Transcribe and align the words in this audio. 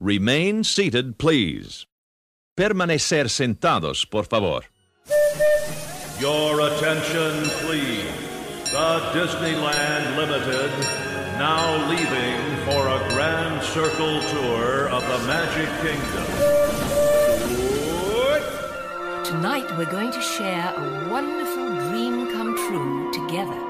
Remain 0.00 0.62
seated, 0.62 1.18
please. 1.18 1.86
Permanecer 2.56 3.28
sentados, 3.28 4.08
por 4.08 4.24
favor. 4.24 4.60
Your 6.20 6.60
attention, 6.60 7.42
please. 7.66 8.06
The 8.70 9.00
Disneyland 9.12 10.16
Limited 10.16 10.70
now 11.36 11.88
leaving 11.90 12.40
for 12.64 12.86
a 12.86 13.08
grand 13.08 13.60
circle 13.64 14.20
tour 14.20 14.88
of 14.88 15.02
the 15.02 15.18
Magic 15.26 15.68
Kingdom. 15.82 16.26
Tonight 19.24 19.76
we're 19.76 19.90
going 19.90 20.12
to 20.12 20.22
share 20.22 20.74
a 20.76 21.08
wonderful 21.10 21.74
dream 21.90 22.30
come 22.32 22.56
true 22.68 23.12
together. 23.12 23.68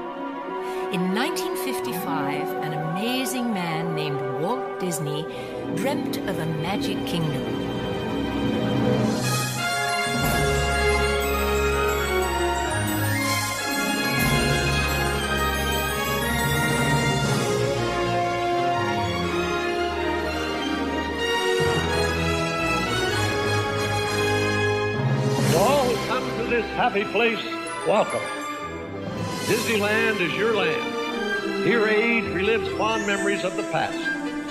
In 0.92 1.14
1955, 1.14 2.48
an 2.64 2.72
amazing 2.74 3.52
man 3.52 3.94
named 3.94 4.20
Walt 4.42 4.80
Disney 4.80 5.26
dreamt 5.76 6.16
of 6.16 6.38
a 6.38 6.46
magic 6.46 7.04
kingdom. 7.06 7.42
All 25.56 25.94
come 26.06 26.28
to 26.38 26.44
this 26.48 26.64
happy 26.76 27.04
place, 27.04 27.42
welcome. 27.86 28.20
Disneyland 29.46 30.20
is 30.20 30.32
your 30.34 30.54
land. 30.54 31.64
Here 31.64 31.86
age 31.86 32.24
relives 32.24 32.76
fond 32.76 33.06
memories 33.06 33.44
of 33.44 33.56
the 33.56 33.64
past, 33.64 33.98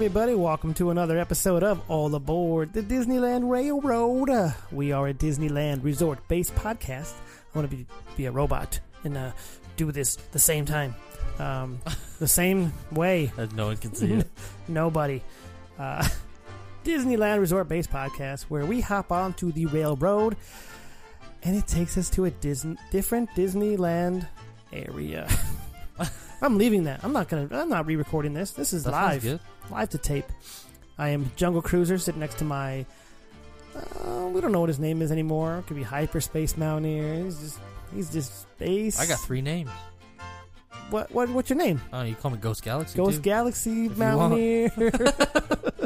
Everybody, 0.00 0.34
welcome 0.34 0.72
to 0.72 0.88
another 0.88 1.18
episode 1.18 1.62
of 1.62 1.78
All 1.90 2.14
Aboard 2.14 2.72
the 2.72 2.80
Disneyland 2.80 3.50
Railroad. 3.50 4.30
Uh, 4.30 4.52
we 4.72 4.92
are 4.92 5.08
a 5.08 5.12
Disneyland 5.12 5.84
resort 5.84 6.26
based 6.26 6.54
podcast. 6.54 7.12
I 7.54 7.58
want 7.58 7.70
to 7.70 7.76
be, 7.76 7.86
be 8.16 8.24
a 8.24 8.30
robot 8.30 8.80
and 9.04 9.18
uh, 9.18 9.32
do 9.76 9.92
this 9.92 10.16
the 10.32 10.38
same 10.38 10.64
time. 10.64 10.94
Um, 11.38 11.82
the 12.18 12.26
same 12.40 12.72
way. 12.90 13.30
No 13.54 13.66
one 13.66 13.76
can 13.76 13.94
see 13.94 14.14
it. 14.14 14.28
Nobody. 14.68 15.22
Uh, 15.78 16.08
Disneyland 16.84 17.38
resort 17.38 17.68
based 17.68 17.90
podcast 17.90 18.44
where 18.44 18.64
we 18.64 18.80
hop 18.80 19.12
onto 19.12 19.52
the 19.52 19.66
railroad 19.66 20.34
and 21.42 21.54
it 21.54 21.66
takes 21.66 21.98
us 21.98 22.08
to 22.08 22.24
a 22.24 22.30
Disney, 22.30 22.78
different 22.90 23.28
Disneyland 23.32 24.26
area. 24.72 25.28
I'm 26.42 26.56
leaving 26.56 26.84
that. 26.84 27.00
I'm 27.02 27.12
not 27.12 27.28
gonna. 27.28 27.48
I'm 27.52 27.68
not 27.68 27.86
re-recording 27.86 28.32
this. 28.32 28.52
This 28.52 28.72
is 28.72 28.84
That 28.84 28.92
live, 28.92 29.22
good. 29.22 29.40
Live 29.70 29.88
to 29.90 29.98
tape. 29.98 30.26
I 30.98 31.10
am 31.10 31.30
Jungle 31.36 31.62
Cruiser 31.62 31.98
sitting 31.98 32.20
next 32.20 32.38
to 32.38 32.44
my. 32.44 32.84
Uh, 33.74 34.26
we 34.32 34.40
don't 34.40 34.52
know 34.52 34.60
what 34.60 34.68
his 34.68 34.80
name 34.80 35.00
is 35.02 35.12
anymore. 35.12 35.58
It 35.58 35.66
could 35.66 35.76
be 35.76 35.82
Hyperspace 35.82 36.56
Mountaineer. 36.56 37.24
He's 37.24 37.38
just. 37.38 37.58
He's 37.94 38.10
just 38.12 38.42
space. 38.42 39.00
I 39.00 39.06
got 39.06 39.18
three 39.20 39.42
names. 39.42 39.70
What? 40.90 41.10
What? 41.12 41.28
What's 41.30 41.50
your 41.50 41.58
name? 41.58 41.80
Oh, 41.92 42.02
you 42.02 42.14
call 42.14 42.30
me 42.30 42.38
Ghost 42.38 42.62
Galaxy 42.62 42.96
Ghost 42.96 43.16
too? 43.16 43.22
Galaxy 43.22 43.70
you 43.70 43.88
want. 43.90 43.98
Mountaineer. 43.98 44.70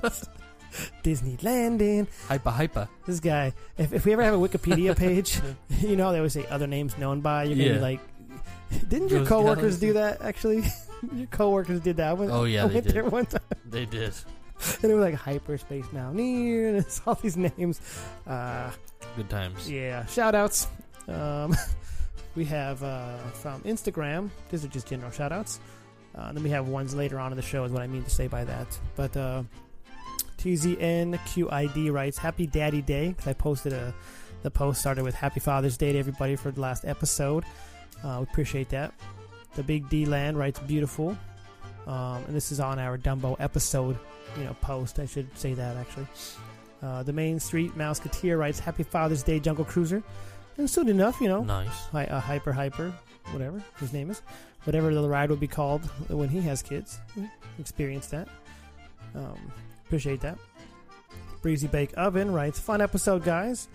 Disney 1.03 1.39
Landing. 1.43 2.07
Hypa 2.29 2.53
Hypa. 2.53 2.89
This 3.07 3.21
guy. 3.21 3.53
If, 3.79 3.93
if 3.93 4.05
we 4.05 4.13
ever 4.13 4.23
have 4.23 4.35
a 4.35 4.39
Wikipedia 4.39 4.97
page, 5.05 5.39
you 5.81 5.97
know 5.97 6.05
how 6.07 6.13
they 6.13 6.19
always 6.19 6.33
say 6.33 6.47
other 6.51 6.67
names 6.67 6.99
known 6.99 7.21
by. 7.21 7.45
You're 7.45 7.57
gonna 7.57 7.69
Yeah. 7.69 7.75
be 7.77 7.81
like, 7.81 8.01
didn't 8.89 9.09
your 9.11 9.21
Ghost 9.21 9.29
coworkers 9.31 9.79
Galaxy. 9.79 9.87
do 9.87 9.93
that? 9.95 10.23
Actually, 10.23 10.65
your 11.15 11.27
coworkers 11.29 11.81
did 11.81 11.97
that. 11.99 12.09
I 12.09 12.13
went, 12.15 12.31
Oh, 12.31 12.45
yeah, 12.45 12.65
I 12.65 12.69
they 12.69 12.75
went 12.75 12.87
did. 12.87 12.95
there 12.95 13.05
one 13.05 13.27
time, 13.27 13.41
They 13.69 13.85
did. 13.87 14.13
and 14.83 14.91
it 14.91 14.95
was 14.95 15.03
like 15.05 15.15
Hyperspace 15.15 15.85
Mountaineer, 15.93 16.69
and 16.69 16.77
it's 16.79 17.01
all 17.07 17.15
these 17.17 17.37
names. 17.37 17.81
Uh, 18.27 18.71
Good 19.17 19.29
times. 19.31 19.71
yeah, 19.71 20.07
shout 20.07 20.35
outs. 20.35 20.69
Um, 21.09 21.55
we 22.37 22.45
have 22.47 22.83
uh, 22.83 23.19
from 23.35 23.61
Instagram. 23.63 24.31
These 24.51 24.65
are 24.65 24.69
just 24.69 24.87
general 24.89 25.11
shout 25.11 25.33
outs. 25.33 25.61
Uh, 26.17 26.27
and 26.29 26.37
then 26.37 26.45
we 26.45 26.51
have 26.51 26.69
ones 26.69 26.95
later 26.95 27.19
on 27.19 27.33
in 27.33 27.37
the 27.37 27.43
show, 27.43 27.65
is 27.65 27.73
what 27.73 27.83
I 27.83 27.89
mean 27.89 28.05
to 28.05 28.11
say 28.11 28.29
by 28.29 28.45
that. 28.45 28.79
But 28.95 29.17
uh, 29.17 29.43
TZNQID 30.39 31.93
writes, 31.93 32.19
Happy 32.19 32.47
Daddy 32.47 32.83
Day, 32.83 33.09
because 33.09 33.27
I 33.27 33.33
posted 33.33 33.73
a, 33.73 33.93
the 34.43 34.51
post 34.51 34.81
started 34.81 35.05
with 35.05 35.15
Happy 35.15 35.41
Father's 35.41 35.77
Day 35.77 35.93
to 35.93 35.99
everybody 35.99 36.37
for 36.37 36.51
the 36.51 36.61
last 36.61 36.85
episode. 36.85 37.45
Uh, 38.05 38.19
we 38.21 38.25
appreciate 38.25 38.69
that. 38.71 38.93
The 39.55 39.63
Big 39.63 39.89
D 39.89 40.07
Land 40.07 40.39
writes, 40.39 40.59
Beautiful. 40.61 41.17
Um, 41.87 42.25
and 42.27 42.35
this 42.35 42.51
is 42.51 42.61
on 42.61 42.79
our 42.79 42.97
Dumbo 42.97 43.37
episode, 43.39 43.99
you 44.39 44.45
know, 44.45 44.57
post. 44.61 44.99
I 44.99 45.07
should 45.07 45.37
say 45.39 45.55
that 45.55 45.77
actually. 45.77 46.07
Uh, 46.83 47.03
the 47.03 47.13
Main 47.13 47.39
Street 47.41 47.77
Mouseketeer 47.77 48.39
writes, 48.39 48.59
Happy 48.59 48.83
Father's 48.83 49.23
Day, 49.23 49.39
Jungle 49.41 49.65
Cruiser. 49.65 50.03
And 50.57 50.69
soon 50.69 50.89
enough, 50.89 51.21
you 51.21 51.29
know, 51.29 51.43
Nice. 51.43 51.87
Hi, 51.93 52.05
uh, 52.07 52.21
Hyper 52.21 52.53
Hyper, 52.53 52.93
whatever 53.33 53.63
his 53.81 53.93
name 53.93 54.11
is, 54.11 54.23
whatever 54.65 54.95
the 54.95 55.09
ride 55.09 55.29
will 55.31 55.37
be 55.37 55.49
called 55.49 55.85
when 56.09 56.29
he 56.29 56.41
has 56.43 56.63
kids. 56.63 57.01
Experience 57.59 58.07
that. 58.09 58.29
Um, 59.15 59.53
appreciate 59.87 60.21
that. 60.21 60.39
Breezy 61.43 61.67
Bake 61.67 61.93
Oven 61.97 62.33
writes, 62.33 62.59
"Fun 62.59 62.81
episode, 62.81 63.25
guys, 63.25 63.69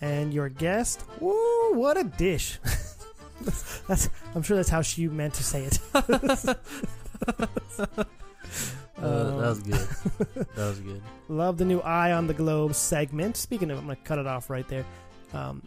and 0.00 0.32
your 0.34 0.48
guest. 0.48 1.04
Woo, 1.20 1.74
what 1.74 1.96
a 1.96 2.04
dish! 2.04 2.58
that's, 3.44 3.80
that's- 3.88 4.08
I'm 4.34 4.42
sure 4.42 4.56
that's 4.56 4.68
how 4.68 4.82
she 4.82 5.08
meant 5.08 5.34
to 5.34 5.42
say 5.44 5.64
it. 5.64 5.78
Uh, 8.98 9.24
that 9.40 9.48
was 9.48 9.58
Um, 9.58 9.64
good. 9.64 10.46
that 10.54 10.68
was 10.68 10.78
good. 10.80 11.02
Love 11.28 11.58
the 11.58 11.64
new 11.64 11.80
Eye 11.80 12.12
on 12.12 12.26
the 12.28 12.34
Globe 12.34 12.74
segment. 12.74 13.36
Speaking 13.36 13.70
of, 13.70 13.78
I'm 13.78 13.84
gonna 13.86 13.96
cut 13.96 14.18
it 14.18 14.26
off 14.28 14.48
right 14.48 14.66
there. 14.68 14.84
Um, 15.32 15.62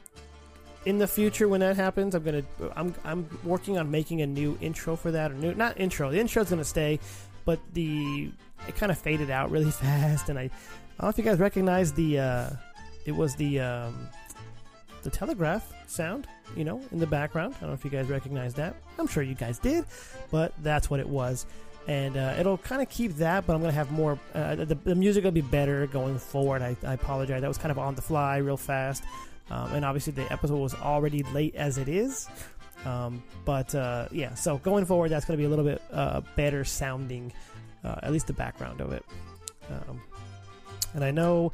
in 0.86 1.00
the 1.00 1.08
future, 1.08 1.48
when 1.50 1.60
that 1.62 1.76
happens, 1.76 2.16
I'm 2.16 2.24
gonna 2.24 2.44
I'm 2.78 2.96
I'm 3.04 3.28
working 3.44 3.78
on 3.78 3.92
making 3.92 4.22
a 4.22 4.28
new 4.28 4.58
intro 4.62 4.96
for 4.96 5.12
that 5.12 5.32
or 5.32 5.34
new 5.34 5.54
not 5.54 5.78
intro. 5.80 6.12
The 6.12 6.20
intro's 6.20 6.50
gonna 6.50 6.64
stay, 6.64 7.00
but 7.44 7.60
the 7.74 8.32
it 8.68 8.76
kind 8.78 8.92
of 8.92 8.98
faded 8.98 9.30
out 9.32 9.52
really 9.52 9.72
fast, 9.84 10.30
and 10.30 10.40
I 10.40 10.44
I 10.44 10.48
don't 10.48 11.04
know 11.04 11.10
if 11.10 11.18
you 11.18 11.24
guys 11.26 11.40
recognize 11.40 11.92
the 11.92 12.20
uh, 12.20 12.50
it 13.06 13.12
was 13.16 13.36
the 13.36 13.60
um, 13.60 14.08
the 15.06 15.10
telegraph 15.10 15.72
sound, 15.88 16.28
you 16.58 16.66
know, 16.66 16.82
in 16.92 17.00
the 17.00 17.08
background. 17.08 17.56
I 17.58 17.62
don't 17.62 17.70
know 17.70 17.76
if 17.76 17.86
you 17.86 17.92
guys 17.92 18.08
recognize 18.08 18.54
that. 18.56 18.76
I'm 19.00 19.08
sure 19.08 19.24
you 19.24 19.36
guys 19.36 19.58
did, 19.58 19.86
but 20.32 20.52
that's 20.62 20.90
what 20.90 21.00
it 21.00 21.08
was 21.08 21.46
and 21.88 22.18
uh, 22.18 22.36
it'll 22.40 22.58
kind 22.58 22.82
of 22.82 22.90
keep 22.90 23.14
that, 23.18 23.46
but 23.46 23.54
I'm 23.54 23.62
gonna 23.62 23.74
have 23.74 23.92
more. 23.92 24.20
Uh, 24.34 24.56
the, 24.56 24.76
the 24.76 24.96
music 24.96 25.24
will 25.24 25.32
be 25.32 25.42
better 25.42 25.86
going 25.88 26.18
forward. 26.18 26.62
I, 26.62 26.76
I 26.86 26.94
apologize. 26.94 27.42
That 27.42 27.48
was 27.48 27.58
kind 27.58 27.72
of 27.72 27.78
on 27.78 27.96
the 27.96 28.02
fly, 28.02 28.38
real 28.38 28.58
fast, 28.58 29.04
um, 29.52 29.74
and 29.74 29.86
obviously 29.86 30.14
the 30.14 30.32
episode 30.32 30.58
was 30.58 30.74
already 30.74 31.24
late 31.24 31.56
as 31.56 31.78
it 31.78 31.88
is. 31.88 32.28
Um, 32.86 33.24
but 33.46 33.74
uh, 33.76 34.08
yeah, 34.12 34.34
so 34.34 34.58
going 34.60 34.86
forward, 34.86 35.10
that's 35.10 35.26
gonna 35.26 35.38
be 35.38 35.46
a 35.46 35.50
little 35.50 35.66
bit 35.66 35.82
uh, 35.92 36.22
better 36.36 36.64
sounding, 36.64 37.32
uh, 37.84 37.96
at 38.02 38.12
least 38.12 38.28
the 38.28 38.34
background 38.34 38.82
of 38.82 38.92
it. 38.92 39.06
Um, 39.70 40.02
and 40.96 41.04
I 41.04 41.12
know 41.12 41.52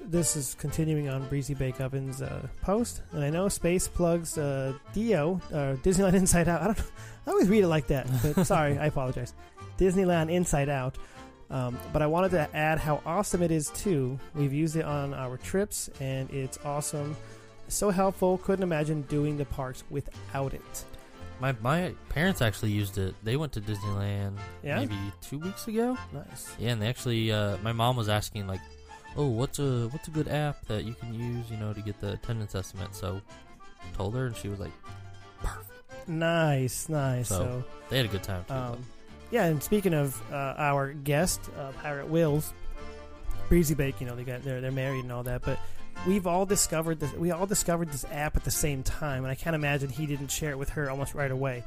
this 0.00 0.36
is 0.36 0.54
continuing 0.54 1.08
on 1.08 1.26
Breezy 1.28 1.54
Bake 1.54 1.80
Oven's 1.80 2.22
uh, 2.22 2.46
post, 2.62 3.02
and 3.12 3.24
I 3.24 3.30
know 3.30 3.48
Space 3.48 3.88
plugs 3.88 4.38
uh, 4.38 4.74
Dio, 4.92 5.40
uh, 5.52 5.74
Disneyland 5.82 6.14
Inside 6.14 6.46
Out. 6.48 6.62
I 6.62 6.66
don't. 6.66 6.82
I 7.26 7.30
always 7.30 7.48
read 7.48 7.64
it 7.64 7.68
like 7.68 7.86
that, 7.88 8.06
but 8.22 8.46
sorry, 8.46 8.78
I 8.78 8.86
apologize. 8.86 9.34
Disneyland 9.78 10.30
Inside 10.30 10.68
Out. 10.68 10.96
Um, 11.50 11.78
but 11.92 12.02
I 12.02 12.06
wanted 12.06 12.30
to 12.32 12.48
add 12.56 12.78
how 12.78 13.02
awesome 13.04 13.42
it 13.42 13.50
is 13.50 13.70
too. 13.70 14.18
We've 14.34 14.52
used 14.52 14.76
it 14.76 14.84
on 14.84 15.12
our 15.14 15.36
trips, 15.36 15.90
and 16.00 16.30
it's 16.30 16.58
awesome. 16.64 17.16
So 17.68 17.90
helpful. 17.90 18.38
Couldn't 18.38 18.62
imagine 18.62 19.02
doing 19.02 19.36
the 19.36 19.44
parks 19.46 19.84
without 19.90 20.52
it. 20.54 20.84
My 21.40 21.54
my 21.60 21.92
parents 22.10 22.40
actually 22.42 22.70
used 22.70 22.96
it. 22.98 23.14
They 23.22 23.36
went 23.36 23.52
to 23.52 23.60
Disneyland 23.60 24.36
Yeah? 24.62 24.78
maybe 24.80 24.96
two 25.20 25.38
weeks 25.38 25.66
ago. 25.66 25.96
Nice. 26.12 26.54
Yeah, 26.58 26.70
and 26.72 26.82
they 26.82 26.88
actually, 26.88 27.32
uh, 27.32 27.56
my 27.62 27.72
mom 27.72 27.96
was 27.96 28.08
asking 28.08 28.46
like, 28.46 28.60
"Oh, 29.16 29.26
what's 29.26 29.58
a 29.58 29.88
what's 29.88 30.08
a 30.08 30.10
good 30.10 30.28
app 30.28 30.64
that 30.66 30.84
you 30.84 30.94
can 30.94 31.14
use, 31.14 31.50
you 31.50 31.56
know, 31.56 31.72
to 31.72 31.80
get 31.80 32.00
the 32.00 32.12
attendance 32.12 32.54
estimate?" 32.54 32.94
So, 32.94 33.20
told 33.96 34.14
her, 34.14 34.26
and 34.26 34.36
she 34.36 34.48
was 34.48 34.60
like, 34.60 34.72
perfect. 35.42 35.70
Nice, 36.08 36.88
nice. 36.88 37.28
So, 37.28 37.36
So, 37.36 37.64
"They 37.90 37.96
had 37.98 38.06
a 38.06 38.08
good 38.08 38.22
time 38.22 38.44
too." 38.46 38.54
um, 38.54 38.84
yeah. 39.30 39.44
And 39.46 39.62
speaking 39.62 39.94
of 39.94 40.20
uh, 40.32 40.54
our 40.58 40.92
guest, 40.92 41.40
uh, 41.58 41.72
Pirate 41.82 42.08
Wills, 42.08 42.52
Breezy 43.48 43.74
Bake, 43.74 44.00
you 44.00 44.06
know, 44.06 44.14
they 44.16 44.24
got 44.24 44.42
they're 44.42 44.60
they're 44.60 44.70
married 44.72 45.04
and 45.04 45.12
all 45.12 45.22
that, 45.24 45.42
but 45.42 45.58
we've 46.06 46.26
all 46.26 46.46
discovered 46.46 47.00
this. 47.00 47.12
We 47.14 47.30
all 47.30 47.46
discovered 47.46 47.90
this 47.90 48.04
app 48.10 48.36
at 48.36 48.44
the 48.44 48.50
same 48.50 48.82
time, 48.82 49.24
and 49.24 49.30
I 49.30 49.34
can't 49.34 49.54
imagine 49.56 49.88
he 49.88 50.06
didn't 50.06 50.28
share 50.28 50.50
it 50.50 50.58
with 50.58 50.70
her 50.70 50.90
almost 50.90 51.14
right 51.14 51.30
away. 51.30 51.64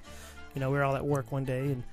You 0.54 0.62
know, 0.62 0.70
we 0.72 0.78
were 0.78 0.84
all 0.84 0.96
at 0.96 1.06
work 1.06 1.32
one 1.32 1.46
day, 1.46 1.66
and 1.68 1.84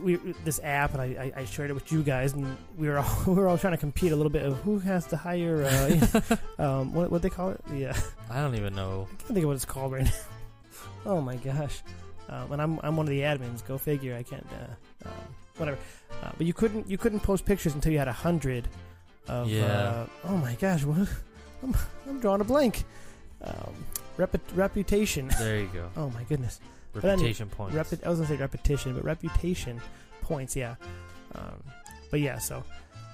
we 0.00 0.16
this 0.44 0.60
app, 0.62 0.94
and 0.94 1.02
I, 1.02 1.32
I, 1.36 1.40
I 1.40 1.44
shared 1.44 1.70
it 1.70 1.74
with 1.74 1.90
you 1.92 2.02
guys, 2.02 2.32
and 2.32 2.56
we 2.76 2.88
were 2.88 2.98
all 2.98 3.18
we 3.26 3.34
were 3.34 3.48
all 3.48 3.58
trying 3.58 3.72
to 3.72 3.78
compete 3.78 4.12
a 4.12 4.16
little 4.16 4.30
bit 4.30 4.44
of 4.44 4.56
who 4.58 4.78
has 4.80 5.06
the 5.06 5.16
higher, 5.16 5.64
uh, 5.64 6.36
um, 6.62 6.92
what 6.92 7.10
what 7.10 7.22
they 7.22 7.30
call 7.30 7.50
it? 7.50 7.60
Yeah, 7.74 7.98
I 8.30 8.40
don't 8.40 8.54
even 8.56 8.74
know. 8.74 9.08
I 9.10 9.14
can't 9.16 9.28
think 9.34 9.44
of 9.44 9.48
what 9.48 9.56
it's 9.56 9.64
called 9.64 9.92
right 9.92 10.04
now. 10.04 10.10
oh 11.06 11.20
my 11.20 11.36
gosh! 11.36 11.82
Um, 12.28 12.52
and 12.52 12.62
I'm 12.62 12.80
I'm 12.82 12.96
one 12.96 13.06
of 13.06 13.10
the 13.10 13.20
admins. 13.20 13.66
Go 13.66 13.78
figure. 13.78 14.16
I 14.16 14.22
can't. 14.22 14.46
Uh, 14.52 15.08
um, 15.08 15.34
whatever. 15.56 15.78
Uh, 16.22 16.30
but 16.36 16.46
you 16.46 16.52
couldn't 16.52 16.88
you 16.88 16.98
couldn't 16.98 17.20
post 17.20 17.44
pictures 17.44 17.74
until 17.74 17.92
you 17.92 17.98
had 17.98 18.08
a 18.08 18.12
hundred. 18.12 18.68
Of, 19.28 19.48
Yeah. 19.48 19.64
Uh, 19.64 20.06
oh 20.24 20.36
my 20.36 20.54
gosh! 20.54 20.84
What? 20.84 21.08
I'm 21.62 21.74
I'm 22.08 22.20
drawing 22.20 22.40
a 22.40 22.44
blank. 22.44 22.84
Um, 23.42 23.74
repu- 24.18 24.40
reputation. 24.54 25.30
There 25.38 25.60
you 25.60 25.70
go. 25.72 25.88
Oh 25.96 26.10
my 26.10 26.24
goodness. 26.24 26.60
Reputation 26.94 27.48
points. 27.48 27.76
Repu- 27.76 28.04
I 28.04 28.08
was 28.08 28.18
gonna 28.18 28.28
say 28.28 28.36
repetition, 28.36 28.94
but 28.94 29.04
reputation 29.04 29.80
points. 30.22 30.56
Yeah. 30.56 30.74
Um, 31.34 31.62
but 32.10 32.20
yeah. 32.20 32.38
So 32.38 32.64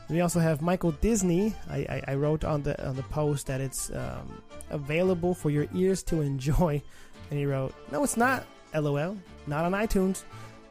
we 0.09 0.21
also 0.21 0.41
have 0.41 0.63
Michael 0.63 0.93
Disney. 0.93 1.55
I, 1.69 1.79
I, 1.79 2.03
I 2.09 2.15
wrote 2.15 2.45
on 2.45 2.63
the 2.63 2.87
on 2.87 2.97
the 2.97 3.03
post 3.05 3.47
that 3.49 3.61
it's 3.61 3.91
um, 3.91 4.43
available 4.71 5.35
for 5.35 5.51
your 5.51 5.67
ears 5.75 6.03
to 6.05 6.21
enjoy, 6.21 6.83
and 7.31 7.39
he 7.39 7.45
wrote, 7.47 7.75
"No, 7.93 8.03
it's 8.05 8.17
not. 8.17 8.45
LOL. 8.75 9.17
Not 9.47 9.65
on 9.65 9.73
iTunes. 9.73 10.25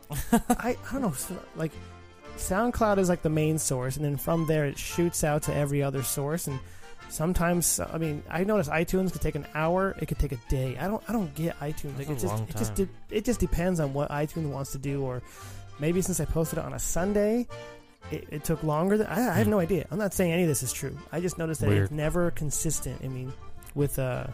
I 0.32 0.42
I 0.70 0.76
don't 0.92 1.02
know. 1.02 1.12
so, 1.12 1.36
Like 1.56 1.72
SoundCloud 2.38 2.98
is 2.98 3.10
like 3.10 3.22
the 3.22 3.30
main 3.30 3.58
source, 3.58 3.96
and 3.96 4.06
then 4.06 4.18
from 4.18 4.46
there 4.48 4.66
it 4.66 4.78
shoots 4.78 5.24
out 5.24 5.44
to 5.44 5.54
every 5.56 5.82
other 5.84 6.04
source 6.04 6.48
and. 6.48 6.60
Sometimes, 7.10 7.80
I 7.80 7.98
mean, 7.98 8.24
I 8.30 8.44
notice 8.44 8.68
iTunes 8.68 9.12
could 9.12 9.22
take 9.22 9.36
an 9.36 9.48
hour. 9.54 9.96
It 10.02 10.08
could 10.08 10.20
take 10.20 10.32
a 10.34 10.40
day. 10.50 10.78
I 10.78 10.88
don't, 10.88 11.02
I 11.08 11.14
don't 11.14 11.34
get 11.36 11.58
iTunes. 11.60 11.98
Like 11.98 12.10
it 12.10 12.20
just, 12.20 12.44
it 12.50 12.56
just, 12.58 12.76
de- 12.76 12.90
it 13.10 13.24
just 13.26 13.40
depends 13.40 13.80
on 13.80 13.94
what 13.94 14.10
iTunes 14.10 14.50
wants 14.52 14.72
to 14.74 14.78
do, 14.78 15.02
or 15.04 15.22
maybe 15.80 16.02
since 16.02 16.20
I 16.20 16.26
posted 16.26 16.60
it 16.60 16.66
on 16.66 16.74
a 16.74 16.80
Sunday, 16.80 17.48
it, 18.12 18.28
it 18.32 18.44
took 18.44 18.64
longer. 18.64 18.98
Than, 18.98 19.08
I, 19.08 19.14
I 19.32 19.34
have 19.38 19.46
Hmm. 19.48 19.52
no 19.52 19.60
idea. 19.60 19.86
I'm 19.92 19.98
not 20.00 20.14
saying 20.14 20.32
any 20.34 20.42
of 20.44 20.48
this 20.50 20.62
is 20.64 20.74
true. 20.74 20.98
I 21.12 21.22
just 21.22 21.38
noticed 21.38 21.62
that 21.62 21.70
Weird. 21.70 21.84
it's 21.84 21.92
never 21.92 22.32
consistent. 22.32 23.00
I 23.04 23.08
mean, 23.08 23.32
with 23.76 23.98
uh, 23.98 24.28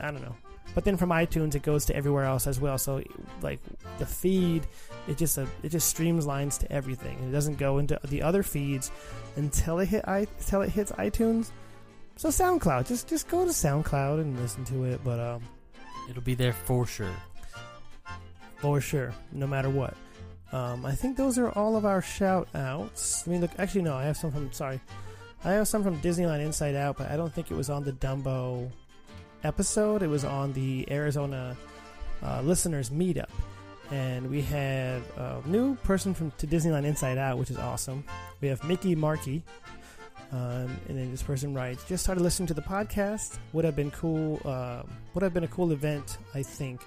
I 0.00 0.10
don't 0.10 0.22
know. 0.22 0.34
But 0.74 0.84
then 0.84 0.96
from 0.96 1.10
iTunes, 1.10 1.54
it 1.54 1.62
goes 1.62 1.84
to 1.86 1.94
everywhere 1.96 2.24
else 2.24 2.46
as 2.46 2.58
well. 2.58 2.78
So 2.78 3.02
like 3.42 3.60
the 3.98 4.06
feed, 4.06 4.66
it 5.06 5.18
just 5.18 5.38
uh, 5.38 5.44
it 5.62 5.68
just 5.68 5.88
streams 5.88 6.26
lines 6.26 6.56
to 6.58 6.72
everything. 6.72 7.18
It 7.28 7.30
doesn't 7.32 7.58
go 7.58 7.76
into 7.78 8.00
the 8.04 8.22
other 8.22 8.42
feeds 8.42 8.90
until 9.36 9.78
it 9.80 9.86
hit 9.88 10.04
i 10.08 10.26
until 10.38 10.62
it 10.62 10.70
hits 10.70 10.90
iTunes. 10.92 11.50
So 12.22 12.28
SoundCloud, 12.28 12.86
just 12.86 13.08
just 13.08 13.26
go 13.26 13.44
to 13.44 13.50
SoundCloud 13.50 14.20
and 14.20 14.38
listen 14.38 14.64
to 14.66 14.84
it. 14.84 15.00
But 15.02 15.18
um, 15.18 15.42
It'll 16.08 16.22
be 16.22 16.36
there 16.36 16.52
for 16.52 16.86
sure. 16.86 17.10
for 18.58 18.80
sure, 18.80 19.12
no 19.32 19.48
matter 19.48 19.68
what. 19.68 19.96
Um, 20.52 20.86
I 20.86 20.94
think 20.94 21.16
those 21.16 21.36
are 21.36 21.50
all 21.50 21.74
of 21.76 21.84
our 21.84 22.00
shout 22.00 22.46
outs. 22.54 23.24
I 23.26 23.30
mean, 23.32 23.40
look, 23.40 23.50
actually, 23.58 23.82
no, 23.82 23.96
I 23.96 24.04
have 24.04 24.16
some 24.16 24.30
from, 24.30 24.52
sorry, 24.52 24.80
I 25.42 25.50
have 25.50 25.66
some 25.66 25.82
from 25.82 26.00
Disneyland 26.00 26.44
Inside 26.44 26.76
Out, 26.76 26.96
but 26.96 27.10
I 27.10 27.16
don't 27.16 27.34
think 27.34 27.50
it 27.50 27.56
was 27.56 27.68
on 27.68 27.82
the 27.82 27.92
Dumbo 27.92 28.70
episode. 29.42 30.04
It 30.04 30.08
was 30.08 30.24
on 30.24 30.52
the 30.52 30.86
Arizona 30.92 31.56
uh, 32.22 32.40
listeners 32.42 32.90
meetup. 32.90 33.30
And 33.90 34.30
we 34.30 34.42
have 34.42 35.02
a 35.18 35.42
new 35.46 35.74
person 35.74 36.14
from 36.14 36.30
to 36.38 36.46
Disneyland 36.46 36.84
Inside 36.84 37.18
Out, 37.18 37.36
which 37.36 37.50
is 37.50 37.58
awesome. 37.58 38.04
We 38.40 38.46
have 38.46 38.62
Mickey 38.62 38.94
Markey. 38.94 39.42
Um, 40.32 40.76
and 40.88 40.96
then 40.98 41.10
this 41.10 41.22
person 41.22 41.54
writes, 41.54 41.84
just 41.84 42.02
started 42.02 42.22
listening 42.22 42.46
to 42.48 42.54
the 42.54 42.62
podcast. 42.62 43.38
Would 43.52 43.64
have 43.66 43.76
been 43.76 43.90
cool. 43.90 44.40
Um, 44.46 44.90
would 45.14 45.22
have 45.22 45.34
been 45.34 45.44
a 45.44 45.48
cool 45.48 45.72
event, 45.72 46.16
I 46.34 46.42
think. 46.42 46.80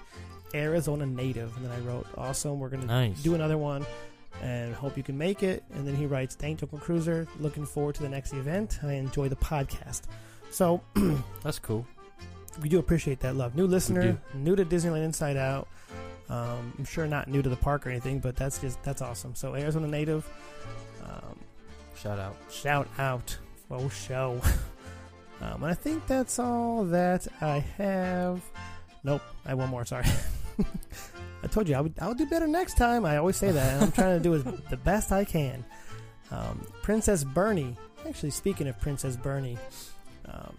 Arizona 0.54 1.06
native. 1.06 1.56
And 1.56 1.64
then 1.64 1.72
I 1.72 1.78
wrote, 1.80 2.06
awesome. 2.16 2.58
We're 2.58 2.68
going 2.70 2.80
to 2.82 2.86
Nice. 2.88 3.22
do 3.22 3.34
another 3.34 3.56
one 3.58 3.86
and 4.42 4.74
hope 4.74 4.96
you 4.96 5.02
can 5.02 5.16
make 5.16 5.42
it. 5.42 5.62
And 5.74 5.86
then 5.86 5.94
he 5.94 6.06
writes, 6.06 6.34
thank 6.34 6.62
Uncle 6.62 6.78
Cruiser. 6.78 7.26
Looking 7.38 7.64
forward 7.66 7.94
to 7.96 8.02
the 8.02 8.08
next 8.08 8.32
event. 8.32 8.78
I 8.82 8.94
enjoy 8.94 9.28
the 9.28 9.36
podcast. 9.36 10.02
So 10.50 10.80
That's 11.44 11.58
cool. 11.60 11.86
we 12.62 12.68
do 12.68 12.78
appreciate 12.80 13.20
that 13.20 13.36
love. 13.36 13.54
New 13.54 13.66
listener, 13.66 14.18
new 14.34 14.56
to 14.56 14.64
Disneyland 14.64 15.04
Inside 15.04 15.36
Out. 15.36 15.68
Um, 16.28 16.72
I'm 16.78 16.84
sure 16.84 17.06
not 17.06 17.28
new 17.28 17.42
to 17.42 17.48
the 17.48 17.56
park 17.56 17.86
or 17.86 17.90
anything, 17.90 18.18
but 18.18 18.34
that's 18.34 18.58
just 18.58 18.82
that's 18.82 19.00
awesome. 19.02 19.36
So 19.36 19.54
Arizona 19.54 19.86
native, 19.86 20.28
um, 21.04 21.38
Shout 22.06 22.20
out. 22.20 22.36
shout 22.48 22.88
out 22.98 23.38
for 23.68 23.90
show. 23.90 24.40
Um, 25.38 25.64
and 25.64 25.70
I 25.70 25.74
think 25.74 26.06
that's 26.06 26.38
all 26.38 26.84
that 26.84 27.28
I 27.42 27.58
have. 27.76 28.40
Nope, 29.04 29.20
I 29.44 29.50
have 29.50 29.58
one 29.58 29.68
more. 29.68 29.84
Sorry. 29.84 30.06
I 31.44 31.46
told 31.48 31.68
you 31.68 31.74
I 31.74 31.82
would. 31.82 31.92
I'll 32.00 32.14
do 32.14 32.24
better 32.24 32.46
next 32.46 32.78
time. 32.78 33.04
I 33.04 33.18
always 33.18 33.36
say 33.36 33.50
that, 33.50 33.74
and 33.74 33.84
I'm 33.84 33.92
trying 33.92 34.16
to 34.16 34.22
do 34.22 34.34
as, 34.34 34.44
the 34.70 34.78
best 34.78 35.12
I 35.12 35.26
can. 35.26 35.62
Um, 36.30 36.66
Princess 36.82 37.22
Bernie. 37.22 37.76
Actually, 38.08 38.30
speaking 38.30 38.66
of 38.66 38.80
Princess 38.80 39.14
Bernie, 39.14 39.58
um, 40.24 40.56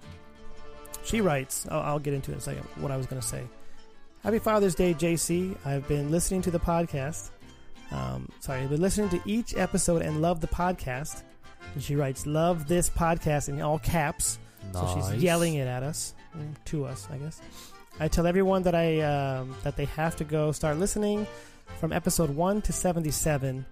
she 1.03 1.21
writes. 1.21 1.65
I'll, 1.71 1.81
I'll 1.81 1.99
get 1.99 2.13
into 2.13 2.29
it 2.29 2.35
in 2.35 2.37
a 2.37 2.41
second. 2.41 2.63
What 2.75 2.91
I 2.91 2.97
was 2.97 3.07
going 3.07 3.19
to 3.19 3.27
say. 3.27 3.45
Happy 4.21 4.37
Father's 4.37 4.75
Day, 4.75 4.93
JC. 4.93 5.57
I've 5.65 5.87
been 5.87 6.11
listening 6.11 6.43
to 6.43 6.51
the 6.51 6.59
podcast. 6.59 7.31
Um, 7.91 8.29
sorry, 8.41 8.61
I've 8.61 8.69
been 8.69 8.81
listening 8.81 9.09
to 9.09 9.21
each 9.25 9.57
episode 9.57 10.03
and 10.03 10.21
love 10.21 10.39
the 10.39 10.47
podcast. 10.47 11.23
And 11.73 11.83
she 11.83 11.95
writes, 11.95 12.25
"Love 12.25 12.67
this 12.67 12.89
podcast" 12.89 13.49
in 13.49 13.61
all 13.61 13.79
caps. 13.79 14.39
So 14.73 14.93
she's 14.95 15.23
yelling 15.23 15.55
it 15.55 15.67
at 15.67 15.83
us, 15.83 16.13
mm, 16.37 16.53
to 16.65 16.85
us, 16.85 17.07
I 17.11 17.17
guess. 17.17 17.41
I 17.99 18.07
tell 18.07 18.27
everyone 18.27 18.63
that 18.63 18.75
I 18.75 18.99
um, 19.01 19.55
that 19.63 19.75
they 19.75 19.85
have 19.85 20.15
to 20.17 20.23
go 20.23 20.51
start 20.51 20.77
listening 20.77 21.25
from 21.79 21.93
episode 21.93 22.29
one 22.29 22.61
to 22.63 22.73
seventy-seven. 22.73 23.65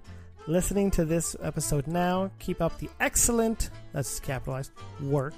Listening 0.47 0.91
to 0.91 1.05
this 1.05 1.35
episode 1.41 1.87
now. 1.87 2.29
Keep 2.39 2.61
up 2.61 2.77
the 2.77 2.89
excellent, 2.99 3.71
that's 3.93 4.19
capitalized, 4.19 4.71
work. 5.01 5.33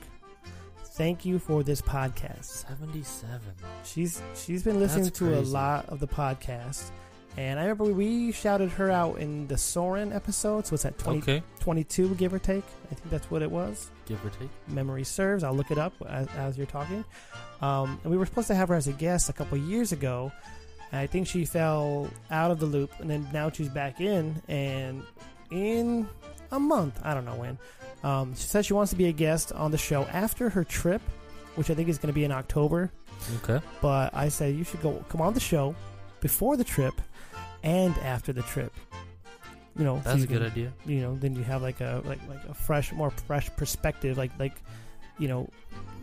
Thank 0.97 1.25
you 1.25 1.37
for 1.37 1.63
this 1.63 1.79
podcast. 1.81 2.65
77. 2.67 3.39
She's 3.85 4.21
she's 4.35 4.63
been 4.63 4.79
listening 4.79 5.05
That's 5.05 5.19
to 5.19 5.39
a 5.39 5.41
lot 5.41 5.87
of 5.89 5.99
the 5.99 6.07
podcast, 6.07 6.89
and 7.37 7.59
I 7.59 7.63
remember 7.63 7.85
we 7.85 8.31
shouted 8.31 8.69
her 8.71 8.89
out 8.91 9.19
in 9.19 9.47
the 9.47 9.57
Soarin' 9.57 10.11
episode. 10.11 10.65
So 10.67 10.73
it's 10.73 10.85
at 10.85 10.97
20, 10.97 11.19
Okay. 11.19 11.43
22, 11.59 12.15
give 12.15 12.33
or 12.33 12.39
take. 12.39 12.63
I 12.91 12.95
think 12.95 13.09
that's 13.09 13.29
what 13.29 13.41
it 13.41 13.51
was 13.51 13.91
Give 14.05 14.23
or 14.25 14.29
take. 14.29 14.49
memory 14.67 15.03
serves. 15.03 15.43
I'll 15.43 15.53
look 15.55 15.69
it 15.71 15.77
up 15.77 15.93
as, 16.09 16.27
as 16.37 16.57
you're 16.57 16.65
talking. 16.67 17.05
Um, 17.61 17.99
and 18.03 18.11
we 18.11 18.17
were 18.17 18.25
supposed 18.25 18.47
to 18.47 18.55
have 18.55 18.69
her 18.69 18.75
as 18.75 18.87
a 18.87 18.93
guest 18.93 19.29
a 19.29 19.33
couple 19.33 19.57
years 19.57 19.91
ago. 19.91 20.31
I 20.91 21.05
think 21.05 21.27
she 21.27 21.43
fell 21.45 22.09
out 22.31 22.49
of 22.49 22.59
the 22.59 22.65
loop, 22.65 22.91
and 22.99 23.09
then 23.09 23.27
now 23.33 23.49
she's 23.49 23.67
back 23.69 23.99
in. 24.01 24.41
And 24.47 25.03
in 25.51 26.07
a 26.51 26.59
month, 26.59 26.99
I 27.03 27.13
don't 27.13 27.25
know 27.25 27.35
when, 27.35 27.57
um, 28.03 28.33
she 28.35 28.43
says 28.43 28.65
she 28.65 28.73
wants 28.73 28.91
to 28.91 28.95
be 28.97 29.07
a 29.07 29.11
guest 29.11 29.51
on 29.51 29.71
the 29.71 29.77
show 29.77 30.03
after 30.05 30.49
her 30.49 30.63
trip, 30.63 31.01
which 31.55 31.69
I 31.69 31.73
think 31.73 31.89
is 31.89 31.97
going 31.97 32.07
to 32.07 32.13
be 32.13 32.23
in 32.23 32.31
October. 32.31 32.89
Okay. 33.43 33.59
But 33.81 34.13
I 34.15 34.29
said 34.29 34.55
you 34.55 34.63
should 34.63 34.81
go 34.81 35.03
come 35.09 35.19
on 35.21 35.33
the 35.33 35.39
show 35.39 35.75
before 36.21 36.55
the 36.55 36.63
trip 36.63 36.93
and 37.63 37.97
after 37.99 38.33
the 38.33 38.41
trip. 38.43 38.73
You 39.77 39.83
know, 39.83 39.97
so 39.97 40.09
That's 40.09 40.17
you 40.19 40.23
a 40.23 40.27
good 40.27 40.37
can- 40.39 40.51
idea. 40.51 40.73
you 40.87 41.01
know 41.01 41.15
then 41.15 41.35
you 41.35 41.43
have 41.43 41.61
like 41.61 41.81
a 41.81 42.01
like 42.05 42.19
like 42.27 42.43
a 42.49 42.53
fresh 42.53 42.91
more 42.93 43.11
fresh 43.11 43.49
perspective 43.55 44.17
like 44.17 44.31
like 44.39 44.53
you 45.19 45.27
know 45.27 45.47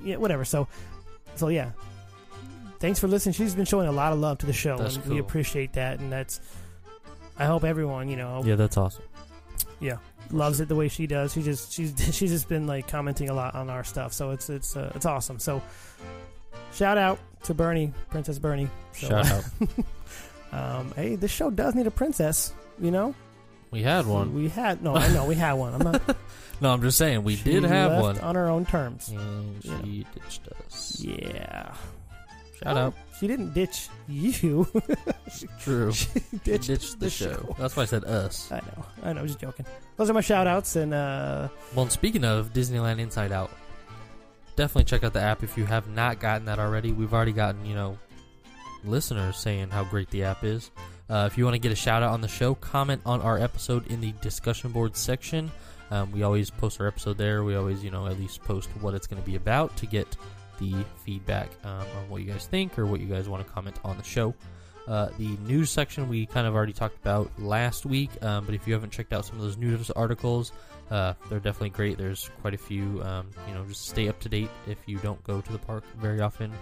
yeah 0.04 0.14
whatever 0.16 0.44
so 0.44 0.68
so 1.34 1.48
yeah 1.48 1.72
thanks 2.78 3.00
for 3.00 3.08
listening 3.08 3.32
she's 3.32 3.52
been 3.54 3.64
showing 3.64 3.88
a 3.88 3.92
lot 3.92 4.12
of 4.12 4.20
love 4.20 4.38
to 4.38 4.46
the 4.46 4.52
show 4.52 4.76
That's 4.78 4.94
and 4.96 5.06
we 5.06 5.18
appreciate 5.18 5.72
that 5.72 5.98
and 5.98 6.12
that's 6.12 6.40
i 7.36 7.46
hope 7.46 7.64
everyone 7.64 8.08
you 8.08 8.14
know 8.16 8.42
Yeah, 8.44 8.54
that's 8.54 8.76
awesome. 8.76 9.02
Yeah, 9.80 9.96
loves 10.30 10.60
it 10.60 10.68
the 10.68 10.76
way 10.76 10.86
she 10.86 11.08
does 11.08 11.32
she 11.32 11.42
just 11.42 11.72
she's 11.72 11.92
she's 12.16 12.30
just 12.30 12.48
been 12.48 12.68
like 12.68 12.86
commenting 12.86 13.28
a 13.28 13.34
lot 13.34 13.56
on 13.56 13.70
our 13.70 13.82
stuff 13.82 14.12
so 14.12 14.30
it's 14.30 14.48
it's 14.50 14.76
uh, 14.76 14.92
it's 14.94 15.04
awesome 15.06 15.40
so 15.40 15.60
shout 16.72 16.96
out 16.96 17.18
to 17.42 17.54
bernie 17.54 17.92
princess 18.10 18.38
bernie 18.38 18.68
so, 18.92 19.08
Shout 19.08 19.26
out. 19.32 19.44
um 20.54 20.92
hey 20.96 21.16
this 21.16 21.30
show 21.30 21.50
does 21.50 21.74
need 21.74 21.86
a 21.86 21.90
princess 21.90 22.52
you 22.80 22.90
know 22.90 23.14
We 23.70 23.82
had 23.82 24.06
one. 24.06 24.34
we 24.34 24.48
had 24.48 24.82
no 24.82 24.94
i 24.96 25.08
know 25.12 25.24
we 25.26 25.34
had 25.34 25.54
one 25.54 25.74
i'm 25.74 25.82
not 25.92 26.16
No, 26.60 26.70
I'm 26.72 26.80
just 26.82 26.96
saying 26.96 27.24
we 27.24 27.34
She 27.34 27.42
did 27.50 27.64
have 27.64 27.90
left 27.90 28.02
one. 28.02 28.18
on 28.20 28.34
her 28.36 28.48
own 28.48 28.64
terms. 28.64 29.08
And 29.08 29.64
You 29.64 29.70
know. 29.72 29.80
she 29.82 30.06
ditched 30.14 30.48
us. 30.48 31.00
Yeah. 31.00 31.74
Shout 32.62 32.76
out. 32.76 32.94
She 33.18 33.26
didn't 33.26 33.52
ditch 33.54 33.88
you. 34.08 34.64
True. 35.60 35.92
she 35.92 36.06
She 36.20 36.36
ditched, 36.44 36.68
ditched 36.68 37.00
the, 37.00 37.10
show. 37.10 37.56
That's 37.58 37.74
why 37.76 37.82
I 37.82 37.86
said 37.86 38.04
us. 38.04 38.52
I 38.52 38.58
know. 38.60 38.86
I 39.02 39.12
know. 39.12 39.20
I'm 39.22 39.26
just 39.26 39.40
joking. 39.40 39.66
Those 39.96 40.08
are 40.08 40.14
my 40.14 40.20
shout 40.20 40.46
outs. 40.46 40.76
And, 40.76 40.94
uh, 40.94 41.48
Well, 41.74 41.82
and 41.82 41.92
speaking 41.92 42.24
of 42.24 42.52
Disneyland 42.52 43.00
Inside 43.00 43.32
Out, 43.32 43.50
definitely 44.54 44.84
check 44.84 45.02
out 45.02 45.12
the 45.12 45.20
app 45.20 45.42
if 45.42 45.58
you 45.58 45.64
have 45.66 45.88
not 45.88 46.20
gotten 46.20 46.44
that 46.46 46.60
already. 46.60 46.92
We've 46.92 47.12
already 47.12 47.32
gotten, 47.32 47.66
you 47.66 47.74
know, 47.74 47.98
listeners 48.86 49.36
saying 49.36 49.70
how 49.70 49.84
great 49.84 50.10
the 50.10 50.24
app 50.24 50.44
is. 50.44 50.70
Uh, 51.08 51.28
if 51.30 51.36
you 51.36 51.44
want 51.44 51.54
to 51.54 51.58
get 51.58 51.72
a 51.72 51.76
shout 51.76 52.02
out 52.02 52.12
on 52.12 52.20
the 52.20 52.28
show, 52.28 52.54
comment 52.54 53.02
on 53.04 53.20
our 53.20 53.38
episode 53.38 53.86
in 53.88 54.00
the 54.00 54.12
discussion 54.22 54.70
board 54.70 54.96
section. 54.96 55.50
Um, 55.90 56.10
we 56.12 56.22
always 56.22 56.50
post 56.50 56.80
our 56.80 56.86
episode 56.86 57.18
there. 57.18 57.44
We 57.44 57.56
always, 57.56 57.84
you 57.84 57.90
know, 57.90 58.06
at 58.06 58.18
least 58.18 58.42
post 58.42 58.68
what 58.80 58.94
it's 58.94 59.06
going 59.06 59.22
to 59.22 59.26
be 59.26 59.36
about 59.36 59.76
to 59.76 59.86
get 59.86 60.16
the 60.58 60.74
feedback 61.04 61.50
um, 61.64 61.72
on 61.72 62.08
what 62.08 62.22
you 62.22 62.30
guys 62.30 62.46
think 62.46 62.78
or 62.78 62.86
what 62.86 63.00
you 63.00 63.06
guys 63.06 63.28
want 63.28 63.46
to 63.46 63.52
comment 63.52 63.78
on 63.84 63.96
the 63.96 64.04
show. 64.04 64.34
Uh, 64.86 65.08
the 65.18 65.36
news 65.46 65.70
section 65.70 66.08
we 66.08 66.26
kind 66.26 66.46
of 66.46 66.54
already 66.54 66.72
talked 66.72 66.96
about 66.98 67.30
last 67.38 67.86
week, 67.86 68.10
um, 68.22 68.44
but 68.44 68.54
if 68.54 68.66
you 68.66 68.74
haven't 68.74 68.90
checked 68.90 69.12
out 69.12 69.24
some 69.24 69.36
of 69.36 69.42
those 69.42 69.56
news 69.56 69.90
articles, 69.90 70.52
uh, 70.90 71.14
they're 71.28 71.40
definitely 71.40 71.70
great. 71.70 71.96
There's 71.96 72.30
quite 72.42 72.54
a 72.54 72.58
few. 72.58 73.02
Um, 73.02 73.30
you 73.48 73.54
know, 73.54 73.64
just 73.64 73.88
stay 73.88 74.08
up 74.08 74.20
to 74.20 74.28
date 74.28 74.50
if 74.66 74.78
you 74.86 74.98
don't 74.98 75.22
go 75.24 75.40
to 75.40 75.52
the 75.52 75.58
park 75.58 75.84
very 75.98 76.20
often. 76.20 76.52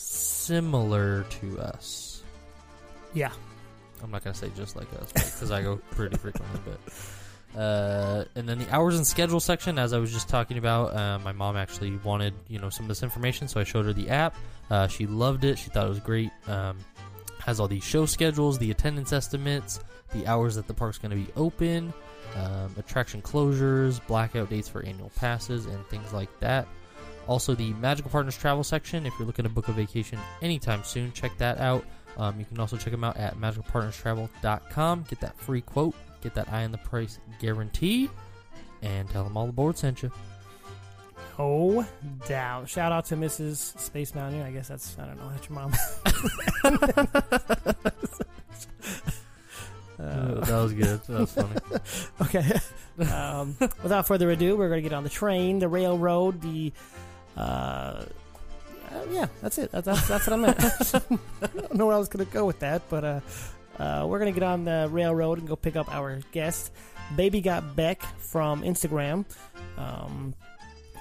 Similar 0.00 1.24
to 1.24 1.60
us. 1.60 2.22
Yeah. 3.12 3.32
I'm 4.02 4.10
not 4.10 4.24
gonna 4.24 4.34
say 4.34 4.50
just 4.56 4.74
like 4.74 4.88
us 4.94 5.12
because 5.12 5.50
I 5.50 5.62
go 5.62 5.76
pretty 5.90 6.16
frequently, 6.16 6.60
but. 6.64 7.60
Uh, 7.60 8.24
and 8.36 8.48
then 8.48 8.58
the 8.58 8.74
hours 8.74 8.96
and 8.96 9.06
schedule 9.06 9.40
section, 9.40 9.78
as 9.78 9.92
I 9.92 9.98
was 9.98 10.12
just 10.12 10.28
talking 10.28 10.56
about, 10.56 10.96
uh, 10.96 11.18
my 11.18 11.32
mom 11.32 11.56
actually 11.56 11.96
wanted 11.98 12.32
you 12.48 12.58
know 12.58 12.70
some 12.70 12.84
of 12.84 12.88
this 12.88 13.02
information, 13.02 13.46
so 13.46 13.60
I 13.60 13.64
showed 13.64 13.84
her 13.84 13.92
the 13.92 14.08
app. 14.08 14.36
Uh, 14.70 14.86
she 14.86 15.06
loved 15.06 15.44
it. 15.44 15.58
She 15.58 15.68
thought 15.68 15.84
it 15.84 15.90
was 15.90 16.00
great. 16.00 16.30
Um, 16.46 16.78
has 17.40 17.60
all 17.60 17.68
these 17.68 17.84
show 17.84 18.06
schedules, 18.06 18.58
the 18.58 18.70
attendance 18.70 19.12
estimates, 19.12 19.80
the 20.14 20.26
hours 20.26 20.54
that 20.54 20.66
the 20.66 20.74
park's 20.74 20.96
going 20.96 21.10
to 21.10 21.16
be 21.16 21.30
open, 21.36 21.92
um, 22.36 22.74
attraction 22.78 23.20
closures, 23.20 24.04
blackout 24.06 24.48
dates 24.48 24.68
for 24.68 24.82
annual 24.84 25.10
passes, 25.16 25.66
and 25.66 25.84
things 25.86 26.12
like 26.12 26.30
that. 26.40 26.66
Also, 27.30 27.54
the 27.54 27.72
Magical 27.74 28.10
Partners 28.10 28.36
travel 28.36 28.64
section. 28.64 29.06
If 29.06 29.14
you're 29.16 29.24
looking 29.24 29.44
to 29.44 29.48
book 29.48 29.68
a 29.68 29.72
vacation 29.72 30.18
anytime 30.42 30.82
soon, 30.82 31.12
check 31.12 31.30
that 31.38 31.58
out. 31.58 31.84
Um, 32.16 32.40
you 32.40 32.44
can 32.44 32.58
also 32.58 32.76
check 32.76 32.90
them 32.90 33.04
out 33.04 33.16
at 33.16 33.36
magicalpartnerstravel.com. 33.36 35.04
Get 35.08 35.20
that 35.20 35.38
free 35.38 35.60
quote, 35.60 35.94
get 36.22 36.34
that 36.34 36.52
eye 36.52 36.64
on 36.64 36.72
the 36.72 36.78
price 36.78 37.20
guarantee, 37.40 38.10
and 38.82 39.08
tell 39.10 39.22
them 39.22 39.36
all 39.36 39.46
the 39.46 39.52
board 39.52 39.78
sent 39.78 40.02
you. 40.02 40.10
No 41.38 41.86
doubt. 42.26 42.68
Shout 42.68 42.90
out 42.90 43.04
to 43.06 43.14
Mrs. 43.16 43.78
Space 43.78 44.12
Mountain. 44.12 44.42
I 44.42 44.50
guess 44.50 44.66
that's 44.66 44.96
I 44.98 45.06
don't 45.06 45.16
know. 45.16 45.30
That's 45.30 45.48
your 45.48 45.54
mom. 45.54 45.72
Uh, 50.00 50.40
that 50.46 50.56
was 50.56 50.72
good. 50.72 50.98
That 51.04 51.20
was 51.20 51.32
funny. 51.32 51.56
Okay. 52.22 52.58
Um, 53.12 53.54
without 53.82 54.06
further 54.06 54.30
ado, 54.30 54.56
we're 54.56 54.68
going 54.68 54.82
to 54.82 54.88
get 54.88 54.94
on 54.96 55.04
the 55.04 55.10
train, 55.10 55.58
the 55.58 55.68
railroad, 55.68 56.40
the. 56.40 56.72
Uh, 57.36 58.04
yeah, 59.10 59.26
that's 59.40 59.58
it. 59.58 59.70
That's, 59.70 59.86
that's, 59.86 60.08
that's 60.08 60.26
what 60.26 60.32
I 60.32 60.36
meant. 60.36 60.60
I 61.42 61.46
don't 61.46 61.74
know 61.74 61.86
where 61.86 61.96
I 61.96 61.98
was 61.98 62.08
going 62.08 62.26
to 62.26 62.32
go 62.32 62.44
with 62.44 62.58
that, 62.60 62.82
but 62.88 63.04
uh, 63.04 63.20
uh, 63.78 64.06
we're 64.06 64.18
going 64.18 64.32
to 64.32 64.38
get 64.38 64.46
on 64.46 64.64
the 64.64 64.88
railroad 64.90 65.38
and 65.38 65.48
go 65.48 65.56
pick 65.56 65.76
up 65.76 65.92
our 65.94 66.20
guest. 66.32 66.72
Baby 67.16 67.40
got 67.40 67.76
Beck 67.76 68.02
from 68.18 68.62
Instagram. 68.62 69.24
Um, 69.76 70.34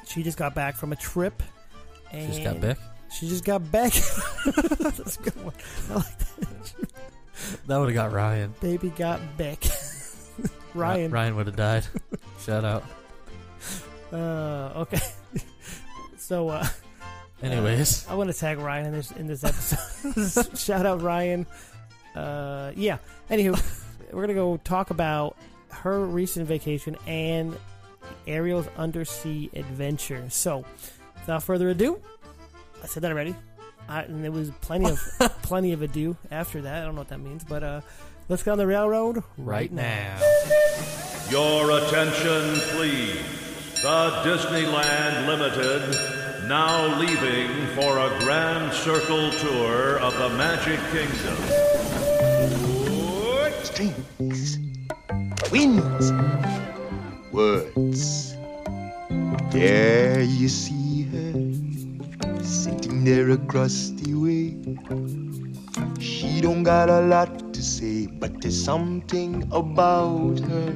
she 0.08 0.24
just 0.24 0.38
got 0.38 0.56
back 0.56 0.76
from 0.76 0.92
a 0.92 0.96
trip. 0.96 1.44
And 2.12 2.32
Just 2.32 2.44
got 2.44 2.60
Beck. 2.60 2.78
She 3.12 3.28
just 3.28 3.44
got 3.44 3.72
back. 3.72 3.92
that's 4.46 5.18
a 5.18 5.22
good 5.22 5.44
one. 5.44 5.54
I 5.90 5.94
like 5.96 6.18
that. 6.18 6.48
That 7.68 7.78
would 7.78 7.90
have 7.90 7.96
got 7.96 8.12
Ryan. 8.12 8.54
Baby 8.62 8.90
got 8.90 9.20
back. 9.38 9.64
Ryan. 10.74 11.12
Ryan 11.12 11.36
would 11.36 11.48
have 11.48 11.56
died. 11.56 11.86
Shout 12.40 12.66
out. 12.66 12.84
Uh, 14.12 14.82
okay. 14.82 15.00
So, 16.30 16.50
uh, 16.50 16.64
Anyways, 17.42 18.08
I 18.08 18.14
want 18.14 18.32
to 18.32 18.38
tag 18.38 18.60
Ryan 18.60 18.86
in 18.86 18.92
this 18.92 19.12
in 19.12 19.26
this 19.26 19.44
episode. 19.44 20.58
Shout 20.60 20.86
out 20.86 21.02
Ryan. 21.02 21.48
Uh, 22.14 22.72
yeah. 22.76 23.00
Anywho, 23.32 23.60
we're 24.12 24.22
gonna 24.22 24.36
go 24.36 24.58
talk 24.58 24.92
about 24.92 25.36
her 25.70 26.06
recent 26.06 26.48
vacation 26.48 26.96
and 27.08 27.58
Ariel's 28.28 28.68
undersea 28.78 29.50
adventure. 29.56 30.24
So, 30.30 30.66
without 31.16 31.42
further 31.42 31.70
ado, 31.70 32.00
I 32.84 32.86
said 32.86 33.02
that 33.02 33.12
already. 33.12 33.36
I, 33.88 34.04
and 34.04 34.24
there 34.24 34.32
was 34.32 34.52
plenty 34.62 34.86
of 34.88 35.00
plenty 35.42 35.74
of 35.74 35.82
ado 35.82 36.16
after 36.30 36.62
that. 36.62 36.84
I 36.84 36.86
don't 36.86 36.94
know 36.94 37.02
what 37.02 37.10
that 37.10 37.22
means, 37.22 37.44
but 37.44 37.64
uh, 37.64 37.82
let's 38.28 38.44
get 38.44 38.52
on 38.52 38.60
the 38.60 38.68
railroad 38.68 39.24
right 39.40 39.72
now. 39.72 40.20
Your 41.32 41.72
attention, 41.72 42.54
please. 42.78 43.40
The 43.82 44.12
Disneyland 44.26 45.26
Limited 45.26 46.19
now 46.50 46.98
leaving 47.00 47.68
for 47.76 48.00
a 48.00 48.10
grand 48.22 48.74
circle 48.74 49.30
tour 49.30 50.00
of 50.00 50.18
the 50.18 50.30
Magic 50.30 50.80
Kingdom. 50.90 51.38
strings, 53.62 54.58
winds, 55.52 56.12
words. 57.32 58.34
There 59.52 60.22
you 60.22 60.50
see 60.50 61.04
her, 61.14 62.44
sitting 62.44 63.04
there 63.06 63.30
across 63.30 63.92
the 64.02 64.16
way. 64.16 64.58
She 66.02 66.42
don't 66.42 66.64
got 66.64 66.90
a 66.90 67.02
lot 67.02 67.54
to 67.54 67.62
say, 67.62 68.08
but 68.08 68.42
there's 68.42 68.60
something 68.60 69.48
about 69.52 70.40
her. 70.40 70.74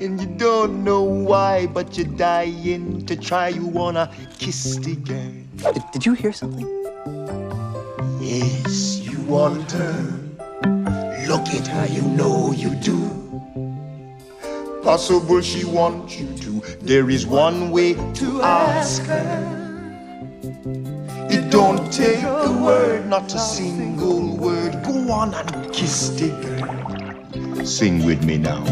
And 0.00 0.20
you 0.20 0.28
don't 0.28 0.84
know 0.84 1.02
why, 1.02 1.66
but 1.66 1.98
you're 1.98 2.06
dying 2.06 3.04
to 3.06 3.16
try. 3.16 3.48
You 3.48 3.66
wanna 3.66 4.12
kiss 4.38 4.76
the 4.76 4.94
girl. 4.94 5.72
Did, 5.72 5.82
did 5.92 6.06
you 6.06 6.12
hear 6.12 6.32
something? 6.32 6.66
Yes, 8.20 9.00
you 9.00 9.18
want 9.22 9.72
her. 9.72 10.18
Look 11.26 11.48
at 11.48 11.66
her, 11.66 11.86
you 11.86 12.02
know 12.02 12.52
you 12.52 12.76
do. 12.76 13.10
Possible 14.84 15.40
she 15.40 15.64
wants 15.64 16.20
you 16.20 16.28
to. 16.38 16.60
There 16.80 17.10
is 17.10 17.26
one 17.26 17.72
way 17.72 17.94
to 17.94 18.42
ask 18.42 19.02
her. 19.02 19.58
It 21.28 21.50
don't 21.50 21.92
take 21.92 22.22
a 22.22 22.52
word, 22.62 23.08
not 23.08 23.34
a 23.34 23.38
single 23.38 24.36
word. 24.36 24.72
Go 24.84 25.10
on 25.10 25.34
and 25.34 25.72
kiss 25.74 26.10
the 26.10 26.28
girl. 26.28 26.57
Sing 27.64 28.04
with 28.04 28.24
me 28.24 28.38
now. 28.38 28.64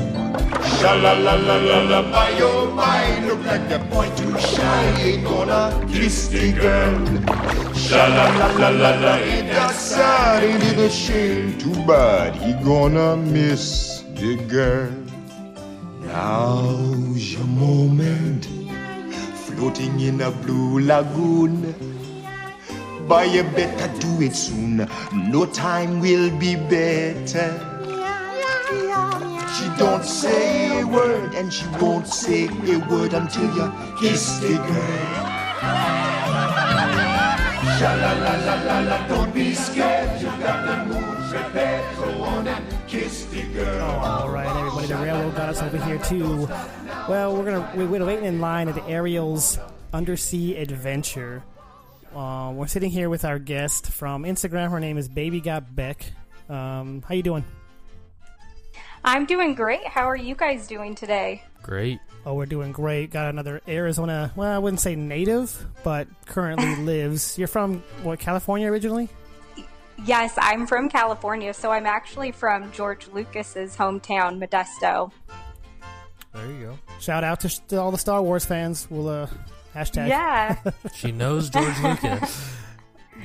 Sha 0.79 0.95
la 0.95 1.13
la 1.13 1.35
la 1.35 1.57
la 1.57 1.79
la, 1.83 2.03
by 2.11 2.31
your 2.39 2.69
mind, 2.73 3.27
look 3.27 3.45
like 3.45 3.69
the 3.69 3.79
point 3.91 4.17
too 4.17 4.39
shy. 4.39 4.85
Ain't 5.01 5.25
gonna 5.25 5.87
kiss 5.91 6.29
the 6.29 6.53
girl. 6.53 6.95
Sha 7.75 8.07
la 8.07 8.25
la 8.39 8.47
la 8.59 8.69
la 8.69 8.91
la, 9.01 9.17
ain't 9.17 9.49
that 9.49 9.75
sad? 9.75 10.45
Ain't 10.45 10.63
it 10.63 10.79
a 10.79 10.91
shame? 10.91 11.59
Too 11.59 11.75
bad 11.87 12.35
he 12.37 12.53
gonna 12.65 13.17
miss 13.17 14.03
the 14.15 14.37
girl. 14.49 14.91
Now's 16.07 17.33
your 17.33 17.45
moment, 17.45 18.47
floating 19.47 20.01
in 20.01 20.21
a 20.21 20.31
blue 20.31 20.81
lagoon. 20.81 21.75
But 23.07 23.31
you 23.31 23.45
better 23.45 23.89
do 24.01 24.23
it 24.23 24.35
soon. 24.35 24.89
No 25.13 25.47
time 25.47 26.01
will 26.01 26.31
be 26.39 26.57
better. 26.57 27.76
She 29.57 29.65
don't 29.79 30.05
say 30.05 30.81
a 30.81 30.87
word, 30.87 31.35
and 31.35 31.51
she 31.51 31.67
won't 31.81 32.07
say 32.07 32.47
a 32.47 32.79
word 32.91 33.15
until 33.15 33.49
you 33.57 33.73
kiss 33.99 34.39
the 34.39 34.57
girl. 34.57 35.27
Sha 37.79 37.95
la 37.95 38.13
la 38.13 38.35
la 38.45 38.55
la 38.63 38.79
la, 38.81 39.09
don't 39.09 39.35
be 39.35 39.55
scared. 39.55 40.21
You 40.21 40.27
got 40.27 40.67
the 40.67 40.95
moves 40.95 41.33
prepared. 41.33 41.97
Go 41.97 42.23
on 42.23 42.49
and 42.49 42.65
kiss 42.87 43.25
the 43.27 43.43
girl. 43.55 43.91
All 44.05 44.29
right, 44.29 44.47
everybody, 44.47 44.89
the 44.89 44.97
railroad 44.97 45.35
got 45.35 45.49
us 45.49 45.63
over 45.63 45.79
here 45.85 45.99
too. 45.99 46.47
Well, 47.09 47.35
we're 47.35 47.45
gonna 47.45 47.73
we're 47.75 47.87
we're 47.87 48.05
waiting 48.05 48.27
in 48.27 48.41
line 48.41 48.69
at 48.69 48.75
the 48.75 48.85
Ariel's 48.85 49.59
undersea 49.93 50.57
adventure. 50.57 51.43
Uh, 52.15 52.53
we're 52.55 52.67
sitting 52.67 52.91
here 52.91 53.09
with 53.09 53.25
our 53.25 53.39
guest 53.39 53.87
from 53.87 54.25
Instagram. 54.25 54.71
Her 54.71 54.81
name 54.81 54.99
is 54.99 55.09
Baby 55.09 55.41
Got 55.41 55.75
Beck. 55.75 56.13
Um, 56.51 57.03
how 57.09 57.15
you 57.15 57.23
doing? 57.23 57.45
I'm 59.07 59.25
doing 59.25 59.55
great. 59.55 59.87
How 59.87 60.11
are 60.11 60.17
you 60.17 60.35
guys 60.35 60.67
doing 60.67 60.97
today? 60.97 61.45
Great. 61.63 62.01
Oh, 62.27 62.35
we're 62.35 62.47
doing 62.47 62.73
great. 62.73 63.13
Got 63.13 63.29
another 63.29 63.61
Arizona. 63.69 64.33
Well, 64.35 64.51
I 64.51 64.59
wouldn't 64.59 64.81
say 64.81 64.97
native, 64.97 65.65
but 65.85 66.09
currently 66.27 66.75
lives. 66.85 67.39
You're 67.39 67.47
from 67.47 67.85
what? 68.03 68.19
California 68.19 68.69
originally? 68.69 69.09
Yes, 70.05 70.35
I'm 70.37 70.67
from 70.67 70.89
California, 70.89 71.55
so 71.55 71.71
I'm 71.71 71.87
actually 71.87 72.33
from 72.33 72.73
George 72.73 73.07
Lucas's 73.07 73.77
hometown, 73.77 74.45
Modesto. 74.45 75.13
There 76.35 76.47
you 76.47 76.65
go. 76.67 76.79
Shout 76.99 77.23
out 77.23 77.39
to, 77.41 77.67
to 77.69 77.81
all 77.81 77.93
the 77.93 77.99
Star 77.99 78.21
Wars 78.21 78.45
fans. 78.45 78.89
We'll 78.91 79.09
uh, 79.09 79.29
hashtag. 79.73 80.09
Yeah. 80.09 80.57
She 80.97 81.13
knows 81.13 81.49
George 81.49 81.79
Lucas. 81.79 82.57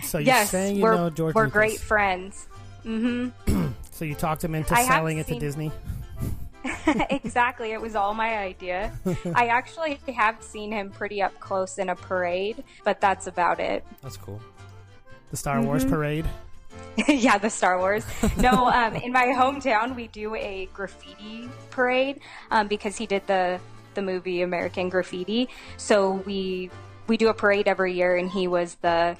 So 0.03 0.19
you're 0.19 0.27
yes, 0.27 0.51
saying 0.51 0.75
you 0.75 0.83
we're, 0.83 0.95
know 0.95 1.09
George 1.09 1.33
we're 1.33 1.45
Lucas. 1.45 1.53
great 1.53 1.79
friends. 1.79 2.47
Mm-hmm. 2.85 3.71
So 3.91 4.05
you 4.05 4.15
talked 4.15 4.43
him 4.43 4.55
into 4.55 4.73
I 4.73 4.83
selling 4.85 5.17
it 5.19 5.27
to 5.27 5.37
Disney. 5.39 5.71
exactly. 7.09 7.71
It 7.71 7.81
was 7.81 7.95
all 7.95 8.13
my 8.13 8.37
idea. 8.37 8.91
I 9.35 9.47
actually 9.47 9.99
have 10.13 10.41
seen 10.41 10.71
him 10.71 10.89
pretty 10.89 11.21
up 11.21 11.37
close 11.39 11.77
in 11.77 11.89
a 11.89 11.95
parade, 11.95 12.63
but 12.83 13.01
that's 13.01 13.27
about 13.27 13.59
it. 13.59 13.85
That's 14.01 14.17
cool. 14.17 14.41
The 15.31 15.37
Star 15.37 15.61
Wars 15.61 15.83
Mm-hmm. 15.83 15.93
parade. 15.93 16.25
yeah, 17.07 17.37
the 17.37 17.49
Star 17.49 17.77
Wars. 17.77 18.05
No, 18.37 18.67
um, 18.67 18.95
in 18.95 19.11
my 19.11 19.25
hometown, 19.27 19.95
we 19.95 20.07
do 20.07 20.35
a 20.35 20.67
graffiti 20.73 21.49
parade 21.69 22.19
um, 22.49 22.67
because 22.67 22.97
he 22.97 23.05
did 23.05 23.25
the 23.27 23.59
the 23.93 24.01
movie 24.01 24.41
American 24.41 24.87
Graffiti. 24.89 25.49
So 25.77 26.11
we 26.25 26.69
we 27.07 27.17
do 27.17 27.27
a 27.27 27.33
parade 27.33 27.67
every 27.67 27.93
year, 27.93 28.15
and 28.15 28.29
he 28.29 28.47
was 28.47 28.75
the 28.75 29.17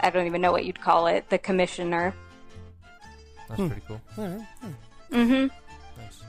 I 0.00 0.10
don't 0.10 0.26
even 0.26 0.40
know 0.40 0.52
what 0.52 0.64
you'd 0.64 0.80
call 0.80 1.06
it, 1.08 1.28
the 1.28 1.38
commissioner. 1.38 2.14
That's 3.56 3.68
pretty 3.68 3.82
cool. 3.86 4.00
All 4.18 4.24
right. 4.26 4.46
hmm 5.10 5.46
Nice. 5.98 6.22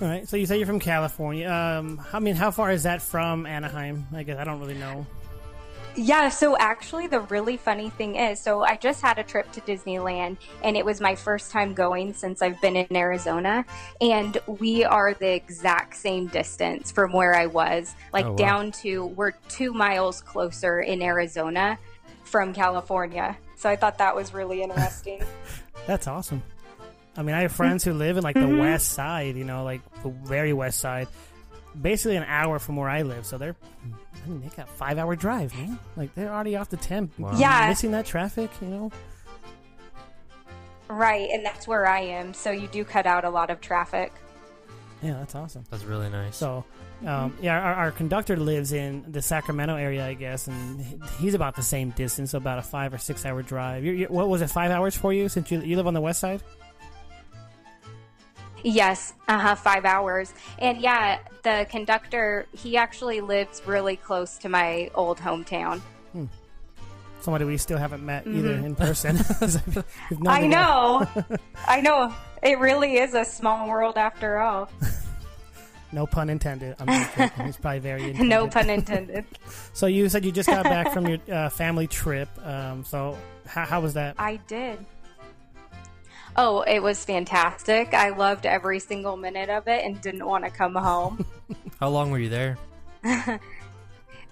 All 0.00 0.08
right. 0.08 0.28
So 0.28 0.36
you 0.36 0.46
say 0.46 0.58
you're 0.58 0.66
from 0.66 0.80
California. 0.80 1.48
Um, 1.50 2.00
I 2.12 2.18
mean, 2.20 2.34
how 2.36 2.50
far 2.50 2.70
is 2.70 2.82
that 2.84 3.00
from 3.02 3.46
Anaheim? 3.46 4.06
I 4.14 4.22
guess 4.22 4.38
I 4.38 4.44
don't 4.44 4.60
really 4.60 4.74
know. 4.78 5.06
Yeah, 5.98 6.28
so 6.28 6.58
actually, 6.58 7.06
the 7.06 7.20
really 7.20 7.56
funny 7.56 7.88
thing 7.88 8.16
is 8.16 8.38
so 8.38 8.62
I 8.62 8.76
just 8.76 9.00
had 9.00 9.18
a 9.18 9.22
trip 9.22 9.50
to 9.52 9.62
Disneyland, 9.62 10.36
and 10.62 10.76
it 10.76 10.84
was 10.84 11.00
my 11.00 11.14
first 11.14 11.50
time 11.50 11.72
going 11.72 12.12
since 12.12 12.42
I've 12.42 12.60
been 12.60 12.76
in 12.76 12.94
Arizona. 12.94 13.64
And 14.02 14.36
we 14.46 14.84
are 14.84 15.14
the 15.14 15.32
exact 15.32 15.96
same 15.96 16.26
distance 16.26 16.90
from 16.92 17.14
where 17.14 17.34
I 17.34 17.46
was, 17.46 17.94
like 18.12 18.26
Oh, 18.26 18.30
wow. 18.32 18.36
down 18.36 18.72
to 18.82 19.06
we're 19.06 19.30
two 19.48 19.72
miles 19.72 20.20
closer 20.20 20.80
in 20.80 21.00
Arizona 21.00 21.78
from 22.24 22.52
California. 22.52 23.34
So 23.54 23.70
I 23.70 23.76
thought 23.76 23.96
that 23.96 24.14
was 24.14 24.34
really 24.34 24.60
interesting. 24.62 25.22
That's 25.86 26.06
awesome. 26.06 26.42
I 27.16 27.22
mean, 27.22 27.34
I 27.34 27.42
have 27.42 27.52
friends 27.52 27.84
who 27.84 27.92
live 27.92 28.16
in 28.16 28.22
like 28.22 28.34
the 28.34 28.46
west 28.48 28.92
side. 28.92 29.36
You 29.36 29.44
know, 29.44 29.64
like 29.64 29.80
the 30.02 30.10
very 30.10 30.52
west 30.52 30.80
side, 30.80 31.08
basically 31.80 32.16
an 32.16 32.24
hour 32.24 32.58
from 32.58 32.76
where 32.76 32.88
I 32.88 33.02
live. 33.02 33.26
So 33.26 33.38
they're, 33.38 33.56
I 34.24 34.28
mean, 34.28 34.42
they 34.42 34.48
got 34.56 34.68
five 34.68 34.98
hour 34.98 35.16
drive, 35.16 35.54
man. 35.54 35.78
Like 35.96 36.14
they're 36.14 36.32
already 36.32 36.56
off 36.56 36.68
the 36.68 36.76
temp. 36.76 37.18
Wow. 37.18 37.36
Yeah. 37.36 37.68
missing 37.68 37.92
that 37.92 38.06
traffic. 38.06 38.50
You 38.60 38.68
know. 38.68 38.92
right, 40.88 41.28
and 41.30 41.44
that's 41.44 41.66
where 41.66 41.86
I 41.86 42.00
am. 42.00 42.34
So 42.34 42.50
you 42.50 42.68
do 42.68 42.84
cut 42.84 43.06
out 43.06 43.24
a 43.24 43.30
lot 43.30 43.50
of 43.50 43.60
traffic. 43.60 44.12
Yeah, 45.02 45.14
that's 45.14 45.34
awesome. 45.34 45.64
That's 45.70 45.84
really 45.84 46.08
nice. 46.08 46.36
So, 46.36 46.64
um, 47.04 47.36
yeah, 47.42 47.60
our, 47.60 47.74
our 47.74 47.90
conductor 47.90 48.36
lives 48.36 48.72
in 48.72 49.04
the 49.12 49.20
Sacramento 49.20 49.76
area, 49.76 50.06
I 50.06 50.14
guess, 50.14 50.46
and 50.46 50.80
he's 51.18 51.34
about 51.34 51.54
the 51.54 51.62
same 51.62 51.90
distance, 51.90 52.30
so 52.30 52.38
about 52.38 52.58
a 52.58 52.62
five 52.62 52.94
or 52.94 52.98
six 52.98 53.26
hour 53.26 53.42
drive. 53.42 53.84
you 53.84 53.92
you 53.92 54.06
what 54.06 54.28
was 54.28 54.40
it, 54.40 54.50
five 54.50 54.70
hours 54.70 54.96
for 54.96 55.12
you 55.12 55.28
since 55.28 55.50
you 55.50 55.60
you 55.60 55.76
live 55.76 55.86
on 55.86 55.94
the 55.94 56.00
west 56.00 56.20
side? 56.20 56.42
Yes, 58.66 59.14
uh 59.28 59.38
huh, 59.38 59.54
five 59.54 59.84
hours. 59.84 60.34
And 60.58 60.78
yeah, 60.78 61.20
the 61.44 61.68
conductor, 61.70 62.46
he 62.52 62.76
actually 62.76 63.20
lives 63.20 63.62
really 63.64 63.94
close 63.94 64.38
to 64.38 64.48
my 64.48 64.90
old 64.96 65.18
hometown. 65.18 65.80
Somebody 67.20 67.44
we 67.44 67.58
still 67.58 67.78
haven't 67.78 68.04
met 68.04 68.26
either 68.26 68.54
in 68.54 68.74
person. 68.74 69.18
I 70.26 70.46
know. 70.48 71.06
I 71.68 71.80
know. 71.80 72.12
It 72.42 72.58
really 72.58 72.96
is 72.96 73.14
a 73.14 73.24
small 73.24 73.68
world 73.68 73.96
after 73.96 74.38
all. 74.38 74.68
No 75.92 76.04
pun 76.04 76.28
intended. 76.28 76.74
I'm. 76.80 76.88
It's 77.46 77.56
probably 77.58 77.78
very. 77.78 78.12
No 78.14 78.48
pun 78.48 78.68
intended. 78.68 79.24
So 79.72 79.86
you 79.86 80.08
said 80.08 80.24
you 80.24 80.32
just 80.32 80.48
got 80.48 80.64
back 80.64 80.92
from 80.92 81.06
your 81.06 81.18
uh, 81.30 81.48
family 81.48 81.86
trip. 81.86 82.28
Um, 82.44 82.84
so 82.84 83.16
how, 83.46 83.64
how 83.64 83.80
was 83.80 83.94
that? 83.94 84.16
I 84.18 84.40
did. 84.48 84.84
Oh, 86.38 86.60
it 86.60 86.80
was 86.80 87.02
fantastic. 87.02 87.94
I 87.94 88.10
loved 88.10 88.44
every 88.44 88.78
single 88.78 89.16
minute 89.16 89.48
of 89.48 89.68
it 89.68 89.84
and 89.84 90.00
didn't 90.00 90.26
want 90.26 90.44
to 90.44 90.50
come 90.50 90.74
home. 90.74 91.24
How 91.80 91.88
long 91.88 92.10
were 92.10 92.18
you 92.18 92.28
there? 92.28 92.58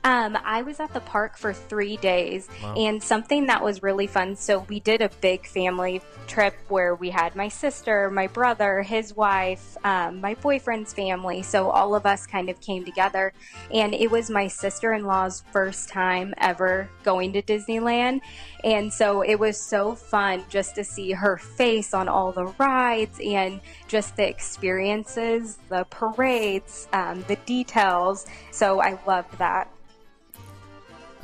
Um, 0.04 0.36
I 0.44 0.60
was 0.60 0.80
at 0.80 0.92
the 0.92 1.00
park 1.00 1.38
for 1.38 1.54
three 1.54 1.96
days, 1.96 2.46
Wow. 2.62 2.74
and 2.76 3.02
something 3.02 3.46
that 3.46 3.64
was 3.64 3.82
really 3.82 4.06
fun. 4.06 4.36
So 4.36 4.66
we 4.68 4.78
did 4.80 5.00
a 5.00 5.08
big 5.22 5.46
family 5.46 6.02
trip 6.26 6.54
where 6.68 6.94
we 6.94 7.08
had 7.08 7.34
my 7.34 7.48
sister, 7.48 8.10
my 8.10 8.26
brother, 8.26 8.82
his 8.82 9.16
wife, 9.16 9.78
um, 9.82 10.20
my 10.20 10.34
boyfriend's 10.34 10.92
family. 10.92 11.42
So 11.42 11.70
all 11.70 11.94
of 11.94 12.04
us 12.04 12.26
kind 12.26 12.50
of 12.50 12.60
came 12.60 12.84
together, 12.84 13.32
and 13.72 13.94
it 13.94 14.10
was 14.10 14.28
my 14.28 14.46
sister-in-law's 14.46 15.42
first 15.52 15.88
time 15.88 16.34
ever 16.36 16.88
going 17.02 17.32
to 17.32 17.40
Disneyland, 17.42 18.20
and 18.62 18.92
so 18.92 19.22
it 19.22 19.36
was 19.36 19.58
so 19.58 19.94
fun 19.94 20.44
just 20.50 20.74
to 20.74 20.84
see 20.84 21.12
her 21.12 21.38
face 21.38 21.94
on 21.94 22.08
all 22.08 22.30
the 22.30 22.46
rides 22.58 23.18
and 23.24 23.60
just 23.88 24.16
the 24.16 24.28
experiences, 24.28 25.58
the 25.70 25.84
parades, 25.84 26.88
um, 26.92 27.24
the 27.26 27.36
details. 27.46 28.26
So 28.50 28.82
I 28.82 28.98
loved 29.06 29.38
that. 29.38 29.70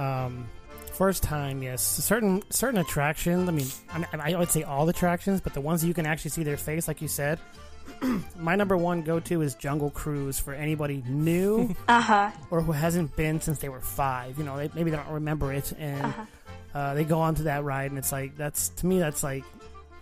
Um, 0.01 0.49
first 0.93 1.23
time, 1.23 1.63
yes. 1.63 1.83
Certain 1.83 2.43
certain 2.51 2.81
attractions. 2.81 3.49
I 3.49 3.53
mean, 3.53 3.67
I, 3.93 3.99
mean, 3.99 4.07
I 4.21 4.39
would 4.39 4.51
say 4.51 4.63
all 4.63 4.89
attractions, 4.89 5.41
but 5.41 5.55
the 5.55 5.61
ones 5.61 5.83
that 5.83 5.89
you 5.89 5.95
can 5.95 6.07
actually 6.07 6.31
see 6.31 6.43
their 6.43 6.57
face, 6.57 6.89
like 6.89 7.01
you 7.03 7.09
said. 7.09 7.39
my 8.39 8.55
number 8.55 8.77
one 8.77 9.03
go 9.03 9.19
to 9.21 9.43
is 9.43 9.55
Jungle 9.57 9.91
Cruise 9.91 10.39
for 10.39 10.55
anybody 10.55 11.03
new 11.09 11.75
Uh 11.89 12.01
huh. 12.01 12.31
or 12.51 12.61
who 12.63 12.71
hasn't 12.73 13.15
been 13.17 13.41
since 13.41 13.59
they 13.59 13.69
were 13.69 13.81
five. 13.81 14.39
You 14.39 14.45
know, 14.45 14.57
they, 14.57 14.71
maybe 14.75 14.91
they 14.91 14.97
don't 14.97 15.11
remember 15.11 15.53
it, 15.53 15.73
and 15.79 16.15
uh, 16.75 16.95
they 16.95 17.05
go 17.05 17.21
onto 17.21 17.43
that 17.45 17.65
ride, 17.65 17.91
and 17.91 17.99
it's 17.99 18.13
like 18.13 18.37
that's 18.37 18.69
to 18.71 18.87
me 18.87 18.99
that's 19.01 19.23
like 19.23 19.45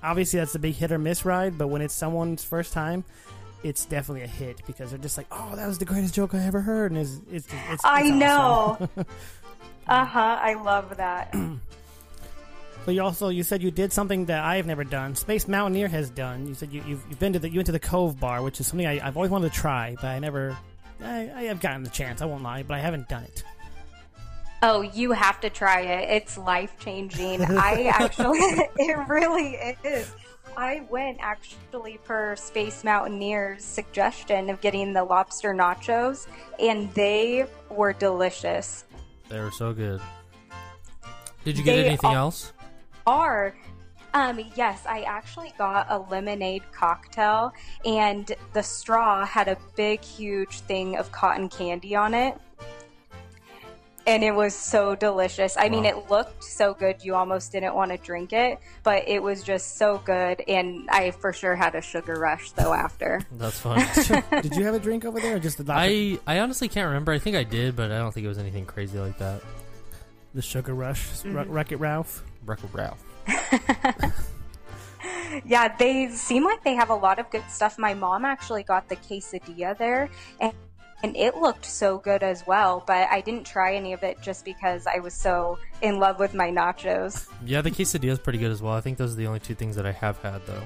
obviously 0.02 0.38
that's 0.38 0.54
a 0.54 0.58
big 0.58 0.74
hit 0.74 0.92
or 0.92 0.98
miss 0.98 1.24
ride, 1.24 1.56
but 1.56 1.68
when 1.68 1.80
it's 1.82 1.94
someone's 1.94 2.44
first 2.44 2.72
time. 2.72 3.04
It's 3.64 3.86
definitely 3.86 4.22
a 4.22 4.28
hit 4.28 4.64
because 4.68 4.90
they're 4.90 5.00
just 5.00 5.18
like, 5.18 5.26
"Oh, 5.32 5.56
that 5.56 5.66
was 5.66 5.78
the 5.78 5.84
greatest 5.84 6.14
joke 6.14 6.32
I 6.32 6.44
ever 6.46 6.60
heard," 6.60 6.92
and 6.92 7.00
it's 7.00 7.20
it's, 7.28 7.48
it's 7.70 7.84
I 7.84 8.02
it's 8.02 8.10
know. 8.12 8.88
Uh 9.86 10.04
huh. 10.04 10.38
I 10.40 10.54
love 10.54 10.96
that. 10.96 11.34
But 12.88 12.94
you 12.94 13.02
also 13.02 13.28
you 13.28 13.42
said 13.42 13.62
you 13.62 13.70
did 13.70 13.92
something 13.92 14.24
that 14.26 14.42
I 14.42 14.56
have 14.56 14.64
never 14.64 14.82
done. 14.82 15.14
Space 15.14 15.46
Mountaineer 15.46 15.88
has 15.88 16.08
done. 16.08 16.46
You 16.46 16.54
said 16.54 16.72
you, 16.72 16.82
you've, 16.86 17.04
you've 17.10 17.18
been 17.18 17.34
to 17.34 17.38
the 17.38 17.50
you 17.50 17.58
went 17.58 17.66
to 17.66 17.72
the 17.72 17.78
Cove 17.78 18.18
Bar, 18.18 18.42
which 18.42 18.60
is 18.60 18.66
something 18.66 18.86
I, 18.86 19.06
I've 19.06 19.14
always 19.14 19.30
wanted 19.30 19.52
to 19.52 19.58
try, 19.58 19.94
but 19.96 20.06
I 20.06 20.18
never. 20.18 20.56
I, 21.02 21.30
I 21.34 21.42
have 21.42 21.60
gotten 21.60 21.82
the 21.82 21.90
chance. 21.90 22.22
I 22.22 22.24
won't 22.24 22.42
lie, 22.42 22.62
but 22.62 22.72
I 22.72 22.78
haven't 22.78 23.06
done 23.06 23.24
it. 23.24 23.44
Oh, 24.62 24.80
you 24.80 25.12
have 25.12 25.38
to 25.40 25.50
try 25.50 25.82
it. 25.82 26.08
It's 26.08 26.38
life 26.38 26.76
changing. 26.80 27.42
I 27.42 27.84
actually, 27.92 28.38
it 28.76 29.06
really 29.06 29.58
is. 29.84 30.10
I 30.56 30.86
went 30.88 31.18
actually 31.20 31.98
per 32.04 32.36
Space 32.36 32.84
Mountaineer's 32.84 33.64
suggestion 33.64 34.48
of 34.48 34.62
getting 34.62 34.94
the 34.94 35.04
lobster 35.04 35.52
nachos, 35.52 36.26
and 36.58 36.90
they 36.94 37.46
were 37.68 37.92
delicious. 37.92 38.86
They 39.28 39.40
were 39.40 39.50
so 39.50 39.72
good. 39.72 40.00
Did 41.44 41.58
you 41.58 41.64
get 41.64 41.76
They 41.76 41.86
anything 41.86 42.10
are- 42.10 42.16
else? 42.16 42.52
Are 43.06 43.54
um, 44.14 44.40
yes, 44.56 44.84
I 44.86 45.02
actually 45.02 45.52
got 45.58 45.86
a 45.90 45.98
lemonade 45.98 46.62
cocktail, 46.72 47.52
and 47.84 48.32
the 48.54 48.62
straw 48.62 49.24
had 49.24 49.48
a 49.48 49.56
big, 49.76 50.00
huge 50.02 50.60
thing 50.60 50.96
of 50.96 51.12
cotton 51.12 51.48
candy 51.48 51.94
on 51.94 52.14
it. 52.14 52.36
And 54.08 54.24
it 54.24 54.34
was 54.34 54.54
so 54.54 54.94
delicious. 54.94 55.54
I 55.58 55.68
mean, 55.68 55.84
it 55.84 56.08
looked 56.08 56.42
so 56.42 56.72
good, 56.72 57.04
you 57.04 57.14
almost 57.14 57.52
didn't 57.52 57.74
want 57.74 57.90
to 57.90 57.98
drink 57.98 58.32
it, 58.32 58.58
but 58.82 59.06
it 59.06 59.22
was 59.22 59.42
just 59.42 59.76
so 59.76 60.00
good. 60.02 60.42
And 60.48 60.88
I 60.88 61.10
for 61.10 61.32
sure 61.34 61.54
had 61.54 61.74
a 61.74 61.82
sugar 61.82 62.14
rush, 62.14 62.52
though, 62.52 62.72
after. 62.72 63.20
That's 63.32 63.60
fun. 63.60 63.86
did 64.42 64.56
you 64.56 64.64
have 64.64 64.74
a 64.74 64.78
drink 64.78 65.04
over 65.04 65.20
there, 65.20 65.36
or 65.36 65.38
just 65.38 65.64
the 65.64 65.70
I 65.70 66.18
I 66.26 66.38
honestly 66.40 66.68
can't 66.68 66.86
remember. 66.86 67.12
I 67.12 67.18
think 67.18 67.36
I 67.36 67.44
did, 67.44 67.76
but 67.76 67.92
I 67.92 67.98
don't 67.98 68.12
think 68.12 68.24
it 68.24 68.28
was 68.28 68.38
anything 68.38 68.64
crazy 68.64 68.98
like 68.98 69.18
that. 69.18 69.42
the 70.34 70.40
Sugar 70.40 70.74
Rush, 70.74 71.06
mm-hmm. 71.20 71.52
Wreck 71.52 71.70
It 71.72 71.76
Ralph? 71.76 72.24
Wreck 72.46 72.60
Ralph. 72.72 73.04
Yeah, 75.44 75.74
they 75.76 76.08
seem 76.08 76.44
like 76.44 76.64
they 76.64 76.74
have 76.74 76.90
a 76.90 76.94
lot 76.94 77.18
of 77.18 77.30
good 77.30 77.44
stuff. 77.48 77.78
My 77.78 77.94
mom 77.94 78.24
actually 78.24 78.62
got 78.62 78.88
the 78.88 78.96
quesadilla 78.96 79.76
there, 79.76 80.08
and, 80.40 80.52
and 81.02 81.16
it 81.16 81.36
looked 81.36 81.64
so 81.64 81.98
good 81.98 82.22
as 82.22 82.46
well. 82.46 82.82
But 82.86 83.08
I 83.10 83.20
didn't 83.20 83.44
try 83.46 83.74
any 83.74 83.92
of 83.92 84.02
it 84.02 84.20
just 84.22 84.44
because 84.44 84.86
I 84.86 84.98
was 84.98 85.14
so 85.14 85.58
in 85.82 85.98
love 85.98 86.18
with 86.18 86.34
my 86.34 86.50
nachos. 86.50 87.28
Yeah, 87.44 87.60
the 87.60 87.70
quesadilla 87.70 88.10
is 88.10 88.18
pretty 88.18 88.38
good 88.38 88.50
as 88.50 88.60
well. 88.62 88.74
I 88.74 88.80
think 88.80 88.98
those 88.98 89.12
are 89.14 89.16
the 89.16 89.26
only 89.26 89.40
two 89.40 89.54
things 89.54 89.76
that 89.76 89.86
I 89.86 89.92
have 89.92 90.18
had 90.22 90.44
though. 90.46 90.62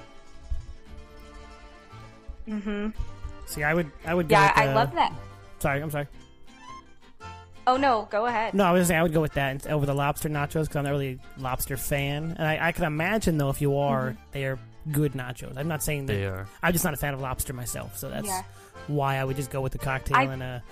Mm-hmm. 2.49 2.89
See, 3.47 3.63
I 3.63 3.75
would 3.75 3.91
I 4.05 4.15
would 4.15 4.29
go. 4.29 4.35
Yeah, 4.35 4.49
with, 4.49 4.71
I 4.71 4.75
love 4.75 4.93
that. 4.95 5.13
Sorry, 5.61 5.81
I'm 5.83 5.91
sorry. 5.91 6.07
Oh 7.67 7.77
no, 7.77 8.09
go 8.11 8.27
ahead. 8.27 8.55
No, 8.55 8.65
I 8.65 8.73
was 8.73 8.89
saying 8.89 8.99
I 8.99 9.03
would 9.05 9.13
go 9.13 9.21
with 9.21 9.35
that 9.35 9.67
over 9.69 9.87
the 9.87 9.95
lobster 9.95 10.29
nachos 10.29 10.63
because 10.65 10.77
I'm 10.77 10.85
not 10.85 10.91
really 10.91 11.21
a 11.39 11.41
lobster 11.41 11.77
fan, 11.77 12.35
and 12.37 12.47
I, 12.49 12.69
I 12.69 12.73
can 12.73 12.85
imagine 12.85 13.39
though 13.39 13.51
if 13.51 13.61
you 13.61 13.77
are, 13.79 14.11
Mm-hmm. 14.11 14.23
they 14.33 14.45
are 14.47 14.59
good 14.91 15.13
nachos. 15.13 15.57
I'm 15.57 15.69
not 15.69 15.83
saying 15.83 16.07
that 16.07 16.15
They 16.15 16.25
are. 16.27 16.49
I'm 16.63 16.73
just 16.73 16.85
not 16.85 16.93
a 16.95 16.97
fan 16.97 17.15
of 17.15 17.21
lobster 17.21 17.53
myself, 17.53 17.97
so 17.97 18.09
that's 18.11 18.27
Yeah. 18.27 18.43
Why 18.87 19.17
I 19.17 19.25
would 19.25 19.37
just 19.37 19.51
go 19.51 19.61
with 19.61 19.73
the 19.73 19.79
cocktail 19.79 20.17
I- 20.17 20.25
and 20.25 20.43
a, 20.43 20.63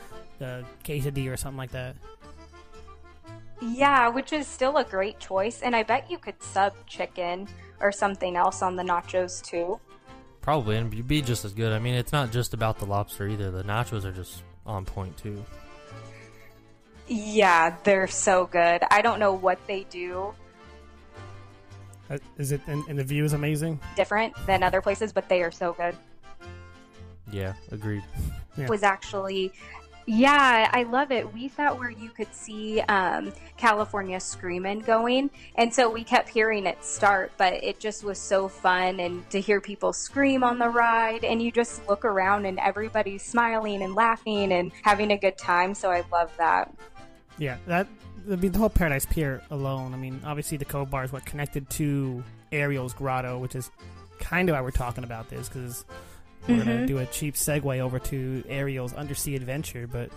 a 0.40 0.64
quesadilla 0.84 1.32
or 1.32 1.36
something 1.36 1.58
like 1.58 1.72
that. 1.72 1.96
Yeah, 3.62 4.08
which 4.08 4.32
is 4.32 4.46
still 4.46 4.78
a 4.78 4.84
great 4.84 5.18
choice, 5.20 5.60
and 5.60 5.76
I 5.76 5.82
bet 5.82 6.10
you 6.10 6.16
could 6.18 6.42
sub 6.42 6.72
chicken 6.86 7.46
or 7.80 7.92
something 7.92 8.34
else 8.36 8.62
on 8.62 8.74
the 8.76 8.82
nachos 8.82 9.42
too. 9.42 9.78
Probably, 10.40 10.76
and 10.78 10.90
it'd 10.92 11.06
be 11.06 11.20
just 11.20 11.44
as 11.44 11.52
good. 11.52 11.70
I 11.72 11.78
mean, 11.78 11.92
it's 11.94 12.12
not 12.12 12.32
just 12.32 12.54
about 12.54 12.78
the 12.78 12.86
lobster 12.86 13.28
either. 13.28 13.50
The 13.50 13.62
nachos 13.62 14.04
are 14.04 14.12
just 14.12 14.42
on 14.64 14.86
point 14.86 15.14
too. 15.18 15.44
Yeah, 17.06 17.76
they're 17.84 18.06
so 18.06 18.46
good. 18.46 18.82
I 18.90 19.02
don't 19.02 19.18
know 19.18 19.34
what 19.34 19.58
they 19.66 19.84
do. 19.90 20.32
Uh, 22.08 22.18
Is 22.38 22.52
it 22.52 22.60
and, 22.66 22.82
and 22.88 22.98
the 22.98 23.04
view 23.04 23.24
is 23.24 23.34
amazing? 23.34 23.78
different 23.96 24.34
than 24.46 24.62
other 24.62 24.80
places, 24.80 25.12
but 25.12 25.28
they 25.28 25.42
are 25.42 25.50
so 25.50 25.72
good. 25.74 25.94
Yeah, 27.32 27.54
agreed. 27.70 28.02
Yeah. 28.56 28.68
Was 28.68 28.82
actually, 28.82 29.52
yeah, 30.06 30.68
I 30.72 30.82
love 30.84 31.12
it. 31.12 31.32
We 31.32 31.48
sat 31.48 31.78
where 31.78 31.90
you 31.90 32.10
could 32.10 32.34
see 32.34 32.80
um, 32.82 33.32
California 33.56 34.18
Screamin' 34.18 34.80
going, 34.80 35.30
and 35.54 35.72
so 35.72 35.88
we 35.88 36.02
kept 36.02 36.28
hearing 36.28 36.66
it 36.66 36.82
start, 36.84 37.32
but 37.36 37.52
it 37.52 37.78
just 37.78 38.02
was 38.02 38.18
so 38.18 38.48
fun 38.48 39.00
and 39.00 39.28
to 39.30 39.40
hear 39.40 39.60
people 39.60 39.92
scream 39.92 40.42
on 40.42 40.58
the 40.58 40.68
ride, 40.68 41.24
and 41.24 41.40
you 41.40 41.52
just 41.52 41.86
look 41.88 42.04
around 42.04 42.46
and 42.46 42.58
everybody's 42.58 43.22
smiling 43.22 43.82
and 43.82 43.94
laughing 43.94 44.52
and 44.52 44.72
having 44.82 45.12
a 45.12 45.18
good 45.18 45.38
time. 45.38 45.74
So 45.74 45.90
I 45.90 46.02
love 46.10 46.32
that. 46.38 46.74
Yeah, 47.38 47.58
that 47.66 47.86
I 48.30 48.36
mean 48.36 48.52
the 48.52 48.58
whole 48.58 48.68
Paradise 48.68 49.06
Pier 49.06 49.42
alone. 49.50 49.94
I 49.94 49.96
mean, 49.96 50.20
obviously 50.24 50.58
the 50.58 50.64
Cove 50.64 50.90
Bar 50.90 51.04
is 51.04 51.12
what 51.12 51.24
connected 51.24 51.70
to 51.70 52.22
Ariel's 52.52 52.92
Grotto, 52.92 53.38
which 53.38 53.54
is 53.54 53.70
kind 54.18 54.48
of 54.48 54.54
why 54.54 54.60
we're 54.60 54.70
talking 54.70 55.04
about 55.04 55.30
this 55.30 55.48
because 55.48 55.84
we're 56.48 56.58
gonna 56.58 56.86
do 56.86 56.98
a 56.98 57.06
cheap 57.06 57.34
segue 57.34 57.78
over 57.80 57.98
to 57.98 58.42
Ariel's 58.48 58.92
Undersea 58.94 59.36
Adventure. 59.36 59.86
But 59.86 60.10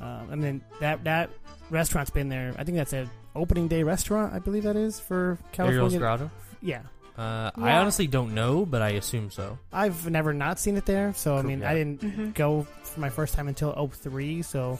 um, 0.00 0.28
I 0.30 0.34
mean 0.36 0.60
that 0.80 1.04
that 1.04 1.30
restaurant's 1.70 2.10
been 2.10 2.28
there. 2.28 2.54
I 2.58 2.64
think 2.64 2.76
that's 2.76 2.92
an 2.92 3.10
opening 3.34 3.68
day 3.68 3.82
restaurant. 3.82 4.32
I 4.34 4.38
believe 4.38 4.62
that 4.64 4.76
is 4.76 5.00
for 5.00 5.38
Ariel's 5.58 5.92
California. 5.92 5.98
Grotto. 5.98 6.30
Yeah, 6.62 6.82
Uh, 7.18 7.50
I 7.56 7.72
honestly 7.72 8.06
don't 8.06 8.34
know, 8.34 8.64
but 8.66 8.82
I 8.82 8.90
assume 8.90 9.30
so. 9.30 9.58
I've 9.72 10.08
never 10.10 10.32
not 10.32 10.58
seen 10.58 10.76
it 10.76 10.86
there. 10.86 11.12
So 11.14 11.36
I 11.36 11.42
mean, 11.42 11.60
yeah. 11.60 11.70
I 11.70 11.74
didn't 11.74 12.34
go 12.34 12.66
for 12.82 13.00
my 13.00 13.10
first 13.10 13.34
time 13.34 13.48
until 13.48 13.72
03, 13.88 14.42
So, 14.42 14.78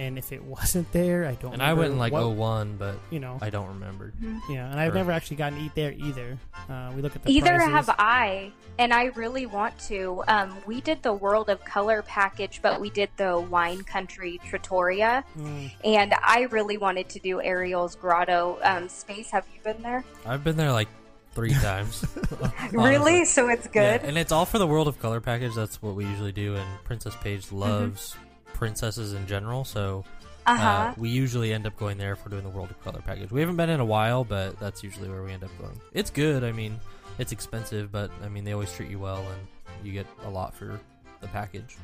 and 0.00 0.16
if 0.18 0.32
it 0.32 0.42
wasn't 0.56 0.90
there, 0.92 1.26
I 1.26 1.34
don't. 1.34 1.52
And 1.52 1.62
I 1.62 1.74
went 1.74 1.92
in 1.92 1.98
like 1.98 2.12
what- 2.12 2.24
01, 2.26 2.76
but 2.78 2.96
You 3.10 3.20
know, 3.20 3.38
I 3.40 3.50
don't 3.50 3.68
remember. 3.68 4.12
Yeah, 4.48 4.70
and 4.70 4.80
I've 4.80 4.92
Or- 4.92 4.96
never 4.96 5.12
actually 5.12 5.36
gotten 5.36 5.58
to 5.58 5.64
eat 5.64 5.74
there 5.74 5.92
either. 5.92 6.38
Uh, 6.68 6.90
we 6.94 7.02
look 7.02 7.14
at 7.16 7.22
the 7.22 7.32
Either 7.32 7.56
prices. 7.56 7.70
have 7.72 7.90
I, 7.98 8.52
and 8.78 8.92
I 8.94 9.04
really 9.14 9.46
want 9.46 9.78
to. 9.88 10.22
Um, 10.28 10.56
we 10.66 10.80
did 10.80 11.02
the 11.02 11.12
World 11.12 11.48
of 11.50 11.64
Color 11.64 12.02
package, 12.02 12.60
but 12.62 12.80
we 12.80 12.90
did 12.90 13.10
the 13.16 13.38
Wine 13.38 13.82
Country 13.84 14.40
Trattoria, 14.48 15.24
Mm. 15.38 15.70
and 15.84 16.14
I 16.22 16.42
really 16.50 16.78
wanted 16.78 17.08
to 17.10 17.18
do 17.18 17.40
Ariel's 17.42 17.94
Grotto 17.96 18.58
um, 18.62 18.88
space. 18.88 19.30
Have 19.30 19.44
you 19.54 19.60
been 19.62 19.82
there? 19.82 20.02
I've 20.26 20.42
been 20.44 20.56
there 20.56 20.72
like 20.72 20.88
three 21.34 21.52
times. 21.68 22.04
Really? 22.72 23.24
So 23.24 23.48
it's 23.48 23.66
Yeah, 23.74 23.98
good. 23.98 24.08
and 24.08 24.16
it's 24.16 24.30
all 24.32 24.46
for 24.46 24.58
the 24.58 24.66
World 24.66 24.86
of 24.88 24.98
Color 25.00 25.20
package. 25.20 25.54
That's 25.54 25.82
what 25.82 25.94
we 25.94 26.04
usually 26.04 26.32
do, 26.32 26.54
and 26.54 26.66
Princess 26.84 27.14
Paige 27.20 27.50
loves 27.52 28.16
princesses 28.60 29.12
in 29.14 29.26
general, 29.26 29.64
so 29.64 30.04
Uh 30.46 30.56
huh. 30.56 30.68
uh, 30.68 30.94
we 30.96 31.08
usually 31.08 31.52
end 31.52 31.66
up 31.66 31.76
going 31.76 31.98
there 31.98 32.12
if 32.12 32.24
we're 32.24 32.30
doing 32.30 32.44
the 32.44 32.50
World 32.50 32.70
of 32.70 32.80
Color 32.84 33.00
package. 33.04 33.32
We 33.32 33.40
haven't 33.40 33.56
been 33.56 33.70
in 33.70 33.80
a 33.80 33.84
while, 33.84 34.22
but 34.22 34.58
that's 34.60 34.84
usually 34.84 35.08
where 35.08 35.22
we 35.24 35.32
end 35.32 35.42
up 35.42 35.50
going. 35.58 35.80
It's 35.92 36.10
good. 36.10 36.44
I 36.44 36.52
mean, 36.52 36.78
it's 37.18 37.32
expensive, 37.32 37.90
but 37.90 38.10
I 38.22 38.28
mean 38.28 38.44
they 38.44 38.52
always 38.52 38.72
treat 38.72 38.88
you 38.90 38.98
well, 39.00 39.18
and 39.26 39.86
you 39.86 39.92
get 39.92 40.06
a 40.24 40.30
lot 40.30 40.54
for 40.54 40.78
the 41.20 41.26
package. 41.28 41.76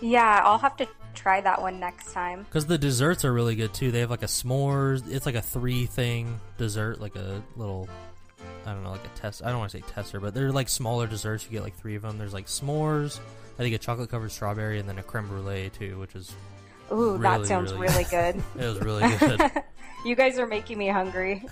yeah, 0.00 0.42
I'll 0.44 0.58
have 0.58 0.76
to 0.78 0.88
try 1.14 1.40
that 1.40 1.60
one 1.62 1.80
next 1.80 2.12
time. 2.12 2.42
Because 2.44 2.66
the 2.66 2.76
desserts 2.78 3.24
are 3.24 3.32
really 3.32 3.54
good 3.56 3.72
too. 3.72 3.90
They 3.92 4.00
have 4.00 4.10
like 4.10 4.22
a 4.22 4.26
s'mores. 4.26 5.10
It's 5.10 5.24
like 5.26 5.34
a 5.36 5.42
three 5.42 5.86
thing 5.86 6.40
dessert, 6.58 7.00
like 7.00 7.16
a 7.16 7.42
little. 7.56 7.88
I 8.66 8.72
don't 8.72 8.82
know, 8.82 8.90
like 8.90 9.04
a 9.04 9.18
test. 9.20 9.42
I 9.44 9.50
don't 9.50 9.58
want 9.60 9.70
to 9.70 9.78
say 9.78 9.84
tester, 9.94 10.18
but 10.18 10.34
they're 10.34 10.50
like 10.50 10.68
smaller 10.68 11.06
desserts. 11.06 11.44
You 11.44 11.50
get 11.52 11.62
like 11.62 11.76
three 11.76 11.94
of 11.94 12.02
them. 12.02 12.18
There's 12.18 12.34
like 12.34 12.46
s'mores. 12.46 13.20
I 13.58 13.62
think 13.62 13.74
a 13.74 13.78
chocolate 13.78 14.10
covered 14.10 14.30
strawberry, 14.32 14.78
and 14.78 14.88
then 14.88 14.98
a 14.98 15.02
creme 15.02 15.28
brulee 15.28 15.70
too, 15.70 15.98
which 15.98 16.14
is 16.14 16.32
Ooh, 16.92 17.12
Really, 17.16 17.18
that 17.22 17.46
sounds 17.46 17.72
really 17.72 17.88
really 17.88 18.04
good. 18.10 18.36
it 18.58 18.64
was 18.64 18.78
really 18.80 19.16
good. 19.18 19.50
you 20.04 20.14
guys 20.14 20.38
are 20.38 20.46
making 20.46 20.78
me 20.78 20.88
hungry. 20.88 21.44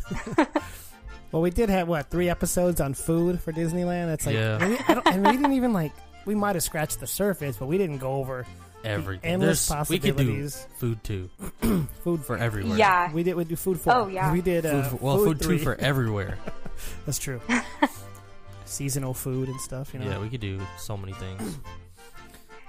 Well, 1.32 1.42
we 1.42 1.50
did 1.50 1.68
have 1.70 1.88
what 1.88 2.10
three 2.10 2.28
episodes 2.28 2.80
on 2.80 2.94
food 2.94 3.40
for 3.40 3.52
Disneyland. 3.52 4.06
That's 4.06 4.26
like, 4.26 4.36
Yeah. 4.36 4.58
and 4.60 4.70
we, 4.70 4.78
I 4.86 4.94
don't, 4.94 5.06
and 5.08 5.26
we 5.26 5.32
didn't 5.32 5.52
even 5.54 5.72
like. 5.72 5.92
We 6.26 6.34
might 6.34 6.54
have 6.54 6.62
scratched 6.62 7.00
the 7.00 7.06
surface, 7.06 7.56
but 7.56 7.66
we 7.66 7.76
didn't 7.76 7.98
go 7.98 8.12
over 8.12 8.46
Everything. 8.84 9.28
endless 9.32 9.66
There's, 9.68 9.88
we 9.90 9.98
could 9.98 10.16
do 10.16 10.24
possibilities. 10.24 10.66
food 10.78 11.02
too 11.04 11.28
food 12.04 12.24
for 12.24 12.36
everywhere. 12.38 12.78
Yeah. 12.78 13.12
We 13.12 13.22
did. 13.24 13.34
We 13.34 13.44
do 13.44 13.56
food 13.56 13.80
for. 13.80 13.92
Oh, 13.92 14.06
yeah. 14.08 14.32
We 14.32 14.40
did. 14.40 14.64
Uh, 14.64 14.82
Food 14.82 14.90
for, 15.00 15.04
well, 15.04 15.16
food, 15.18 15.40
three. 15.40 15.58
too 15.58 15.64
for 15.64 15.74
everywhere. 15.74 16.38
That's 17.06 17.18
true. 17.18 17.40
Seasonal 18.64 19.12
food 19.14 19.48
and 19.48 19.60
stuff. 19.60 19.92
You 19.92 20.00
know. 20.00 20.06
Yeah, 20.10 20.18
we 20.20 20.28
could 20.28 20.40
do 20.40 20.60
so 20.78 20.96
many 20.96 21.12
things. 21.12 21.58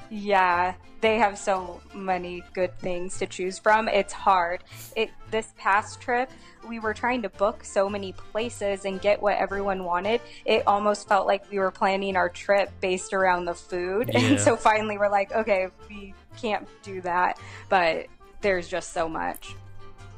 Yeah, 0.10 0.76
they 1.02 1.18
have 1.18 1.38
so 1.38 1.82
many 1.94 2.44
good 2.54 2.78
things 2.80 3.18
to 3.20 3.28
choose 3.28 3.60
from. 3.60 3.88
It's 3.88 4.14
hard. 4.14 4.64
It 4.96 5.12
this 5.32 5.54
past 5.58 6.02
trip, 6.02 6.32
we 6.68 6.80
were 6.80 6.94
trying 6.94 7.22
to 7.24 7.30
book 7.30 7.64
so 7.64 7.90
many 7.90 8.14
places 8.14 8.86
and 8.86 9.02
get 9.02 9.22
what 9.22 9.38
everyone 9.38 9.84
wanted. 9.84 10.22
It 10.46 10.64
almost 10.68 11.08
felt 11.08 11.28
like 11.28 11.50
we 11.52 11.60
were 11.60 11.72
planning 11.72 12.16
our 12.16 12.30
trip 12.30 12.72
based 12.82 13.14
around 13.14 13.46
the 13.46 13.54
food. 13.56 14.10
Yeah. 14.16 14.22
And 14.22 14.40
so 14.40 14.56
finally 14.56 14.98
we're 14.98 15.10
like, 15.10 15.34
okay, 15.34 15.68
we 15.90 16.14
can't 16.38 16.66
do 16.84 17.02
that, 17.02 17.38
but 17.68 18.08
there's 18.42 18.68
just 18.68 18.94
so 18.94 19.10
much. 19.10 19.56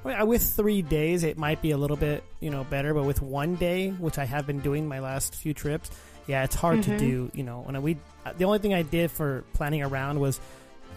With 0.04 0.44
three 0.44 0.82
days, 0.82 1.24
it 1.24 1.38
might 1.38 1.62
be 1.62 1.72
a 1.72 1.78
little 1.78 1.98
bit, 1.98 2.24
you 2.40 2.50
know, 2.50 2.64
better. 2.66 2.94
But 2.94 3.04
with 3.04 3.22
one 3.22 3.56
day, 3.56 3.90
which 3.90 4.18
I 4.18 4.26
have 4.26 4.48
been 4.48 4.60
doing 4.60 4.88
my 4.88 5.00
last 5.00 5.36
few 5.36 5.54
trips, 5.54 5.90
yeah, 6.28 6.44
it's 6.44 6.56
hard 6.56 6.84
to 6.84 6.98
do. 6.98 7.32
You 7.34 7.44
know, 7.44 7.62
when 7.66 7.82
we 7.82 7.98
uh, 8.26 8.34
the 8.38 8.46
only 8.46 8.60
thing 8.60 8.74
I 8.74 8.82
did 8.84 9.12
for 9.12 9.44
planning 9.54 9.82
around 9.84 10.20
was 10.20 10.40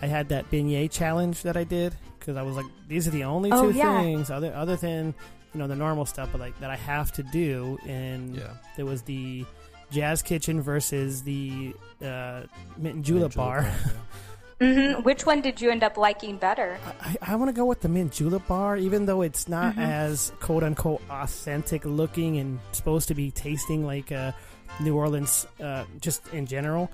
I 0.03 0.07
had 0.07 0.29
that 0.31 0.51
beignet 0.51 0.91
challenge 0.91 1.43
that 1.43 1.57
I 1.57 1.65
did 1.65 1.95
because 2.19 2.37
I 2.37 2.43
was 2.43 2.57
like, 2.57 2.67
these 2.89 3.07
are 3.09 3.11
the 3.13 3.25
only 3.25 3.51
Oh, 3.53 3.71
two 3.71 3.79
yeah. 3.79 4.01
things 4.03 4.31
other 4.31 4.53
other 4.55 4.77
than 4.77 5.15
you 5.55 5.59
know 5.59 5.67
the 5.67 5.77
normal 5.77 6.05
stuff, 6.07 6.29
but 6.33 6.41
like 6.41 6.59
that 6.61 6.71
I 6.71 6.77
have 6.77 7.13
to 7.13 7.23
do. 7.23 7.79
And 7.87 8.37
Yeah. 8.37 8.53
there 8.77 8.87
was 8.87 9.03
the 9.03 9.45
Jazz 9.91 10.23
Kitchen 10.23 10.61
versus 10.61 11.23
the 11.23 11.75
uh, 12.05 12.43
Mint 12.77 12.95
and 12.97 13.05
Julep 13.05 13.35
bar. 13.35 13.63
hmm 14.61 15.01
Which 15.03 15.25
one 15.27 15.41
did 15.41 15.61
you 15.61 15.71
end 15.71 15.83
up 15.83 15.97
liking 15.97 16.37
better? 16.37 16.79
I, 17.01 17.17
I 17.33 17.37
want 17.37 17.49
to 17.49 17.53
go 17.55 17.65
with 17.65 17.81
the 17.81 17.89
mint 17.89 18.13
julep 18.13 18.47
bar, 18.47 18.77
even 18.77 19.07
though 19.07 19.23
it's 19.23 19.49
not 19.49 19.77
as 19.79 20.33
quote 20.41 20.63
unquote 20.63 21.01
authentic 21.11 21.85
looking 21.85 22.37
and 22.39 22.61
supposed 22.73 23.09
to 23.09 23.15
be 23.15 23.31
tasting 23.31 23.85
like 23.87 24.13
uh, 24.13 24.33
New 24.79 24.97
Orleans, 24.97 25.47
uh, 25.63 25.85
just 26.01 26.27
in 26.33 26.47
general. 26.47 26.91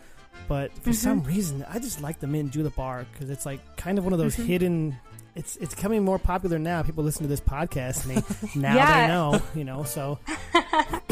But 0.48 0.72
for 0.78 0.92
some 0.92 1.22
reason, 1.24 1.64
I 1.68 1.78
just 1.78 2.00
like 2.02 2.20
the 2.20 2.26
mint 2.26 2.52
julep 2.52 2.76
bar 2.76 3.06
because 3.12 3.30
it's 3.30 3.44
like 3.46 3.60
kind 3.76 3.98
of 3.98 4.04
one 4.04 4.12
of 4.12 4.18
those 4.18 4.34
hidden. 4.34 4.96
It's 5.34 5.56
it's 5.56 5.74
coming 5.74 6.04
more 6.04 6.18
popular 6.18 6.58
now. 6.58 6.82
People 6.82 7.04
listen 7.04 7.22
to 7.22 7.28
this 7.28 7.40
podcast 7.40 8.04
and 8.08 8.16
they 8.16 8.58
now 8.60 8.74
Yeah. 8.74 9.00
they 9.06 9.12
know, 9.12 9.42
you 9.54 9.64
know. 9.64 9.82
So, 9.84 10.18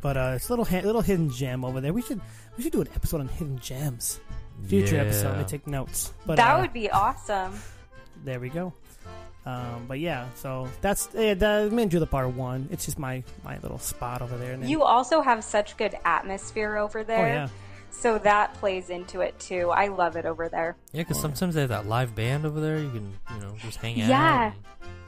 but 0.00 0.16
uh, 0.16 0.32
it's 0.36 0.48
a 0.48 0.52
little 0.52 0.64
ha- 0.64 0.80
little 0.80 1.00
hidden 1.02 1.30
gem 1.30 1.64
over 1.64 1.80
there. 1.80 1.92
We 1.92 2.02
should 2.02 2.20
we 2.56 2.62
should 2.62 2.72
do 2.72 2.80
an 2.80 2.88
episode 2.94 3.20
on 3.20 3.28
hidden 3.28 3.58
gems. 3.58 4.20
Future 4.66 4.98
episode. 4.98 5.36
I 5.38 5.42
take 5.44 5.66
notes. 5.66 6.12
But 6.26 6.36
that 6.36 6.56
uh, 6.56 6.60
would 6.60 6.72
be 6.72 6.90
awesome. 6.90 7.58
there 8.24 8.38
we 8.38 8.48
go. 8.48 8.72
Um, 9.44 9.86
but 9.88 9.98
yeah, 9.98 10.28
so 10.36 10.68
that's 10.80 11.08
yeah, 11.14 11.34
the 11.34 11.68
Mint 11.72 11.90
Julep 11.90 12.10
Bar 12.10 12.28
one. 12.28 12.68
It's 12.70 12.84
just 12.84 12.98
my 12.98 13.22
my 13.44 13.58
little 13.58 13.78
spot 13.78 14.22
over 14.22 14.36
there. 14.38 14.52
And 14.52 14.62
then, 14.62 14.70
You 14.70 14.82
also 14.84 15.20
have 15.20 15.42
such 15.42 15.76
good 15.76 15.96
atmosphere 16.04 16.76
over 16.76 17.00
oh 17.00 17.04
there. 17.04 17.26
yeah, 17.26 17.48
So 17.90 18.18
that 18.18 18.54
plays 18.54 18.88
into 18.88 19.20
it 19.20 19.36
too. 19.40 19.70
I 19.70 19.88
love 19.88 20.14
it 20.16 20.26
over 20.26 20.48
there. 20.48 20.76
Yeah, 20.92 21.02
because 21.02 21.20
sometimes 21.20 21.54
they 21.56 21.60
have 21.62 21.70
that 21.70 21.86
live 21.86 22.14
band 22.14 22.46
over 22.46 22.60
there. 22.60 22.78
You 22.78 22.90
can, 22.90 23.12
you 23.34 23.40
know, 23.42 23.54
just 23.58 23.78
hang 23.78 24.00
out. 24.02 24.08
Yeah. 24.08 24.52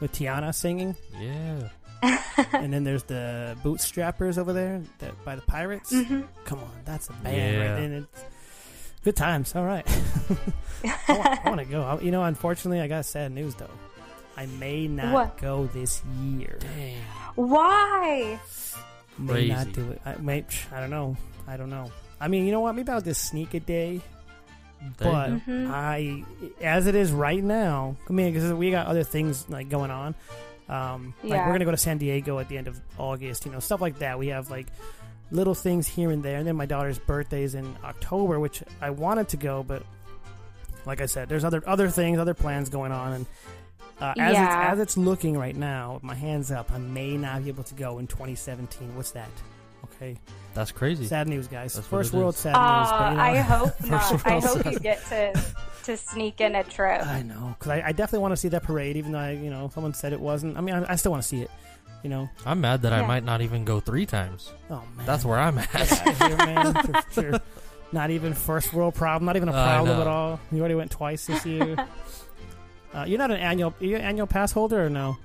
with 0.01 0.13
Tiana 0.13 0.53
singing, 0.55 0.97
and- 1.17 1.23
yeah. 1.23 1.69
and 2.53 2.71
then 2.73 2.85
there's 2.85 3.05
the 3.05 3.57
Bootstrappers 3.65 4.37
over 4.37 4.53
there 4.53 4.83
that 4.99 5.25
by 5.25 5.37
the 5.37 5.43
Pirates. 5.43 5.91
Mm-hmm. 5.93 6.23
Come 6.45 6.59
on, 6.59 6.71
that's 6.85 7.09
a 7.09 7.13
band 7.13 7.37
Yeah. 7.37 7.59
right 7.61 7.77
there. 7.77 7.85
And 7.85 7.95
it's 8.13 8.25
good 9.05 9.17
times. 9.17 9.55
All 9.55 9.65
right, 9.65 9.87
I, 10.85 11.41
want, 11.47 11.61
to 11.61 11.65
go. 11.65 11.83
I, 11.83 12.01
you 12.01 12.11
know, 12.11 12.23
unfortunately, 12.25 12.81
I 12.81 12.89
got 12.89 13.05
sad 13.07 13.33
news 13.33 13.55
though. 13.55 13.71
I 14.37 14.47
may 14.47 14.89
not 14.89 15.13
What? 15.13 15.39
go 15.39 15.67
this 15.73 16.03
year. 16.21 16.59
Dang. 16.61 16.97
Why? 17.37 18.39
May 19.19 19.49
not 19.49 19.73
do 19.73 19.91
it. 19.91 20.01
I 20.05 20.17
may. 20.17 20.45
I 20.73 20.81
don't 20.81 20.91
know. 20.91 21.17
I 21.47 21.57
don't 21.57 21.71
know. 21.71 21.91
I 22.21 22.29
mean, 22.29 22.47
you 22.47 22.53
know 22.53 22.61
what? 22.61 22.75
Maybe 22.75 22.91
I'll 22.91 23.01
just 23.01 23.25
sneak 23.25 23.55
a 23.55 23.61
day. 23.61 24.01
There 24.99 25.13
but. 25.13 25.31
Mm-hmm. 25.31 25.71
I, 25.71 26.25
as 26.61 26.87
it 26.87 26.95
is 26.95 27.13
right 27.13 27.43
now, 27.43 27.97
I 28.09 28.13
mean, 28.13 28.33
because 28.33 28.53
we 28.53 28.71
got 28.71 28.87
other 28.87 29.05
things 29.05 29.49
like 29.49 29.69
going 29.69 29.91
on. 29.91 30.15
Um, 30.69 31.15
like 31.23 31.45
we're 31.47 31.53
gonna 31.53 31.67
go 31.67 31.71
to 31.73 31.77
San 31.77 31.99
Diego 31.99 32.39
at 32.39 32.49
the 32.49 32.57
end 32.57 32.69
of 32.69 32.81
August, 32.99 33.45
you 33.45 33.53
know, 33.53 33.61
stuff 33.61 33.81
like 33.83 33.99
that. 33.99 34.19
We 34.19 34.29
have 34.29 34.51
like 34.51 34.67
little 35.31 35.55
things 35.55 35.87
here 35.87 36.11
and 36.11 36.23
there, 36.23 36.39
and 36.39 36.47
then 36.47 36.57
my 36.57 36.65
daughter's 36.67 36.99
birthday 36.99 37.43
is 37.43 37.55
in 37.55 37.77
October, 37.85 38.41
which 38.41 38.63
I 38.81 38.91
wanted 38.91 39.29
to 39.29 39.37
go, 39.37 39.63
but 39.63 39.83
like 40.87 41.01
I 41.03 41.07
said, 41.07 41.29
there's 41.29 41.45
other 41.45 41.63
other 41.67 41.89
things, 41.91 42.19
other 42.19 42.33
plans 42.35 42.71
going 42.71 42.93
on, 42.93 43.13
and 43.13 43.27
uh, 44.01 44.15
as 44.19 44.33
Yeah. 44.35 44.47
it's 44.47 44.73
as 44.73 44.79
it's 44.81 44.97
looking 44.97 45.37
right 45.39 45.57
now, 45.57 45.99
my 46.03 46.15
hands 46.15 46.51
up, 46.51 46.71
I 46.73 46.79
may 46.79 47.17
not 47.17 47.43
be 47.45 47.49
able 47.51 47.65
to 47.65 47.75
go 47.75 47.99
in 47.99 48.07
2017. 48.07 48.97
What's 48.97 49.13
that? 49.13 49.29
Okay, 49.97 50.17
That's 50.55 50.73
crazy. 50.73 51.07
sad 51.07 51.29
news, 51.29 51.47
guys. 51.47 51.75
That's 51.75 51.87
First 51.87 52.13
world 52.13 52.35
is. 52.35 52.41
sad 52.41 52.53
news. 52.55 52.91
But, 52.91 53.11
you 53.11 53.17
know, 53.17 53.23
I 53.23 53.37
hope 53.39 53.85
not. 53.85 54.27
I 54.27 54.41
hope 54.41 54.63
sad 54.63 54.73
you 54.73 54.79
get 54.81 55.05
to 55.07 55.41
to 55.85 55.97
sneak 55.97 56.41
in 56.41 56.55
a 56.55 56.65
trip. 56.65 57.07
I 57.07 57.23
know, 57.23 57.55
because 57.59 57.71
I, 57.71 57.83
I 57.89 57.93
definitely 57.93 58.21
want 58.21 58.33
to 58.33 58.37
see 58.37 58.49
that 58.49 58.63
parade, 58.63 58.97
even 58.97 59.13
though 59.13 59.19
I, 59.19 59.33
you 59.33 59.51
know 59.51 59.71
someone 59.75 59.95
said 59.95 60.13
it 60.13 60.21
wasn't. 60.21 60.57
I 60.57 60.63
mean, 60.63 60.75
I, 60.75 60.93
I 60.93 60.97
still 60.97 61.13
want 61.13 61.23
to 61.23 61.29
see 61.29 61.43
it. 61.43 61.51
You 62.03 62.11
know. 62.11 62.29
I'm 62.45 62.61
mad 62.61 62.83
that 62.83 62.93
I 62.93 63.07
might 63.07 63.25
not 63.25 63.41
even 63.41 63.65
go 63.65 63.81
three 63.81 64.05
times. 64.07 64.53
Oh 64.71 64.83
man. 64.97 65.07
That's 65.07 65.25
where 65.25 65.39
I'm 65.39 65.57
at. 65.59 65.73
Get 65.73 66.17
here, 66.29 66.37
man. 66.37 66.75
For 66.75 67.05
sure. 67.13 67.41
Not 67.93 68.11
even 68.11 68.35
first 68.35 68.73
world 68.75 68.95
problem. 68.95 69.25
Not 69.27 69.37
even 69.37 69.49
a 69.49 69.53
problem 69.65 69.97
know. 69.97 70.01
at 70.03 70.07
all. 70.07 70.41
You 70.51 70.59
already 70.59 70.75
went 70.75 70.91
twice 70.91 71.27
this 71.27 71.47
year. 71.47 71.77
uh, 72.95 73.05
you're 73.07 73.19
not 73.19 73.31
an 73.31 73.39
annual. 73.39 73.75
Are 73.81 73.85
you 73.85 73.97
an 73.97 74.03
annual 74.03 74.27
pass 74.27 74.53
holder 74.53 74.87
or 74.87 74.91
no? 74.91 75.17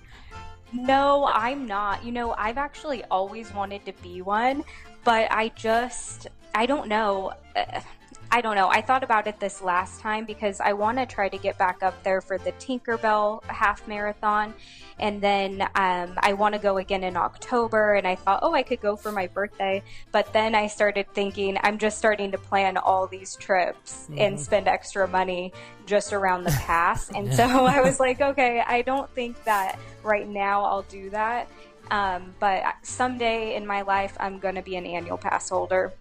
No, 0.73 1.29
I'm 1.33 1.65
not. 1.65 2.03
You 2.03 2.11
know, 2.11 2.33
I've 2.33 2.57
actually 2.57 3.03
always 3.05 3.53
wanted 3.53 3.85
to 3.85 3.93
be 4.03 4.21
one, 4.21 4.63
but 5.03 5.31
I 5.31 5.49
just, 5.49 6.27
I 6.53 6.65
don't 6.65 6.87
know. 6.87 7.33
Uh, 7.55 7.81
I 8.31 8.41
don't 8.41 8.55
know. 8.55 8.69
I 8.69 8.81
thought 8.81 9.03
about 9.03 9.25
it 9.25 9.39
this 9.39 9.61
last 9.61 10.01
time 10.01 10.25
because 10.25 10.59
I 10.59 10.73
want 10.73 10.99
to 10.99 11.05
try 11.07 11.29
to 11.29 11.37
get 11.37 11.57
back 11.57 11.81
up 11.81 12.03
there 12.03 12.21
for 12.21 12.37
the 12.37 12.51
Tinkerbell 12.53 13.43
half 13.45 13.87
marathon. 13.87 14.53
And 14.99 15.19
then 15.19 15.61
um, 15.73 16.13
I 16.17 16.33
want 16.33 16.53
to 16.53 16.59
go 16.59 16.77
again 16.77 17.03
in 17.03 17.17
October. 17.17 17.95
And 17.95 18.07
I 18.07 18.15
thought, 18.15 18.41
oh, 18.43 18.53
I 18.53 18.61
could 18.61 18.81
go 18.81 18.95
for 18.95 19.11
my 19.11 19.27
birthday. 19.27 19.81
But 20.11 20.31
then 20.31 20.53
I 20.53 20.67
started 20.67 21.07
thinking, 21.13 21.57
I'm 21.63 21.79
just 21.79 21.97
starting 21.97 22.31
to 22.31 22.37
plan 22.37 22.77
all 22.77 23.07
these 23.07 23.35
trips 23.35 24.07
and 24.15 24.39
spend 24.39 24.67
extra 24.67 25.07
money 25.07 25.51
just 25.87 26.13
around 26.13 26.43
the 26.43 26.51
pass. 26.51 27.09
and 27.15 27.33
so 27.33 27.43
I 27.43 27.81
was 27.81 27.99
like, 27.99 28.21
okay, 28.21 28.61
I 28.65 28.83
don't 28.83 29.09
think 29.15 29.43
that 29.45 29.79
right 30.03 30.27
now 30.27 30.63
I'll 30.65 30.83
do 30.83 31.09
that. 31.09 31.49
Um, 31.89 32.35
but 32.39 32.63
someday 32.83 33.55
in 33.55 33.65
my 33.65 33.81
life, 33.81 34.15
I'm 34.19 34.37
going 34.37 34.55
to 34.55 34.61
be 34.61 34.75
an 34.75 34.85
annual 34.85 35.17
pass 35.17 35.49
holder. 35.49 35.93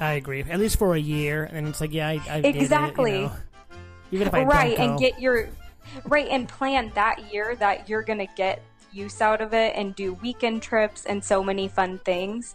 I 0.00 0.12
agree. 0.12 0.42
At 0.42 0.58
least 0.58 0.78
for 0.78 0.94
a 0.94 0.98
year, 1.00 1.44
and 1.44 1.66
it's 1.68 1.80
like, 1.80 1.92
yeah, 1.92 2.08
I, 2.08 2.12
I 2.12 2.40
did 2.42 2.54
it, 2.54 2.60
you 2.60 2.60
Exactly. 2.60 3.12
know. 3.22 3.32
Even 4.12 4.28
if 4.28 4.34
I 4.34 4.44
right 4.44 4.76
don't 4.76 4.90
and 4.90 4.98
get 5.00 5.20
your 5.20 5.48
right 6.04 6.28
and 6.30 6.48
plan 6.48 6.90
that 6.94 7.32
year 7.32 7.56
that 7.56 7.88
you're 7.88 8.02
gonna 8.02 8.26
get 8.36 8.62
use 8.92 9.20
out 9.20 9.40
of 9.40 9.52
it 9.54 9.74
and 9.76 9.94
do 9.94 10.14
weekend 10.14 10.62
trips 10.62 11.04
and 11.06 11.22
so 11.22 11.42
many 11.44 11.68
fun 11.68 11.98
things 11.98 12.54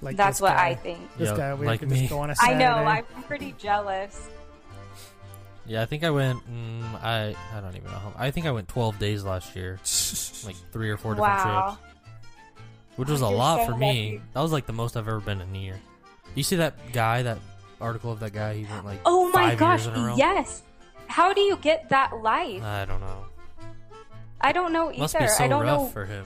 like 0.00 0.16
that's 0.16 0.40
what 0.40 0.54
guy. 0.54 0.68
i 0.68 0.74
think 0.74 1.00
This 1.16 1.28
Yep, 1.28 1.36
guy, 1.38 1.54
we 1.54 1.66
like 1.66 1.80
could 1.80 1.88
me. 1.90 1.98
just 2.00 2.10
go 2.10 2.18
on 2.20 2.30
a 2.30 2.34
i 2.40 2.50
Saturday. 2.50 2.58
know 2.58 2.74
i'm 2.86 3.04
pretty 3.24 3.54
jealous 3.58 4.28
Yeah, 5.66 5.82
I 5.82 5.86
think 5.86 6.02
I 6.04 6.10
went. 6.10 6.40
Mm, 6.50 7.02
I 7.02 7.36
I 7.54 7.60
don't 7.60 7.76
even 7.76 7.90
know. 7.90 7.98
How, 7.98 8.12
I 8.18 8.30
think 8.32 8.46
I 8.46 8.50
went 8.50 8.68
12 8.68 8.98
days 8.98 9.22
last 9.24 9.54
year, 9.54 9.74
like 10.44 10.56
three 10.72 10.90
or 10.90 10.96
four 10.96 11.14
different 11.14 11.38
wow 11.38 11.76
trips, 11.78 11.91
which 12.96 13.08
was 13.08 13.22
a 13.22 13.26
You're 13.26 13.34
lot 13.34 13.60
so 13.66 13.72
for 13.72 13.76
me. 13.78 13.86
lucky. 14.14 14.22
That 14.34 14.40
was 14.40 14.52
like 14.52 14.66
the 14.66 14.72
most 14.72 14.96
I've 14.96 15.08
ever 15.08 15.20
been 15.20 15.40
in 15.40 15.54
a 15.54 15.58
year. 15.58 15.80
You 16.34 16.42
see 16.42 16.56
that 16.56 16.74
guy, 16.92 17.22
that 17.22 17.38
article 17.80 18.12
of 18.12 18.20
that 18.20 18.32
guy? 18.32 18.54
He 18.54 18.64
went 18.64 18.84
like 18.84 19.00
oh 19.04 19.28
my 19.32 19.50
five 19.50 19.58
gosh 19.58 19.84
years 19.86 19.96
in 19.96 20.02
a 20.02 20.06
row. 20.06 20.16
yes 20.16 20.62
how 21.08 21.32
do 21.34 21.40
you 21.42 21.56
get 21.56 21.88
that 21.90 22.22
life 22.22 22.62
I 22.62 22.84
don't 22.86 23.00
know. 23.00 23.26
i 24.40 24.50
don't 24.52 24.72
know 24.72 24.88
either 24.90 25.00
Must 25.00 25.18
be 25.18 25.26
so 25.28 25.44
i 25.44 25.48
don't 25.48 25.62
rough 25.62 25.80
know 25.80 25.86
for 25.88 26.06
him. 26.06 26.24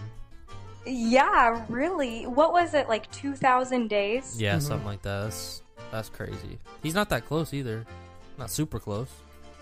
yeah 0.85 1.65
really 1.69 2.25
what 2.25 2.53
was 2.53 2.75
it 2.75 2.89
like 2.89 3.11
2000 3.11 3.89
days 3.89 4.41
Yeah, 4.41 4.57
Mhm. 4.57 4.63
something 4.63 4.87
like 4.87 5.03
that. 5.03 5.25
That's 5.25 5.63
that's 5.91 6.09
crazy. 6.09 6.59
He's 6.83 6.95
not 6.95 7.09
that 7.11 7.27
close 7.27 7.55
either. 7.55 7.85
Not 8.39 8.51
super 8.51 8.79
close. 8.81 9.09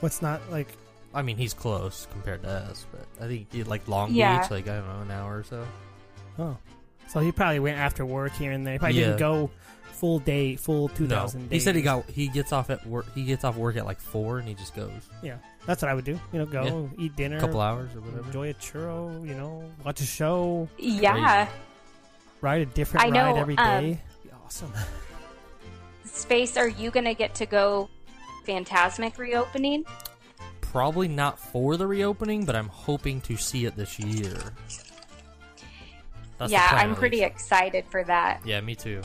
What's 0.01 0.21
not 0.23 0.41
like? 0.51 0.69
I 1.15 1.23
mean, 1.23 1.37
he's 1.37 1.55
close 1.55 2.09
compared 2.11 2.43
to 2.43 2.49
us, 2.49 2.87
but 2.91 3.07
I 3.23 3.29
think 3.29 3.53
he 3.53 3.63
like 3.63 3.87
Long 3.89 4.13
Yeah. 4.13 4.41
Beach, 4.41 4.51
like 4.51 4.69
I 4.69 4.77
don't 4.79 4.89
know, 4.89 5.01
an 5.03 5.11
hour 5.11 5.39
or 5.39 5.45
so. 5.45 5.67
Oh, 6.39 6.57
so 7.15 7.21
he 7.21 7.33
probably 7.33 7.61
went 7.61 7.79
after 7.79 8.05
work 8.05 8.33
here 8.33 8.53
and 8.53 8.67
there. 8.67 8.75
He 8.75 8.79
probably 8.79 8.99
Yeah. 9.01 9.07
didn't 9.07 9.19
go 9.21 9.51
full 9.93 10.19
day, 10.19 10.57
full 10.57 10.89
two 10.91 11.07
No, 11.07 11.17
thousand. 11.21 11.51
he 11.51 11.59
said 11.61 11.75
he 11.75 11.81
got 11.83 12.05
he 12.11 12.29
gets 12.29 12.53
off 12.53 12.69
at 12.69 12.87
work. 12.87 13.07
He 13.15 13.25
gets 13.25 13.43
off 13.45 13.57
work 13.57 13.77
at 13.77 13.87
like 13.87 14.01
four, 14.01 14.39
and 14.39 14.47
he 14.47 14.55
just 14.55 14.75
goes 14.77 14.91
Yeah, 15.23 15.37
that's 15.65 15.81
what 15.81 15.91
I 15.91 15.95
would 15.95 16.05
do. 16.05 16.21
You 16.33 16.41
know, 16.41 16.47
go 16.47 16.91
eat 16.99 17.17
dinner, 17.17 17.39
a 17.39 17.41
couple 17.41 17.61
hours 17.63 17.95
or 17.95 18.01
whatever. 18.03 18.27
enjoy 18.27 18.51
a 18.51 18.55
churro. 18.55 19.27
You 19.27 19.35
know, 19.35 19.65
watch 19.85 20.01
a 20.03 20.05
show, 20.07 20.69
yeah 20.77 21.49
ride 22.41 22.61
a 22.61 22.67
different 22.67 23.07
I 23.07 23.09
know, 23.09 23.25
ride 23.33 23.39
every 23.39 23.57
um, 23.57 23.83
day. 23.83 24.01
Be 24.23 24.31
awesome. 24.45 24.71
space 26.05 26.57
are 26.59 26.69
you 26.69 26.91
gonna 26.91 27.15
get 27.15 27.35
to 27.37 27.47
go 27.47 27.89
Fantasmic 28.47 29.17
reopening 29.19 29.85
Probably 30.61 31.07
not 31.09 31.39
for 31.39 31.77
the 31.77 31.87
reopening, 31.87 32.45
but 32.45 32.57
I'm 32.57 32.67
hoping 32.69 33.21
to 33.23 33.37
see 33.37 33.65
it 33.65 33.77
this 33.77 33.99
year. 34.01 34.37
That's 36.39 36.51
yeah 36.53 36.69
plan, 36.71 36.91
i'm 36.91 36.95
pretty 36.97 37.23
excited 37.23 37.85
for 37.91 38.03
that 38.05 38.41
Yeah, 38.45 38.61
me 38.61 38.75
too. 38.75 39.03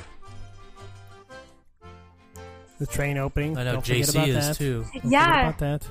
The 2.79 2.87
train 2.87 3.17
opening. 3.17 3.57
I 3.57 3.63
know 3.65 3.73
Don't 3.73 3.83
JC 3.85 4.09
about 4.15 4.29
is 4.29 4.47
that. 4.47 4.55
too. 4.55 4.85
Don't 4.93 5.11
Yeah. 5.11 5.49
about 5.49 5.57
that. 5.59 5.85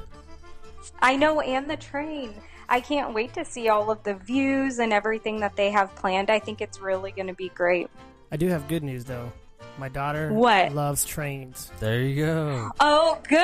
I 1.03 1.17
know, 1.17 1.41
and 1.41 1.69
the 1.69 1.77
train. 1.77 2.33
I 2.67 2.81
can't 2.81 3.13
wait 3.13 3.35
to 3.35 3.45
see 3.45 3.69
all 3.69 3.91
of 3.91 4.03
the 4.05 4.15
views 4.15 4.79
and 4.79 4.91
everything 4.93 5.41
that 5.41 5.55
they 5.55 5.71
have 5.71 5.95
planned. 5.97 6.31
I 6.31 6.39
think 6.39 6.63
it's 6.63 6.81
really 6.81 7.13
going 7.13 7.27
to 7.27 7.35
be 7.35 7.51
great. 7.51 7.89
I 8.33 8.37
do 8.39 8.49
have 8.49 8.69
good 8.69 8.83
news 8.83 9.05
though. 9.05 9.31
My 9.79 9.89
daughter 9.91 10.33
What? 10.33 10.73
loves 10.73 11.05
trains. 11.05 11.71
There 11.79 12.01
you 12.01 12.25
go. 12.25 12.71
Oh, 12.81 13.19
good. 13.29 13.37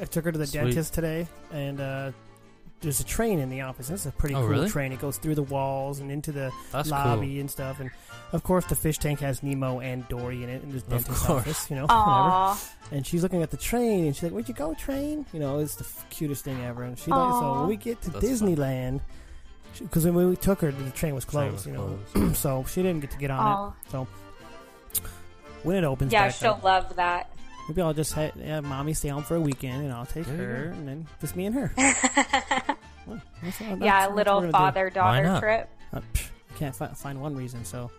I 0.00 0.04
took 0.10 0.24
her 0.24 0.32
to 0.32 0.38
the 0.38 0.46
Sweet. 0.46 0.62
dentist 0.64 0.94
today, 0.94 1.28
and 1.52 1.80
uh, 1.80 2.10
there's 2.84 3.00
a 3.00 3.04
train 3.04 3.38
in 3.40 3.50
the 3.50 3.62
office. 3.62 3.90
It's 3.90 4.06
a 4.06 4.12
pretty 4.12 4.34
Oh, 4.34 4.40
cool 4.40 4.48
really? 4.48 4.70
train. 4.70 4.92
It 4.92 5.00
goes 5.00 5.16
through 5.18 5.34
the 5.34 5.42
walls 5.42 5.98
and 6.00 6.10
into 6.10 6.30
the 6.32 6.52
That's 6.72 6.88
lobby 6.90 7.40
and 7.40 7.50
stuff. 7.50 7.80
And 7.80 7.90
of 8.32 8.42
course, 8.42 8.64
the 8.66 8.76
fish 8.76 8.98
tank 8.98 9.20
has 9.20 9.42
Nemo 9.42 9.80
and 9.80 10.06
Dory 10.08 10.42
in 10.42 10.48
it 10.48 10.62
in 10.62 10.70
this 10.72 10.82
dentist 10.82 11.24
course. 11.24 11.40
office. 11.40 11.70
You 11.70 11.76
know, 11.76 11.86
whatever. 11.88 12.58
And 12.92 13.06
she's 13.06 13.22
looking 13.22 13.42
at 13.42 13.50
the 13.50 13.56
train, 13.56 14.04
and 14.06 14.14
she's 14.14 14.22
like, 14.22 14.32
"Where'd 14.32 14.48
you 14.48 14.54
go, 14.54 14.74
train?" 14.74 15.26
You 15.32 15.40
know, 15.40 15.58
it's 15.58 15.74
the 15.76 15.84
f- 15.84 16.06
cutest 16.10 16.44
thing 16.44 16.62
ever. 16.64 16.82
And 16.84 16.98
she 16.98 17.10
like, 17.10 17.32
so 17.32 17.60
when 17.60 17.68
we 17.68 17.76
get 17.76 18.00
to 18.02 18.10
That's 18.10 18.24
Disneyland, 18.24 19.00
because 19.78 20.04
when 20.04 20.14
we 20.28 20.36
took 20.36 20.60
her, 20.60 20.70
the 20.70 20.90
train 20.90 21.14
was 21.14 21.24
Train 21.24 21.48
closed. 21.50 21.54
was 21.54 21.66
you 21.66 21.72
know, 21.72 21.98
closed. 22.12 22.36
so 22.42 22.64
she 22.68 22.82
didn't 22.82 23.00
get 23.00 23.10
to 23.12 23.18
get 23.18 23.30
on 23.30 23.40
Aw. 23.46 23.68
it. 23.68 23.74
So 23.90 24.06
when 25.62 25.76
it 25.76 25.84
opens, 25.84 26.12
Yeah, 26.12 26.26
back 26.26 26.34
she'll 26.34 26.50
up, 26.52 26.62
love 26.62 26.96
that. 26.96 27.30
Maybe 27.68 27.82
I'll 27.82 27.94
just 27.94 28.12
have, 28.14 28.34
have 28.34 28.64
mommy 28.64 28.94
stay 28.94 29.08
home 29.08 29.22
for 29.22 29.36
a 29.36 29.40
weekend, 29.40 29.82
and 29.84 29.92
I'll 29.92 30.06
take 30.06 30.26
There 30.26 30.36
her, 30.36 30.64
go. 30.66 30.70
and 30.78 30.88
then 30.88 31.06
just 31.20 31.36
me 31.36 31.46
and 31.46 31.54
her. 31.54 31.72
Well, 33.06 33.20
that's 33.42 33.58
that's- 33.58 33.78
yeah, 33.82 34.08
a 34.08 34.14
little 34.14 34.36
we're 34.40 34.50
gonna 34.50 34.52
do. 34.52 34.52
father 34.52 34.84
Why 34.94 35.20
daughter 35.22 35.38
trip. 35.40 35.68
Uh, 35.92 36.00
psh, 36.14 36.26
I 36.54 36.58
can't 36.58 36.74
fi- 36.74 36.86
find 36.94 37.20
one 37.20 37.36
reason, 37.36 37.62
so 37.66 37.90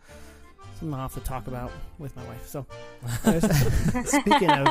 something 0.79 0.95
I'll 0.95 1.01
have 1.01 1.13
to 1.13 1.19
talk 1.19 1.45
about 1.45 1.71
with 1.99 2.15
my 2.15 2.23
wife. 2.23 2.47
So, 2.47 2.65
speaking 4.05 4.49
of, 4.49 4.67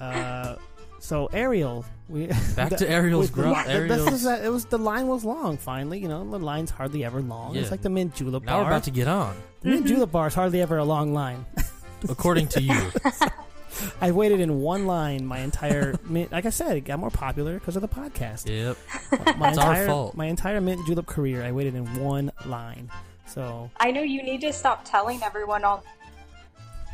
uh, 0.00 0.56
so 0.98 1.26
Ariel, 1.32 1.84
we 2.08 2.26
Back 2.56 2.70
the- 2.70 2.76
to 2.78 2.90
Ariel's 2.90 3.30
uh, 3.38 4.40
it 4.42 4.48
was 4.48 4.64
the 4.64 4.78
line 4.78 5.06
was 5.06 5.24
long. 5.24 5.58
Finally, 5.58 6.00
you 6.00 6.08
know, 6.08 6.28
the 6.28 6.40
line's 6.40 6.72
hardly 6.72 7.04
ever 7.04 7.20
long. 7.22 7.54
Yeah. 7.54 7.60
It's 7.60 7.70
like 7.70 7.82
the 7.82 7.90
mint 7.90 8.16
julep 8.16 8.42
now 8.42 8.54
bar. 8.54 8.62
we're 8.62 8.66
about 8.70 8.82
to 8.84 8.90
get 8.90 9.06
on, 9.06 9.36
the 9.60 9.68
mint 9.68 9.86
julep 9.86 10.10
bar 10.10 10.26
is 10.26 10.34
hardly 10.34 10.60
ever 10.60 10.76
a 10.78 10.84
long 10.84 11.14
line. 11.14 11.46
according 12.08 12.48
to 12.48 12.60
you. 12.62 12.74
I 14.00 14.10
waited 14.10 14.40
in 14.40 14.60
one 14.60 14.86
line 14.86 15.26
my 15.26 15.38
entire 15.38 15.94
mint. 16.04 16.32
Like 16.32 16.46
I 16.46 16.50
said, 16.50 16.76
it 16.76 16.82
got 16.82 16.98
more 16.98 17.10
popular 17.10 17.54
because 17.54 17.76
of 17.76 17.82
the 17.82 17.88
podcast. 17.88 18.48
Yep. 18.48 18.76
My 19.38 19.50
It's 19.50 19.58
our 19.58 19.72
entire 19.72 19.86
fault. 19.86 20.16
my 20.16 20.26
entire 20.26 20.60
mint 20.60 20.86
julep 20.86 21.06
career, 21.06 21.42
I 21.42 21.52
waited 21.52 21.74
in 21.74 22.02
one 22.02 22.32
line. 22.46 22.90
So, 23.26 23.70
I 23.78 23.90
know 23.90 24.02
you 24.02 24.22
need 24.22 24.40
to 24.42 24.52
stop 24.52 24.84
telling 24.84 25.22
everyone 25.22 25.64
all 25.64 25.82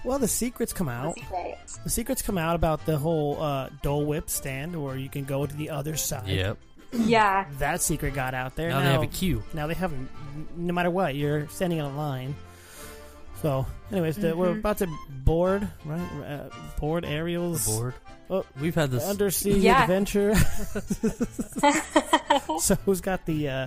well, 0.05 0.19
the 0.19 0.29
secrets 0.29 0.73
come 0.73 0.89
out. 0.89 1.15
the 1.15 1.21
secrets. 1.21 1.77
The 1.79 1.91
secrets 1.91 2.23
come 2.23 2.37
out 2.37 2.57
about 2.57 2.85
the 2.87 2.99
whole 2.99 3.41
uh, 3.41 3.69
Dole 3.83 4.05
Whip 4.05 4.29
stand, 4.29 4.75
or 4.75 4.97
you 4.97 5.09
can 5.09 5.25
go 5.25 5.47
to 5.47 5.57
the 5.57 5.71
other 5.71 5.97
side. 5.97 6.27
Yep. 6.27 6.59
Yeah. 6.93 7.47
That 7.59 7.81
secret 7.81 8.15
got 8.15 8.35
out 8.35 8.57
there. 8.57 8.71
Now 8.71 8.81
they 8.81 8.91
have 8.91 9.03
a 9.03 9.07
queue. 9.07 9.43
Now 9.55 9.67
they 9.67 9.75
have, 9.75 9.93
no 10.57 10.73
matter 10.73 10.91
what, 10.91 11.15
you're 11.15 11.47
standing 11.49 11.79
in 11.79 11.85
a 11.85 11.97
line. 11.97 12.35
So, 13.43 13.67
anyways, 13.91 14.17
the, 14.17 14.37
we're 14.37 14.53
about 14.53 14.79
to 14.79 14.87
board, 15.25 15.69
right? 15.85 16.01
Uh, 16.25 16.49
board 16.79 17.05
Ariel's 17.05 17.67
Board. 17.67 17.95
Oh, 18.31 18.47
We've 18.61 18.75
had 18.75 18.91
this. 18.93 19.05
undersea 19.05 19.59
Yeah. 19.59 19.83
adventure. 19.83 20.35
so, 22.61 22.77
who's 22.85 23.01
got 23.01 23.27
the 23.27 23.49
uh, 23.49 23.67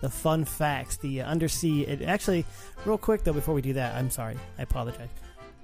the 0.00 0.08
fun 0.08 0.44
facts? 0.46 0.96
The 0.96 1.20
uh, 1.22 1.26
undersea. 1.28 1.86
It, 1.86 2.00
actually, 2.02 2.46
real 2.86 2.96
quick 2.98 3.22
though, 3.24 3.32
before 3.34 3.54
we 3.54 3.60
do 3.62 3.74
that, 3.74 3.94
I'm 3.94 4.08
sorry. 4.10 4.36
I 4.58 4.62
apologize. 4.62 5.08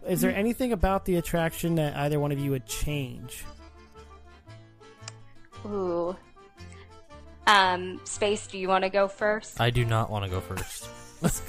Is 0.06 0.20
there 0.20 0.34
anything 0.34 0.72
about 0.72 1.04
the 1.06 1.16
attraction 1.16 1.76
that 1.76 1.96
either 1.96 2.20
one 2.20 2.30
of 2.32 2.38
you 2.38 2.50
would 2.52 2.66
change? 2.66 3.44
Ooh. 5.64 6.14
Um, 7.46 8.00
Space, 8.04 8.46
do 8.48 8.58
you 8.58 8.68
want 8.68 8.84
to 8.84 8.90
go 8.90 9.08
first? 9.08 9.60
I 9.60 9.70
do 9.70 9.84
not 9.84 10.10
want 10.10 10.24
to 10.24 10.30
go 10.30 10.40
first. 10.40 10.88
This 11.20 11.40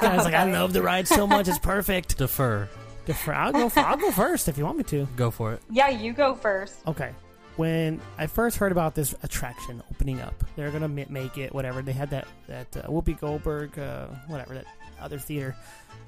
guy's 0.00 0.24
like, 0.24 0.34
I 0.34 0.44
love 0.50 0.72
the 0.72 0.82
ride 0.82 1.06
so 1.08 1.26
much, 1.26 1.48
it's 1.48 1.58
perfect. 1.58 2.18
Defer. 2.18 2.68
Defer- 3.06 3.32
I'll 3.32 3.52
go. 3.52 3.70
I'll 3.76 3.96
go 3.96 4.10
first 4.10 4.48
if 4.48 4.58
you 4.58 4.64
want 4.64 4.78
me 4.78 4.84
to. 4.84 5.06
Go 5.16 5.30
for 5.30 5.52
it. 5.54 5.62
Yeah, 5.70 5.88
you 5.88 6.12
go 6.12 6.34
first. 6.34 6.76
Okay. 6.86 7.12
When 7.56 8.00
I 8.18 8.26
first 8.26 8.56
heard 8.58 8.70
about 8.70 8.94
this 8.94 9.14
attraction 9.22 9.82
opening 9.90 10.20
up, 10.20 10.34
they're 10.56 10.70
gonna 10.70 10.88
ma- 10.88 11.04
make 11.08 11.38
it 11.38 11.52
whatever. 11.54 11.80
They 11.82 11.92
had 11.92 12.10
that 12.10 12.26
that 12.46 12.76
uh, 12.76 12.82
Whoopi 12.82 13.18
Goldberg, 13.18 13.78
uh, 13.78 14.06
whatever 14.26 14.54
that 14.54 14.66
other 15.00 15.18
theater. 15.18 15.56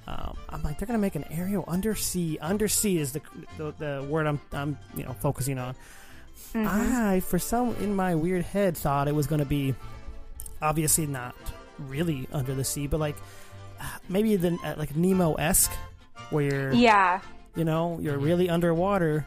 Um, 0.07 0.37
I'm 0.49 0.62
like, 0.62 0.79
they're 0.79 0.87
gonna 0.87 0.99
make 0.99 1.14
an 1.16 1.25
aerial 1.31 1.64
undersea. 1.66 2.38
Undersea 2.40 2.99
is 2.99 3.12
the 3.12 3.21
the, 3.57 3.73
the 3.79 4.07
word 4.09 4.27
I'm 4.27 4.40
I'm 4.53 4.79
you 4.97 5.05
know 5.05 5.12
focusing 5.14 5.59
on. 5.59 5.75
I 6.55 7.21
for 7.21 7.38
some 7.38 7.75
in 7.77 7.95
my 7.95 8.14
weird 8.14 8.45
head 8.45 8.77
thought 8.77 9.09
it 9.09 9.14
was 9.14 9.27
gonna 9.27 9.45
be 9.45 9.75
obviously 10.62 11.07
not 11.07 11.35
really 11.88 12.29
under 12.33 12.55
the 12.55 12.64
sea, 12.64 12.87
but 12.87 13.01
like 13.01 13.16
maybe 14.09 14.37
the 14.37 14.57
uh, 14.64 14.75
like 14.77 14.95
Nemo 14.97 15.35
esque, 15.35 15.73
where 16.31 16.45
you're 16.45 16.73
Yeah. 16.73 17.21
you 17.57 17.64
know 17.64 17.99
you're 18.01 18.19
really 18.19 18.49
underwater, 18.51 19.27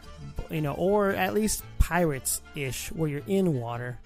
you 0.50 0.60
know, 0.60 0.72
or 0.74 1.10
at 1.10 1.34
least 1.34 1.62
pirates 1.78 2.40
ish, 2.54 2.90
where 2.92 3.08
you're 3.10 3.22
in 3.26 3.60
water, 3.60 3.98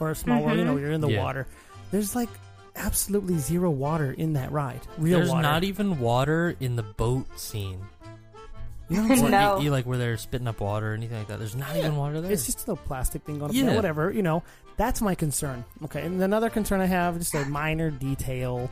or 0.00 0.10
a 0.10 0.14
small 0.14 0.42
world, 0.42 0.58
you 0.58 0.64
know, 0.64 0.74
Mhm. 0.76 0.80
you're 0.80 0.92
in 0.92 1.00
the 1.00 1.08
Yeah. 1.10 1.22
water. 1.22 1.46
There's 1.90 2.14
like 2.16 2.30
absolutely 2.74 3.36
zero 3.38 3.70
water 3.70 4.12
in 4.12 4.32
that 4.32 4.50
ride. 4.50 4.80
Real 4.98 5.18
There's 5.18 5.30
water. 5.30 5.42
not 5.42 5.62
even 5.64 6.00
water 6.00 6.56
in 6.58 6.76
the 6.76 6.82
boat 6.82 7.38
scene. 7.38 7.80
You 8.94 9.02
know 9.02 9.08
what 9.08 9.24
I'm 9.24 9.30
No. 9.30 9.60
e- 9.62 9.66
e- 9.66 9.70
like 9.70 9.86
where 9.86 9.98
they're 9.98 10.16
spitting 10.16 10.46
up 10.48 10.60
water 10.60 10.90
or 10.92 10.94
anything 10.94 11.18
like 11.18 11.28
that. 11.28 11.38
There's 11.38 11.56
not 11.56 11.76
even 11.76 11.96
water 11.96 12.20
there. 12.20 12.30
It's 12.32 12.46
just 12.46 12.58
a 12.66 12.70
little 12.72 12.84
plastic 12.86 13.22
thing 13.24 13.38
going 13.38 13.50
up 13.50 13.54
Yeah. 13.56 13.66
there. 13.66 13.76
Whatever, 13.76 14.10
you 14.12 14.22
know. 14.22 14.42
That's 14.76 15.00
my 15.02 15.14
concern. 15.14 15.64
Okay, 15.84 16.02
and 16.04 16.20
another 16.22 16.48
concern 16.50 16.80
I 16.80 16.86
have, 16.86 17.18
just 17.18 17.34
a 17.34 17.44
minor 17.44 17.90
detail, 17.90 18.70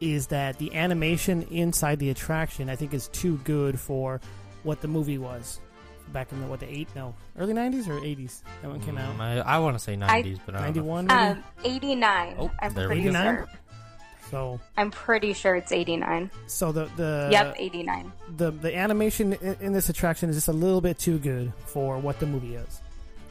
is 0.00 0.28
that 0.28 0.58
the 0.58 0.74
animation 0.74 1.42
inside 1.50 1.98
the 1.98 2.10
attraction 2.10 2.68
I 2.70 2.76
think 2.76 2.92
is 2.94 3.08
too 3.08 3.36
good 3.44 3.78
for 3.78 4.20
what 4.62 4.80
the 4.80 4.88
movie 4.88 5.18
was 5.18 5.60
back 6.12 6.30
in 6.32 6.40
the 6.40 6.46
what 6.46 6.60
the 6.60 6.68
eight 6.70 6.88
no 6.96 7.14
early 7.38 7.54
nineties 7.54 7.88
or 7.88 7.98
eighties 8.04 8.42
that 8.60 8.68
one 8.68 8.80
came 8.80 8.98
out 8.98 9.16
Mm, 9.16 9.20
I, 9.20 9.38
I 9.38 9.58
want 9.60 9.76
to 9.78 9.82
say 9.82 9.94
90s, 9.96 10.40
but 10.44 10.54
I 10.56 10.58
don't 10.58 10.64
ninety 10.66 10.80
know. 10.80 10.86
one 10.86 11.06
maybe 11.06 11.20
Um, 11.30 11.44
89. 11.64 12.36
Oh, 12.38 12.50
I'm 12.60 12.74
there 12.74 12.88
we 12.88 12.94
pretty 12.96 13.10
go. 13.10 13.46
Sure. 14.32 14.58
so 14.58 14.60
I'm 14.76 14.90
pretty 14.90 15.32
sure 15.32 15.54
it's 15.54 15.70
89. 15.72 16.30
so 16.46 16.72
the 16.72 16.86
the 16.96 17.28
yep, 17.30 17.54
89. 17.58 18.12
the 18.36 18.50
the 18.50 18.76
animation 18.76 19.34
in, 19.34 19.56
in 19.60 19.72
this 19.72 19.88
attraction 19.88 20.28
is 20.30 20.36
just 20.36 20.48
a 20.48 20.52
little 20.52 20.80
bit 20.80 20.98
too 20.98 21.18
good 21.18 21.52
for 21.66 21.98
what 21.98 22.18
the 22.18 22.26
movie 22.26 22.54
is. 22.56 22.80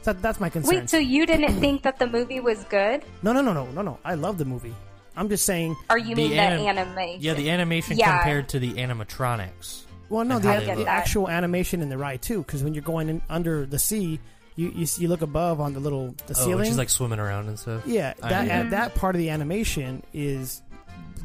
So 0.02 0.12
that's 0.14 0.40
my 0.40 0.48
concern. 0.48 0.80
Wait, 0.80 0.90
so 0.90 0.98
you 0.98 1.26
didn't 1.26 1.60
think 1.60 1.82
that 1.82 1.98
the 1.98 2.06
movie 2.08 2.40
was 2.40 2.64
good? 2.64 3.04
no, 3.22 3.32
no, 3.32 3.40
no, 3.40 3.52
no, 3.52 3.66
no, 3.70 3.82
no. 3.82 3.98
I 4.04 4.14
love 4.14 4.38
the 4.38 4.44
movie. 4.44 4.74
I'm 5.14 5.28
just 5.28 5.44
saying. 5.44 5.76
Or 5.90 5.98
you 5.98 6.14
The 6.16 6.28
mean 6.28 6.38
anim- 6.38 6.60
the 6.60 6.68
animation? 6.68 7.22
Yeah, 7.22 7.34
the 7.34 7.50
animation 7.50 7.98
Yeah. 7.98 8.16
compared 8.16 8.48
to 8.48 8.58
the 8.58 8.72
animatronics. 8.72 9.82
Well, 10.08 10.24
no, 10.24 10.38
the, 10.38 10.52
how 10.52 10.74
the 10.74 10.86
actual 10.86 11.28
animation 11.28 11.80
in 11.82 11.88
the 11.88 11.96
ride 11.98 12.20
too, 12.22 12.38
because 12.38 12.62
when 12.64 12.74
you're 12.74 12.82
going 12.82 13.08
in 13.08 13.22
under 13.30 13.64
the 13.66 13.78
sea, 13.78 14.18
you 14.56 14.70
you, 14.74 14.86
you 14.98 15.08
look 15.08 15.22
above 15.22 15.60
on 15.60 15.72
the 15.72 15.80
little 15.80 16.14
the 16.26 16.34
Oh, 16.36 16.44
ceiling. 16.44 16.58
and 16.60 16.66
she's 16.66 16.78
like 16.78 16.90
swimming 16.90 17.18
around 17.18 17.48
and 17.48 17.58
stuff. 17.58 17.82
yeah, 17.86 18.12
I 18.22 18.28
that 18.28 18.46
know. 18.46 18.54
uh, 18.66 18.70
that 18.70 18.94
part 18.94 19.14
of 19.14 19.18
the 19.20 19.30
animation 19.30 20.02
is 20.12 20.62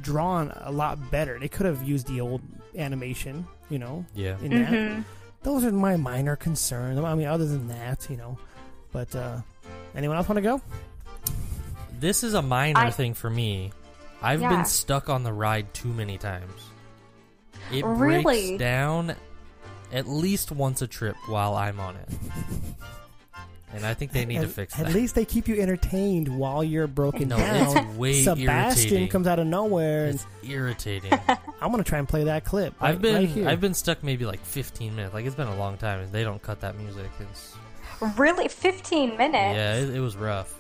drawn 0.08 0.52
a 0.56 0.72
lot 0.72 1.12
better. 1.12 1.38
They 1.40 1.48
could 1.50 1.66
have 1.66 1.84
used 1.84 2.08
the 2.08 2.22
old 2.22 2.42
animation, 2.78 3.46
you 3.70 3.78
know, 3.80 4.06
Yeah. 4.16 4.38
in 4.42 4.52
that. 4.52 4.72
Mhm. 4.72 5.04
Those 5.44 5.64
are 5.66 5.72
my 5.72 5.98
minor 5.98 6.36
concerns. 6.36 6.98
I 7.00 7.14
mean, 7.16 7.28
other 7.28 7.46
than 7.46 7.68
that, 7.68 8.08
you 8.10 8.18
know. 8.18 8.38
But 8.92 9.14
uh 9.16 9.42
anyone 9.96 10.18
else 10.18 10.28
want 10.30 10.38
to 10.38 10.42
go? 10.42 10.62
This 12.00 12.24
is 12.24 12.34
a 12.34 12.42
minor 12.42 12.80
I- 12.80 12.92
thing 12.92 13.14
for 13.14 13.30
me. 13.30 13.72
I've 14.22 14.42
Yeah. 14.42 14.50
been 14.50 14.66
stuck 14.66 15.10
on 15.10 15.24
the 15.24 15.34
ride 15.34 15.74
too 15.74 15.90
many 15.94 16.18
times. 16.18 16.60
It 17.72 17.86
Really? 17.86 18.24
breaks 18.24 18.60
down 18.60 19.16
at 19.92 20.08
least 20.08 20.52
once 20.52 20.82
a 20.82 20.88
trip 20.88 21.16
while 21.28 21.56
I'm 21.56 21.80
on 21.80 21.96
it. 21.98 22.10
And 23.74 23.86
I 23.86 23.94
think 23.94 24.14
they 24.14 24.24
need 24.26 24.38
at, 24.38 24.42
to 24.44 24.48
fix 24.48 24.80
it. 24.80 24.88
At 24.88 24.94
least 24.94 25.14
they 25.16 25.26
keep 25.26 25.48
you 25.48 25.60
entertained 25.62 26.30
while 26.30 26.64
you're 26.64 26.88
broken 26.88 27.28
No, 27.28 27.38
down. 27.38 27.78
it's 27.78 27.98
way 27.98 28.22
Sebastian 28.24 28.48
irritating. 28.86 29.08
comes 29.10 29.28
out 29.28 29.40
of 29.40 29.48
nowhere, 29.48 30.08
It's 30.08 30.26
irritating. 30.44 31.12
I'm 31.62 31.72
gonna 31.72 31.84
try 31.84 32.00
and 32.00 32.08
play 32.08 32.24
that 32.26 32.46
clip. 32.46 32.74
I've 32.80 33.02
been 33.02 33.16
right 33.16 33.28
here. 33.28 33.48
I've 33.50 33.60
been 33.60 33.74
stuck 33.74 34.04
maybe 34.04 34.26
like 34.26 34.40
15 34.40 34.96
minutes. 34.96 35.14
Like 35.14 35.26
it's 35.26 35.36
been 35.36 35.48
a 35.50 35.56
long 35.58 35.78
time. 35.78 36.00
and 36.00 36.12
They 36.12 36.24
don't 36.24 36.42
cut 36.42 36.62
that 36.62 36.78
music. 36.78 37.10
It's, 37.20 37.56
Really? 38.18 38.48
15 38.48 39.18
minutes? 39.18 39.34
yeah, 39.58 39.76
it, 39.76 39.96
it 39.96 40.00
was 40.00 40.16
rough. 40.16 40.54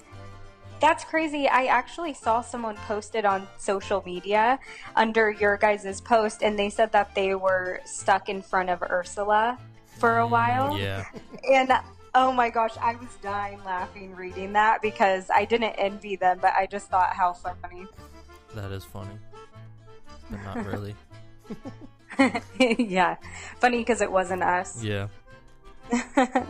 That's 0.79 1.03
crazy. 1.05 1.47
I 1.47 1.65
actually 1.67 2.13
saw 2.13 2.41
someone 2.41 2.75
posted 2.87 3.25
on 3.25 3.47
social 3.57 4.03
media 4.05 4.59
under 4.95 5.31
your 5.31 5.57
guys' 5.57 6.01
post, 6.01 6.43
and 6.43 6.57
they 6.59 6.69
said 6.69 6.91
that 6.91 7.15
they 7.15 7.33
were 7.35 7.79
stuck 7.85 8.27
in 8.29 8.41
front 8.43 8.69
of 8.69 8.83
Ursula 8.83 9.57
for 9.97 10.17
a 10.19 10.27
while. 10.27 10.73
Mm, 10.73 10.79
Yeah. 10.79 11.05
And 11.51 11.71
oh 12.17 12.31
my 12.31 12.49
gosh, 12.49 12.75
I 12.81 12.95
was 12.95 13.09
dying 13.21 13.63
laughing 13.63 14.15
reading 14.15 14.53
that 14.53 14.81
because 14.81 15.29
I 15.33 15.45
didn't 15.45 15.73
envy 15.77 16.15
them, 16.15 16.39
but 16.41 16.53
I 16.55 16.65
just 16.65 16.89
thought 16.89 17.13
how 17.13 17.33
funny. 17.33 17.85
That 18.55 18.71
is 18.71 18.83
funny. 18.83 19.17
But 20.31 20.41
not 20.43 20.65
really. 20.65 20.95
yeah, 22.59 23.15
funny 23.59 23.77
because 23.77 24.01
it 24.01 24.11
wasn't 24.11 24.43
us. 24.43 24.83
Yeah. 24.83 25.07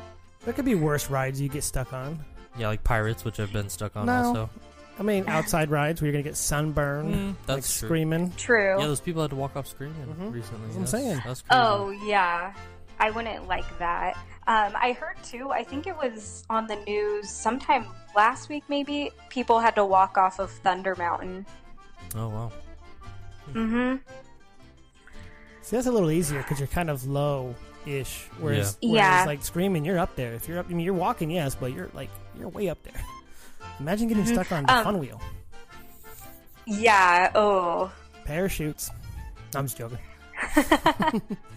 There 0.45 0.53
could 0.53 0.63
be 0.63 0.75
worse 0.75 1.09
rides 1.09 1.41
you 1.41 1.49
get 1.49 1.63
stuck 1.65 1.91
on. 1.91 2.23
Yeah, 2.57 2.67
like 2.67 2.81
Pirates, 2.81 3.25
which 3.25 3.37
I've 3.41 3.51
been 3.51 3.67
stuck 3.67 3.97
on 3.97 4.05
No. 4.05 4.13
also. 4.13 4.49
I 4.97 5.03
mean, 5.03 5.27
outside 5.27 5.69
rides 5.69 5.99
where 6.01 6.05
you're 6.07 6.13
gonna 6.13 6.23
get 6.23 6.37
sunburned, 6.37 7.13
Mm, 7.13 7.27
like 7.29 7.45
that's 7.47 7.79
true. 7.79 7.87
screaming. 7.89 8.31
True. 8.37 8.79
Yeah, 8.79 8.85
those 8.87 9.01
people 9.01 9.21
had 9.23 9.31
to 9.31 9.35
walk 9.35 9.57
off 9.57 9.67
screen 9.67 9.93
Mhm. 9.93 10.31
recently. 10.33 10.67
That's 10.67 10.75
what 10.75 10.79
I'm 10.79 10.87
saying. 10.87 11.21
That's 11.25 11.41
crazy. 11.41 11.61
Oh 11.61 11.89
yeah, 12.05 12.53
I 12.97 13.11
wouldn't 13.11 13.45
like 13.49 13.65
that. 13.79 14.15
Um, 14.47 14.71
I 14.75 14.93
heard 14.93 15.21
too. 15.23 15.51
I 15.51 15.63
think 15.63 15.87
it 15.87 15.95
was 15.97 16.45
on 16.49 16.67
the 16.67 16.77
news 16.87 17.29
sometime 17.29 17.85
last 18.15 18.47
week. 18.47 18.63
Maybe 18.69 19.11
people 19.29 19.59
had 19.59 19.75
to 19.75 19.83
walk 19.85 20.17
off 20.17 20.39
of 20.39 20.49
Thunder 20.49 20.95
Mountain. 20.95 21.45
Oh, 22.15 22.29
wow. 22.29 22.51
Mm-hmm. 23.51 23.95
See, 25.61 25.75
that's 25.75 25.87
a 25.87 25.91
little 25.91 26.11
easier 26.11 26.41
because 26.41 26.59
you're 26.59 26.67
kind 26.67 26.89
of 26.89 27.05
low-ish. 27.05 28.29
Whereas, 28.39 28.77
Yeah. 28.81 28.89
whereas 28.91 29.05
Yeah. 29.19 29.23
like 29.25 29.43
screaming, 29.43 29.83
you're 29.83 29.99
up 29.99 30.15
there. 30.15 30.33
If 30.33 30.47
you're 30.47 30.59
up, 30.59 30.67
I 30.69 30.73
mean, 30.73 30.85
you're 30.85 30.93
walking, 30.93 31.29
yes, 31.29 31.53
but 31.55 31.73
you're 31.73 31.89
like 31.93 32.09
you're 32.39 32.47
way 32.49 32.69
up 32.69 32.81
there. 32.83 33.01
Imagine 33.81 34.07
getting 34.07 34.23
Mhm. 34.23 34.33
stuck 34.33 34.51
on 34.53 34.63
the 34.65 34.73
Um, 34.73 34.83
fun 34.85 34.99
wheel. 34.99 35.21
Yeah. 36.65 37.31
Oh. 37.35 37.91
Parachutes. 38.23 38.91
I'm 39.55 39.65
just 39.65 39.77
joking. 39.77 39.99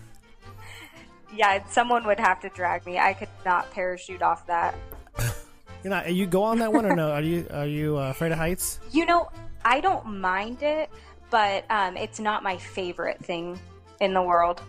Yeah. 1.34 1.64
Someone 1.68 2.06
would 2.06 2.20
have 2.20 2.40
to 2.40 2.48
drag 2.50 2.86
me. 2.86 2.98
I 2.98 3.14
could 3.14 3.28
not 3.44 3.70
parachute 3.70 4.22
off 4.22 4.46
that. 4.46 4.74
You're 5.82 5.90
not. 5.90 6.12
You 6.12 6.26
go 6.26 6.42
on 6.42 6.58
that 6.58 6.72
one 6.72 6.84
or 6.84 6.94
no? 6.94 7.10
Are 7.10 7.22
you 7.22 7.46
are 7.50 7.66
you 7.66 7.98
uh, 7.98 8.10
afraid 8.10 8.32
of 8.32 8.38
heights? 8.38 8.80
You 8.90 9.06
know, 9.06 9.30
I 9.64 9.80
don't 9.80 10.20
mind 10.20 10.62
it, 10.62 10.90
but 11.30 11.64
um, 11.70 11.96
it's 11.96 12.20
not 12.20 12.42
my 12.42 12.56
favorite 12.56 13.24
thing 13.24 13.58
in 14.00 14.14
the 14.14 14.22
world. 14.22 14.60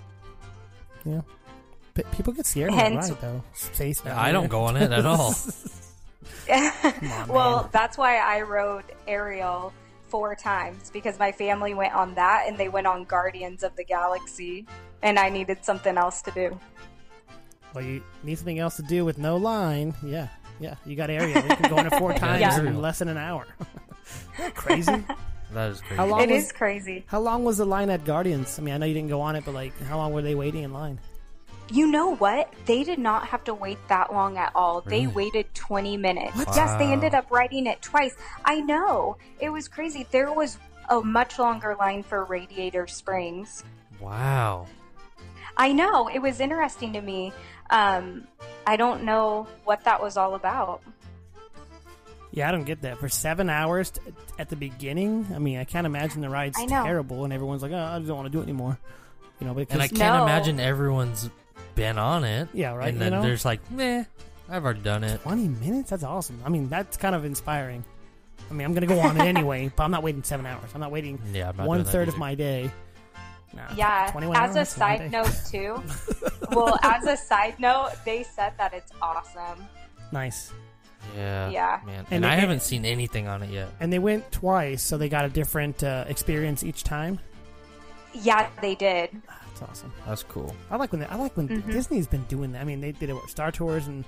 Yeah. 1.06 1.21
P- 1.93 2.04
people 2.13 2.34
get 2.34 2.45
scared 2.45 2.71
on 2.71 2.78
that 2.78 2.91
Hence- 2.91 3.10
ride 3.10 3.21
though. 3.21 3.43
Space. 3.54 4.02
Yeah, 4.06 4.19
I 4.19 4.32
don't 4.32 4.47
go 4.47 4.62
on 4.63 4.78
it 4.78 4.91
at 4.91 5.06
all. 5.06 5.34
on, 6.52 7.28
well, 7.28 7.62
man. 7.62 7.69
that's 7.71 7.97
why 7.97 8.17
I 8.17 8.41
rode 8.41 8.84
Ariel 9.08 9.74
four 10.08 10.36
times 10.36 10.89
because 10.91 11.17
my 11.19 11.32
family 11.32 11.74
went 11.74 11.93
on 11.93 12.15
that 12.15 12.45
and 12.47 12.58
they 12.58 12.69
went 12.69 12.88
on 12.88 13.06
Guardians 13.06 13.63
of 13.63 13.76
the 13.76 13.84
Galaxy, 13.84 14.65
and 15.04 15.18
I 15.20 15.30
needed 15.30 15.64
something 15.64 15.98
else 15.98 16.22
to 16.24 16.32
do. 16.32 16.60
Well, 17.74 17.84
you 17.84 18.04
need 18.24 18.38
something 18.38 18.60
else 18.60 18.76
to 18.78 18.84
do 18.84 19.06
with 19.06 19.18
no 19.18 19.38
line. 19.38 19.94
Yeah, 20.04 20.28
yeah. 20.60 20.76
You 20.86 20.96
got 20.96 21.10
Ariel. 21.10 21.42
You 21.42 21.56
can 21.56 21.70
go 21.70 21.78
on 21.78 21.86
it 21.88 21.96
four 21.96 22.14
times 22.16 22.42
Yeah. 22.42 22.60
in 22.60 22.82
less 22.82 23.00
than 23.00 23.08
an 23.08 23.18
hour. 23.18 23.46
Crazy? 24.56 24.92
that 25.54 25.72
is 25.72 25.80
crazy. 25.82 25.96
How 25.96 26.06
long 26.06 26.22
It 26.22 26.30
was 26.32 26.44
is 26.46 26.52
crazy. 26.52 27.04
how 27.08 27.20
long 27.22 27.44
was 27.46 27.58
the 27.58 27.66
line 27.66 27.90
at 27.90 28.04
Guardians? 28.06 28.60
I 28.60 28.62
mean, 28.62 28.74
I 28.74 28.78
know 28.78 28.86
you 28.86 28.94
didn't 28.94 29.10
go 29.10 29.22
on 29.22 29.36
it, 29.36 29.46
but 29.46 29.54
like, 29.54 29.78
how 29.84 29.98
long 29.98 30.12
were 30.14 30.22
they 30.22 30.36
waiting 30.36 30.64
in 30.64 30.74
line? 30.74 31.00
You 31.70 31.88
know 31.88 32.16
what? 32.18 32.54
They 32.66 32.84
did 32.84 33.00
not 33.00 33.28
have 33.28 33.46
to 33.46 33.54
wait 33.54 33.78
that 33.88 34.12
long 34.12 34.38
at 34.38 34.52
all. 34.56 34.82
They 34.82 35.08
waited 35.08 35.54
20 35.54 35.96
minutes. 35.96 36.36
What? 36.36 36.54
Yes, 36.54 36.78
they 36.78 36.92
ended 36.92 37.14
up 37.14 37.32
riding 37.32 37.66
it 37.66 37.82
twice. 37.82 38.14
I 38.44 38.60
know. 38.60 39.16
It 39.40 39.50
was 39.50 39.70
crazy. 39.70 40.06
There 40.12 40.34
was 40.34 40.58
a 40.90 41.00
much 41.00 41.40
longer 41.40 41.78
line 41.80 42.04
for 42.04 42.26
Radiator 42.26 42.88
Springs. 42.88 43.64
Wow. 44.02 44.68
I 45.58 45.72
know. 45.74 46.08
It 46.08 46.20
was 46.20 46.40
interesting 46.40 46.94
to 46.94 47.02
me. 47.02 47.34
Um, 47.70 48.28
I 48.66 48.76
don't 48.78 49.04
know 49.04 49.48
what 49.64 49.84
that 49.86 50.02
was 50.02 50.18
all 50.18 50.36
about. 50.36 50.82
Yeah, 52.32 52.48
I 52.48 52.52
don't 52.52 52.64
get 52.64 52.82
that. 52.84 52.98
For 52.98 53.10
seven 53.10 53.50
hours 53.50 53.92
t- 53.92 54.00
at 54.40 54.50
the 54.50 54.56
beginning, 54.56 55.28
I 55.36 55.40
mean, 55.40 55.58
I 55.60 55.66
can't 55.66 55.86
imagine 55.86 56.22
the 56.22 56.30
ride's 56.30 56.58
terrible, 56.66 57.26
and 57.26 57.34
everyone's 57.34 57.62
like, 57.62 57.74
"Oh, 57.74 57.78
I 57.78 58.00
don't 58.00 58.16
want 58.16 58.26
to 58.28 58.30
do 58.32 58.40
it 58.40 58.44
anymore." 58.44 58.78
You 59.40 59.48
know, 59.48 59.54
because 59.54 59.74
And 59.74 59.82
I 59.82 59.88
can't 59.88 60.18
No. 60.18 60.24
imagine 60.24 60.60
everyone's 60.60 61.30
been 61.76 61.98
on 61.98 62.24
it. 62.24 62.48
Yeah, 62.54 62.74
right, 62.74 62.88
And 62.90 62.96
you 62.96 63.00
then 63.00 63.12
know? 63.14 63.22
there's 63.22 63.44
like, 63.44 63.60
meh, 63.72 64.04
I've 64.49 64.64
already 64.64 64.80
done 64.82 65.04
it. 65.04 65.22
twenty 65.24 65.49
minutes—that's 65.49 66.04
awesome. 66.04 66.41
I 66.45 66.49
mean, 66.49 66.70
that's 66.70 66.95
kind 66.95 67.16
of 67.16 67.26
inspiring. 67.26 67.84
I 68.49 68.54
mean, 68.54 68.66
I'm 68.66 68.74
gonna 68.74 68.86
go 68.88 68.99
on 68.99 69.18
it 69.18 69.24
anyway, 69.26 69.70
but 69.76 69.84
I'm 69.84 69.91
not 69.91 70.04
waiting 70.04 70.24
seven 70.24 70.45
hours. 70.45 70.70
I'm 70.74 70.80
not 70.82 70.91
waiting 70.91 71.20
Yeah, 71.34 71.49
I'm 71.49 71.58
not 71.58 71.68
one 71.68 71.78
doing 71.80 71.86
that 71.86 71.91
third 71.91 72.08
of 72.08 72.18
my 72.18 72.36
day. 72.36 72.72
Nah, 73.54 73.64
Yeah. 73.76 74.12
As 74.16 74.16
a 74.24 74.32
hours, 74.32 74.56
one 74.56 74.66
side 74.66 75.12
note, 75.12 75.36
too. 75.49 75.84
well, 76.52 76.78
as 76.84 77.06
a 77.06 77.18
side 77.18 77.60
note, 77.60 77.91
they 78.06 78.24
said 78.24 78.54
that 78.58 78.74
it's 78.74 78.91
awesome. 79.02 79.68
nice. 80.12 80.52
Yeah. 81.16 81.49
Yeah. 81.49 81.80
Man. 81.86 82.06
And 82.12 82.24
And, 82.24 82.26
I 82.26 82.36
haven't 82.36 82.62
seen 82.62 82.86
anything 82.86 83.28
on 83.28 83.41
it 83.43 83.49
yet. 83.49 83.70
And 83.80 83.91
they 83.91 83.97
went 83.99 84.32
twice, 84.32 84.84
so 84.84 84.97
they 84.97 85.10
got 85.10 85.26
a 85.26 85.30
different 85.30 85.84
uh, 85.84 86.06
experience 86.08 86.64
each 86.64 86.84
time. 86.84 87.20
Yeah, 88.14 88.47
they 88.62 88.76
did. 88.76 89.10
Ah, 89.28 89.41
That's 89.47 89.62
awesome. 89.64 89.93
That's 90.06 90.24
cool. 90.24 90.56
I 90.70 90.76
like 90.76 90.91
when 90.91 91.02
they, 91.02 91.08
I 91.08 91.16
like 91.16 91.36
when 91.36 91.47
Mhm. 91.49 91.72
Disney's 91.72 92.08
been 92.08 92.24
doing 92.26 92.52
that. 92.52 92.62
I 92.62 92.66
mean, 92.66 92.82
they 92.82 92.91
did 92.91 93.10
it 93.10 93.14
with 93.16 93.30
Star 93.30 93.52
Tours, 93.52 93.88
and 93.88 94.06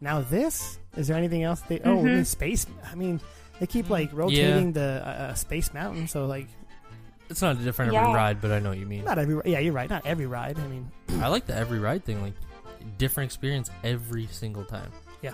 now 0.00 0.22
this. 0.22 0.78
Is 0.96 1.06
there 1.08 1.16
anything 1.16 1.42
else? 1.44 1.60
They 1.62 1.78
oh, 1.84 2.00
I 2.00 2.02
Mhm. 2.02 2.04
mean, 2.04 2.24
space. 2.24 2.66
I 2.90 2.94
mean, 2.94 3.20
They 3.60 3.66
keep 3.68 3.88
like 3.88 4.10
rotating 4.12 4.72
the 4.72 5.00
uh, 5.06 5.08
uh, 5.10 5.34
Space 5.34 5.72
Mountain, 5.72 6.08
so 6.08 6.26
like 6.26 6.48
It's 7.30 7.40
not 7.42 7.56
a 7.56 7.58
different 7.60 7.92
Yeah. 7.92 8.02
every 8.02 8.14
ride, 8.14 8.40
but 8.40 8.52
I 8.52 8.58
know 8.58 8.70
what 8.70 8.78
you 8.78 8.86
mean. 8.86 9.04
not 9.04 9.18
every. 9.18 9.40
Yeah, 9.50 9.58
you're 9.58 9.72
right. 9.72 9.88
Not 9.88 10.04
every 10.06 10.26
ride. 10.26 10.58
I 10.58 10.66
mean, 10.68 10.90
I 11.20 11.28
like 11.28 11.46
the 11.46 11.54
every 11.56 11.78
ride 11.78 12.04
thing, 12.04 12.20
like 12.22 12.34
different 12.98 13.28
experience 13.28 13.70
every 13.82 14.26
single 14.26 14.64
time. 14.64 14.90
Yeah. 15.22 15.32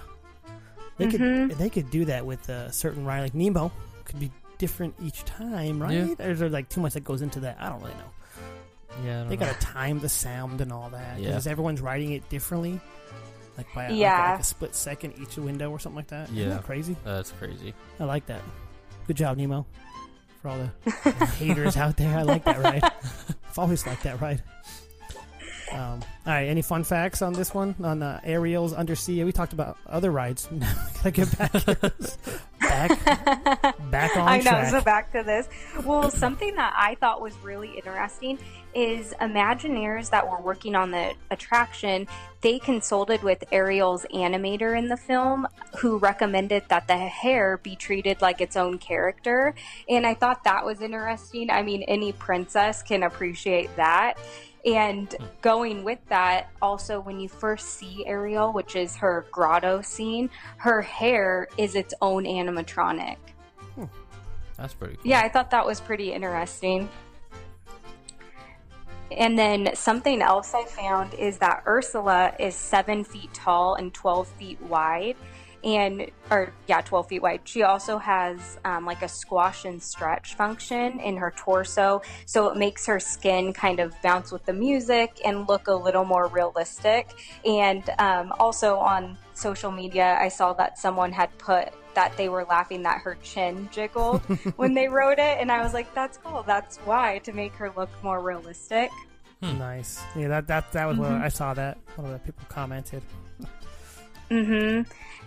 They 0.99 1.07
Mhm. 1.07 1.11
could 1.51 1.59
they 1.59 1.69
could 1.71 1.91
do 1.91 2.05
that 2.07 2.25
with 2.27 2.49
a 2.49 2.73
certain 2.73 3.05
ride, 3.05 3.21
like 3.23 3.35
Nemo. 3.35 3.73
Could 4.05 4.21
be 4.21 4.31
different 4.59 4.95
each 5.03 5.25
time, 5.25 5.81
right? 5.83 5.93
Yeah. 6.19 6.27
Or 6.27 6.31
is 6.31 6.39
there 6.39 6.49
like 6.49 6.69
too 6.69 6.81
much 6.81 6.93
that 6.95 7.05
goes 7.05 7.23
into 7.23 7.41
that? 7.41 7.57
I 7.61 7.69
don't 7.69 7.81
really 7.81 7.95
know. 7.95 8.11
Yeah, 9.05 9.21
I 9.23 9.25
They 9.29 9.37
don't 9.37 9.41
know. 9.41 9.53
gotta 9.53 9.59
time 9.61 9.99
the 10.01 10.09
sound 10.09 10.61
and 10.61 10.73
all 10.73 10.91
that. 10.91 11.19
Yeah. 11.19 11.29
Because 11.29 11.47
everyone's 11.47 11.81
riding 11.81 12.13
it 12.13 12.29
differently, 12.29 12.81
like 13.57 13.67
by 13.75 13.85
a, 13.85 13.89
like 13.89 13.93
a- 13.95 13.97
Yeah. 13.99 14.31
like 14.33 14.41
a 14.41 14.45
split 14.45 14.75
second 14.75 15.15
each 15.21 15.37
window 15.37 15.71
or 15.71 15.79
something 15.79 15.97
like 15.97 16.09
that. 16.09 16.25
Isn't 16.25 16.37
Yeah. 16.37 16.49
that 16.51 16.65
crazy? 16.65 16.97
That's 17.05 17.31
crazy. 17.33 17.73
I 17.99 18.05
like 18.05 18.27
that. 18.27 18.43
Good 19.07 19.17
job, 19.17 19.39
Nemo. 19.39 19.65
For 20.43 20.49
all 20.49 20.59
the 20.95 21.27
haters 21.39 21.77
out 21.77 21.97
there, 21.97 22.17
I 22.17 22.23
like 22.23 22.45
that 22.45 22.59
ride. 22.59 22.83
I've 22.83 23.59
always 23.59 23.87
liked 23.87 24.05
that 24.05 24.21
ride. 24.21 24.43
Um, 25.73 26.01
all 26.27 26.33
right, 26.33 26.47
any 26.49 26.63
fun 26.63 26.83
facts 26.83 27.23
on 27.23 27.33
this 27.33 27.55
one 27.55 27.77
on 27.83 28.03
uh, 28.03 28.21
Ariel's 28.25 28.73
Undersea? 28.73 29.23
We 29.23 29.31
talked 29.33 29.53
about 29.53 29.77
other 29.87 30.11
rides. 30.11 30.49
Gotta 30.97 31.11
get 31.13 31.39
back, 31.39 31.53
back, 32.59 33.79
back 33.91 34.17
on 34.17 34.29
I 34.29 34.37
know. 34.39 34.43
track. 34.43 34.71
So 34.71 34.81
back 34.81 35.13
to 35.13 35.23
this. 35.23 35.49
Well, 35.85 36.11
something 36.11 36.55
that 36.57 36.75
I 36.77 36.97
thought 36.97 37.21
was 37.23 37.37
really 37.39 37.77
interesting 37.77 38.39
is 38.75 39.15
Imagineers 39.21 40.11
that 40.11 40.29
were 40.29 40.41
working 40.41 40.75
on 40.75 40.91
the 40.91 41.15
attraction. 41.31 42.07
They 42.41 42.59
consulted 42.59 43.23
with 43.23 43.45
Ariel's 43.53 44.07
animator 44.15 44.79
in 44.79 44.89
the 44.89 44.97
film, 44.97 45.47
who 45.79 45.99
recommended 45.99 46.65
that 46.69 46.87
the 46.89 46.97
hair 46.97 47.59
be 47.59 47.77
treated 47.77 48.23
like 48.23 48.41
its 48.41 48.57
own 48.57 48.79
character, 48.79 49.55
and 49.89 50.07
I 50.07 50.15
thought 50.15 50.45
that 50.45 50.65
was 50.65 50.81
interesting. 50.81 51.51
I 51.51 51.63
mean, 51.63 51.83
any 51.83 52.13
princess 52.13 52.83
can 52.83 53.03
appreciate 53.03 53.75
that. 53.77 54.19
And 54.65 55.13
hmm. 55.13 55.25
going 55.41 55.85
with 55.85 56.01
that, 56.09 56.51
also 56.61 57.01
when 57.01 57.19
you 57.21 57.29
first 57.29 57.71
see 57.71 58.05
Ariel, 58.07 58.53
which 58.53 58.77
is 58.77 58.97
her 58.97 59.27
grotto 59.31 59.81
scene, 59.83 60.31
her 60.59 60.83
hair 60.83 61.49
is 61.57 61.75
its 61.75 61.95
own 62.01 62.25
animatronic. 62.25 63.17
Hmm. 63.75 63.85
That's 64.57 64.75
pretty 64.75 64.97
cool. 64.97 65.07
Yeah, 65.07 65.21
I 65.21 65.29
thought 65.29 65.51
that 65.51 65.67
was 65.67 65.81
pretty 65.81 66.13
interesting. 66.13 66.89
And 69.17 69.39
then 69.39 69.75
something 69.75 70.23
else 70.23 70.55
I 70.55 70.65
found 70.65 71.15
is 71.15 71.39
that 71.39 71.63
Ursula 71.67 72.33
is 72.39 72.55
seven 72.55 73.05
feet 73.05 73.33
tall 73.35 73.75
and 73.75 73.93
12 73.93 74.29
feet 74.29 74.61
wide. 74.63 75.17
And, 75.63 76.11
or 76.31 76.55
yeah, 76.69 76.81
12 76.81 77.09
feet 77.09 77.23
wide. 77.23 77.43
She 77.45 77.65
also 77.65 77.99
has 77.99 78.59
um, 78.65 78.87
like 78.87 79.03
a 79.03 79.09
squash 79.09 79.67
and 79.67 79.83
stretch 79.83 80.35
function 80.35 80.99
in 81.01 81.19
her 81.19 81.35
torso. 81.37 82.01
So 82.25 82.49
it 82.49 82.57
makes 82.57 82.87
her 82.87 82.99
skin 82.99 83.53
kind 83.53 83.79
of 83.79 83.95
bounce 84.03 84.33
with 84.33 84.47
the 84.47 84.55
music 84.55 85.21
and 85.23 85.47
look 85.49 85.69
a 85.69 85.75
little 85.75 86.07
more 86.07 86.29
realistic. 86.29 87.11
And 87.45 87.83
um, 87.99 88.33
also 88.39 88.77
on 88.77 89.19
social 89.35 89.71
media, 89.71 90.17
I 90.19 90.29
saw 90.29 90.55
that 90.55 90.79
someone 90.79 91.13
had 91.13 91.37
put 91.37 91.75
that 91.95 92.17
they 92.17 92.29
were 92.29 92.45
laughing 92.45 92.83
that 92.83 93.01
her 93.03 93.17
chin 93.23 93.69
jiggled 93.73 94.21
when 94.57 94.75
they 94.75 94.89
wrote 94.89 95.19
it. 95.19 95.39
And 95.41 95.51
I 95.51 95.63
was 95.63 95.75
like, 95.75 95.93
that's 95.95 96.19
cool. 96.19 96.43
That's 96.47 96.79
why, 96.79 97.19
to 97.21 97.33
make 97.33 97.53
her 97.55 97.73
look 97.77 97.91
more 98.03 98.21
realistic. 98.21 98.91
Nice. 99.43 100.01
Yeah, 100.15 100.29
that 100.29 100.47
that 100.49 100.71
that 100.73 100.87
was 100.87 100.99
what 100.99 101.11
Mhm. 101.11 101.23
I 101.23 101.29
saw. 101.29 101.55
That 101.55 101.79
one 101.97 102.07
of 102.07 102.13
the 102.13 102.19
people 102.19 102.45
commented. 102.51 103.03
hmm 104.29 104.83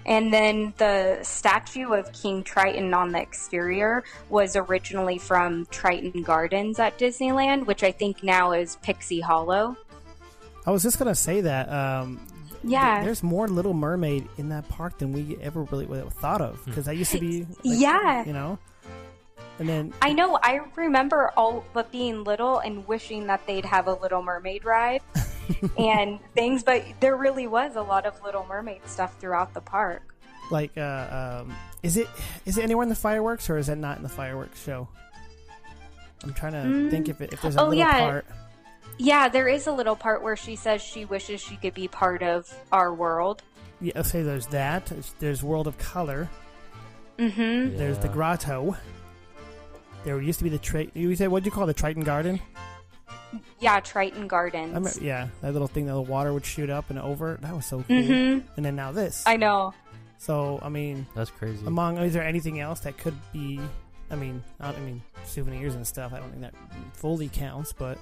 And 0.06 0.34
then 0.34 0.74
the 0.78 1.20
statue 1.24 1.94
of 1.94 2.12
King 2.14 2.44
Triton 2.44 2.94
on 2.94 3.12
the 3.12 3.20
exterior 3.22 4.04
was 4.30 4.56
originally 4.56 5.18
from 5.18 5.66
Triton 5.68 6.22
Gardens 6.24 6.78
at 6.80 6.98
Disneyland, 7.00 7.66
which 7.66 7.84
I 7.84 7.92
think 7.92 8.22
now 8.24 8.52
is 8.52 8.76
Pixie 8.84 9.22
Hollow. 9.22 9.76
I 10.66 10.72
was 10.72 10.84
just 10.84 11.00
gonna 11.00 11.16
say 11.16 11.42
that. 11.42 11.68
Um, 11.70 12.20
Yeah. 12.64 13.04
there's 13.04 13.22
more 13.24 13.48
Little 13.48 13.74
Mermaid 13.74 14.28
in 14.38 14.50
that 14.50 14.68
park 14.70 14.98
than 15.00 15.12
we 15.14 15.38
ever 15.42 15.64
really 15.64 15.86
thought 16.10 16.42
of 16.42 16.64
because 16.66 16.86
that 16.86 16.96
used 16.98 17.12
to 17.12 17.20
be. 17.20 17.42
like, 17.42 17.58
Yeah. 17.64 18.26
You 18.26 18.34
know. 18.34 18.60
And 19.60 19.70
then 19.70 19.94
I 20.02 20.14
know. 20.14 20.40
I 20.42 20.62
remember 20.76 21.32
all 21.38 21.64
but 21.74 21.92
being 21.92 22.24
little 22.24 22.58
and 22.60 22.88
wishing 22.88 23.28
that 23.28 23.46
they'd 23.46 23.66
have 23.66 23.88
a 23.88 23.94
Little 23.94 24.24
Mermaid 24.24 24.66
ride 24.66 25.02
and 25.78 26.20
things, 26.34 26.64
but 26.64 26.84
there 27.02 27.16
really 27.16 27.46
was 27.46 27.76
a 27.76 27.82
lot 27.84 28.06
of 28.08 28.20
Little 28.24 28.46
Mermaid 28.48 28.82
stuff 28.88 29.16
throughout 29.20 29.54
the 29.54 29.62
park. 29.62 30.16
like, 30.52 30.76
uh, 30.78 31.42
um, 31.46 31.56
is 31.84 31.98
it 31.98 32.08
is 32.46 32.58
it 32.58 32.64
anywhere 32.64 32.84
in 32.84 32.90
the 32.90 32.96
fireworks 32.96 33.48
or 33.50 33.58
is 33.58 33.70
it 33.70 33.76
not 33.78 33.98
in 33.98 34.04
the 34.04 34.10
fireworks 34.10 34.62
show? 34.64 34.88
I'm 36.24 36.34
trying 36.34 36.54
to 36.54 36.60
Mm. 36.60 36.90
think 36.90 37.10
if 37.10 37.22
it, 37.22 37.32
if 37.34 37.42
there's 37.42 37.56
a 37.56 37.60
Oh, 37.60 37.64
little 37.66 37.80
yeah. 37.80 38.00
part. 38.00 38.26
Yeah, 38.98 39.28
there 39.28 39.48
is 39.48 39.68
a 39.68 39.72
little 39.72 39.96
part 39.96 40.22
where 40.22 40.36
she 40.36 40.56
says 40.56 40.82
she 40.82 41.06
wishes 41.06 41.42
she 41.42 41.56
could 41.58 41.74
be 41.74 41.88
part 41.88 42.22
of 42.24 42.54
our 42.72 42.94
world. 42.94 43.42
Yeah, 43.82 43.94
I'll 43.96 44.04
say 44.04 44.22
there's 44.22 44.48
that. 44.48 44.86
There's, 44.86 45.16
there's 45.20 45.44
World 45.44 45.68
of 45.68 45.78
Color. 45.78 46.30
Mm-hmm. 47.18 47.78
There's 47.78 47.98
the 48.00 48.08
grotto. 48.08 48.76
There 50.04 50.20
used 50.22 50.40
to 50.40 50.44
be 50.44 50.50
the 50.50 50.58
Tri- 50.58 50.90
you 50.94 51.16
said 51.16 51.30
what 51.30 51.44
do 51.44 51.48
you 51.48 51.52
call 51.52 51.64
it, 51.64 51.68
the 51.68 51.74
Triton 51.74 52.04
Garden? 52.04 52.40
Yeah, 53.60 53.80
Triton 53.80 54.28
Gardens. 54.28 54.72
I 54.72 54.76
remember, 54.76 55.00
yeah, 55.02 55.28
that 55.42 55.54
little 55.54 55.68
thing 55.68 55.86
that 55.88 55.94
the 55.94 56.02
water 56.02 56.34
would 56.34 56.46
shoot 56.46 56.70
up 56.70 56.90
and 56.90 57.00
over. 57.00 57.40
That 57.42 57.56
was 57.56 57.66
so 57.66 57.84
cool. 57.88 57.96
Mm-hmm. 57.96 58.48
And 58.56 58.66
then 58.66 58.76
now 58.76 58.92
this. 58.92 59.24
I 59.26 59.38
know. 59.38 59.74
So 60.18 60.60
I 60.62 60.70
mean, 60.70 61.06
That's 61.16 61.32
crazy. 61.32 61.66
among 61.66 61.98
is 61.98 62.14
there 62.14 62.24
anything 62.24 62.60
else 62.60 62.82
that 62.82 62.98
could 62.98 63.16
be? 63.32 63.60
I 64.12 64.16
mean, 64.16 64.44
not, 64.60 64.76
I 64.76 64.80
mean 64.80 65.02
souvenirs 65.26 65.76
and 65.76 65.86
stuff. 65.88 66.14
I 66.14 66.20
don't 66.20 66.30
think 66.30 66.42
that 66.42 66.54
fully 66.94 67.30
counts, 67.30 67.74
but 67.74 67.98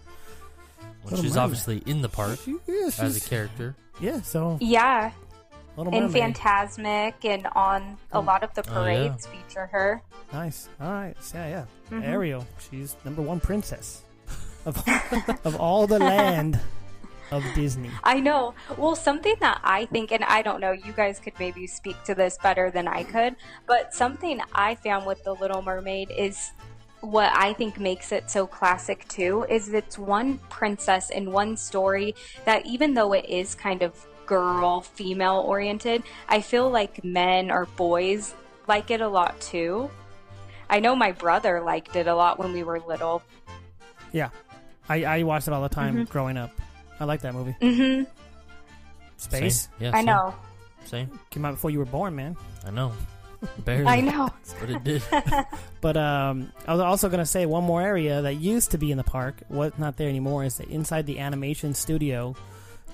Well, 0.82 1.11
Little 1.11 1.23
she's 1.23 1.32
Mermaid. 1.34 1.43
obviously 1.43 1.77
in 1.86 2.01
the 2.01 2.09
park 2.09 2.39
She- 2.43 2.57
yeah, 2.67 2.86
as 2.88 2.99
a 2.99 3.05
she's- 3.11 3.27
character. 3.27 3.75
yeah. 3.99 4.21
So 4.21 4.57
Yeah, 4.61 5.11
Little 5.77 5.93
and 5.95 6.11
Mermaid, 6.13 6.36
Fantasmic 6.36 7.13
and 7.23 7.47
on 7.55 7.97
a 8.11 8.19
lot 8.19 8.43
of 8.43 8.53
the 8.53 8.61
Oh, 8.67 8.67
yeah. 8.67 8.73
parades 8.73 9.25
feature 9.27 9.67
her. 9.67 10.01
nice. 10.34 10.69
All 10.79 10.91
right, 10.91 11.15
so, 11.23 11.38
yeah, 11.38 11.47
yeah. 11.47 11.65
Mhm. 11.99 12.03
Ariel, 12.07 12.45
she's 12.69 12.95
number 13.03 13.21
one 13.21 13.39
princess 13.39 14.03
of 14.65 14.77
of 15.45 15.55
all 15.59 15.88
the 15.88 15.97
land 15.99 16.59
of 17.32 17.43
Disney. 17.55 17.89
I 18.03 18.19
know. 18.19 18.53
Well, 18.77 18.95
something 18.95 19.36
that 19.39 19.59
I 19.63 19.86
think, 19.86 20.11
and 20.11 20.23
I 20.25 20.41
don't 20.41 20.59
know, 20.59 20.71
you 20.73 20.91
guys 20.91 21.17
could 21.19 21.34
maybe 21.39 21.65
speak 21.65 21.95
to 22.03 22.13
this 22.13 22.38
better 22.43 22.69
than 22.69 22.88
I 22.89 23.03
could, 23.03 23.38
but 23.65 23.93
something 23.93 24.41
I 24.53 24.75
found 24.75 25.05
with 25.05 25.23
The 25.23 25.34
Little 25.34 25.61
Mermaid 25.61 26.11
is 26.11 26.51
what 27.02 27.32
I 27.36 27.54
think 27.54 27.80
makes 27.80 28.12
it 28.12 28.30
so 28.30 28.45
classic 28.47 29.08
too 29.08 29.45
is 29.49 29.70
it's 29.74 29.97
one 29.97 30.38
princess 30.49 31.10
in 31.10 31.32
one 31.32 31.58
story 31.58 32.16
that 32.45 32.66
even 32.66 32.93
though 32.93 33.14
it 33.14 33.26
is 33.28 33.56
kind 33.56 33.82
of 33.82 34.06
girl 34.28 34.82
female 34.82 35.43
oriented, 35.45 36.04
I 36.30 36.41
feel 36.41 36.70
like 36.70 37.04
men 37.04 37.52
or 37.52 37.66
boys 37.76 38.34
like 38.68 38.91
it 38.91 39.02
a 39.02 39.08
lot 39.08 39.39
too. 39.41 39.89
I 40.70 40.80
know 40.80 40.95
my 40.95 41.12
brother 41.12 41.60
liked 41.62 41.95
it 41.95 42.08
a 42.08 42.16
lot 42.16 42.39
when 42.39 42.54
we 42.54 42.64
were 42.64 42.80
little. 42.80 43.22
Yeah, 44.14 44.30
I, 44.88 45.04
I 45.04 45.24
watched 45.24 45.47
it 45.47 45.54
all 45.54 45.64
the 45.64 45.70
time 45.70 45.95
Mm-hmm. 45.95 46.12
growing 46.12 46.38
up. 46.38 46.52
I 46.99 47.06
like 47.06 47.22
that 47.22 47.34
movie. 47.34 47.56
Mhm. 47.62 48.06
Space 49.18 49.62
Same. 49.64 49.72
Yeah, 49.80 49.89
I 49.89 49.97
same. 49.97 50.06
know. 50.06 50.36
Same. 50.86 51.20
came 51.30 51.45
out 51.45 51.52
before 51.56 51.70
you 51.72 51.80
were 51.80 51.86
born, 51.86 52.16
man. 52.16 52.36
I 52.66 52.72
know. 52.72 52.93
Barely. 53.65 53.85
I 53.87 54.01
know. 54.01 54.29
But 54.59 54.69
it 54.69 54.83
did. 54.83 55.03
But 55.81 55.97
um, 55.97 56.51
I 56.67 56.73
was 56.73 56.81
also 56.81 57.09
gonna 57.09 57.25
say 57.25 57.45
one 57.47 57.63
more 57.63 57.81
area 57.81 58.21
that 58.21 58.35
used 58.35 58.71
to 58.71 58.77
be 58.77 58.91
in 58.91 58.97
the 58.97 59.03
park, 59.03 59.37
what's 59.47 59.79
not 59.79 59.97
there 59.97 60.07
anymore, 60.09 60.43
is 60.43 60.57
that 60.57 60.67
inside 60.69 61.07
the 61.07 61.17
animation 61.19 61.73
studio. 61.73 62.35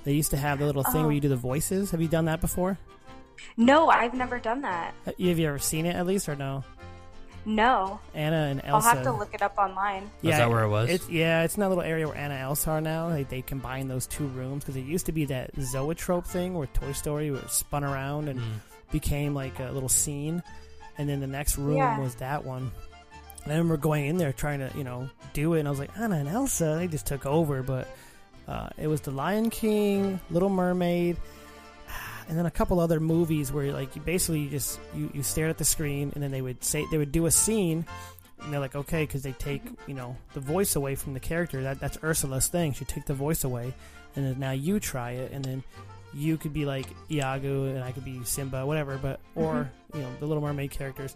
They 0.06 0.14
used 0.14 0.32
to 0.32 0.38
have 0.38 0.60
the 0.60 0.66
little 0.66 0.84
thing 0.84 1.02
Oh. 1.02 1.04
where 1.08 1.12
you 1.12 1.20
do 1.20 1.28
the 1.28 1.36
voices. 1.36 1.92
Have 1.92 2.02
you 2.02 2.08
done 2.08 2.26
that 2.26 2.40
before? 2.40 2.78
No, 3.58 3.90
I've 3.90 4.14
never 4.14 4.40
done 4.40 4.62
that. 4.62 4.94
Uh, 5.06 5.12
Have 5.20 5.38
you 5.38 5.48
ever 5.50 5.60
seen 5.60 5.86
it 5.86 5.96
at 5.98 6.08
least, 6.08 6.30
or 6.30 6.36
no? 6.38 6.64
No. 7.46 8.00
Anna 8.14 8.48
and 8.50 8.62
Elsa. 8.64 8.88
I'll 8.88 8.96
have 8.96 9.04
to 9.04 9.12
look 9.12 9.34
it 9.34 9.42
up 9.42 9.58
online. 9.58 10.10
Is 10.24 10.32
that 10.32 10.50
where 10.50 10.64
it 10.64 10.70
was? 10.70 10.90
It's, 10.90 11.10
yeah, 11.10 11.44
it's 11.44 11.56
in 11.56 11.62
that 11.62 11.70
little 11.70 11.84
area 11.84 12.08
where 12.08 12.16
Anna 12.18 12.36
and 12.36 12.44
Elsa 12.44 12.72
are 12.72 12.82
now. 12.82 13.10
They, 13.10 13.24
they 13.24 13.42
combine 13.42 13.88
those 13.90 14.08
two 14.08 14.28
rooms 14.28 14.64
because 14.64 14.76
it 14.78 14.86
used 14.86 15.06
to 15.08 15.12
be 15.12 15.26
that 15.26 15.52
zoetrope 15.60 16.26
thing 16.26 16.54
where 16.56 16.68
Toy 16.68 16.92
Story 16.94 17.32
was 17.32 17.52
spun 17.52 17.84
around 17.84 18.28
and 18.30 18.40
Mm. 18.40 18.44
Became 18.92 19.34
like 19.34 19.60
a 19.60 19.72
little 19.72 19.90
scene, 19.90 20.42
and 20.98 21.08
then 21.10 21.20
the 21.20 21.28
next 21.28 21.58
room 21.58 21.78
Yeah. 21.78 22.00
was 22.00 22.16
that 22.16 22.44
one. 22.46 22.72
And 23.44 23.54
I 23.54 23.56
remember 23.58 23.78
going 23.78 24.06
in 24.08 24.18
there 24.18 24.34
trying 24.34 24.60
to 24.60 24.72
you 24.78 24.84
know 24.84 25.10
do 25.34 25.54
it, 25.54 25.60
and 25.60 25.68
I 25.68 25.72
was 25.72 25.80
like 25.80 25.98
Anna 25.98 26.16
and 26.18 26.28
Elsa. 26.30 26.76
They 26.80 26.88
just 26.88 27.06
took 27.08 27.26
over, 27.26 27.64
but 27.64 27.88
uh, 28.48 28.70
it 28.78 28.88
was 28.88 29.02
The 29.02 29.12
Lion 29.12 29.50
King, 29.50 30.20
Little 30.30 30.50
Mermaid. 30.50 31.18
And 32.30 32.38
then 32.38 32.46
a 32.46 32.52
couple 32.52 32.82
other 32.82 33.00
movies 33.00 33.54
where 33.54 33.72
like 33.72 33.96
you 33.96 34.02
basically 34.02 34.42
you 34.42 34.50
just 34.50 34.82
you, 34.94 35.10
you 35.14 35.24
stared 35.24 35.50
at 35.50 35.58
the 35.58 35.64
screen 35.64 36.12
and 36.14 36.22
then 36.22 36.30
they 36.30 36.42
would 36.42 36.62
say 36.62 36.86
they 36.92 36.98
would 36.98 37.14
do 37.14 37.26
a 37.26 37.32
scene 37.32 37.86
and 38.42 38.52
they're 38.52 38.60
like 38.60 38.76
okay 38.76 39.04
because 39.06 39.24
they 39.24 39.32
take 39.32 39.62
you 39.88 39.94
know 39.94 40.18
the 40.34 40.42
voice 40.42 40.76
away 40.76 40.96
from 40.96 41.14
the 41.14 41.22
character 41.22 41.64
that 41.64 41.80
that's 41.80 41.98
Ursula's 42.04 42.50
thing 42.50 42.74
she 42.74 42.84
take 42.84 43.06
the 43.06 43.14
voice 43.14 43.46
away 43.46 43.74
and 44.18 44.26
then 44.26 44.40
now 44.40 44.52
you 44.52 44.78
try 44.78 45.12
it 45.12 45.32
and 45.32 45.46
then 45.46 45.64
you 46.18 46.38
could 46.38 46.54
be 46.54 46.66
like 46.66 46.88
Iago 47.12 47.66
and 47.66 47.84
I 47.84 47.92
could 47.92 48.06
be 48.06 48.24
Simba 48.24 48.66
whatever 48.66 48.98
but 48.98 49.20
mm-hmm. 49.36 49.42
or 49.42 49.72
you 49.94 50.02
know 50.02 50.10
the 50.20 50.26
Little 50.26 50.42
Mermaid 50.42 50.72
characters 50.72 51.14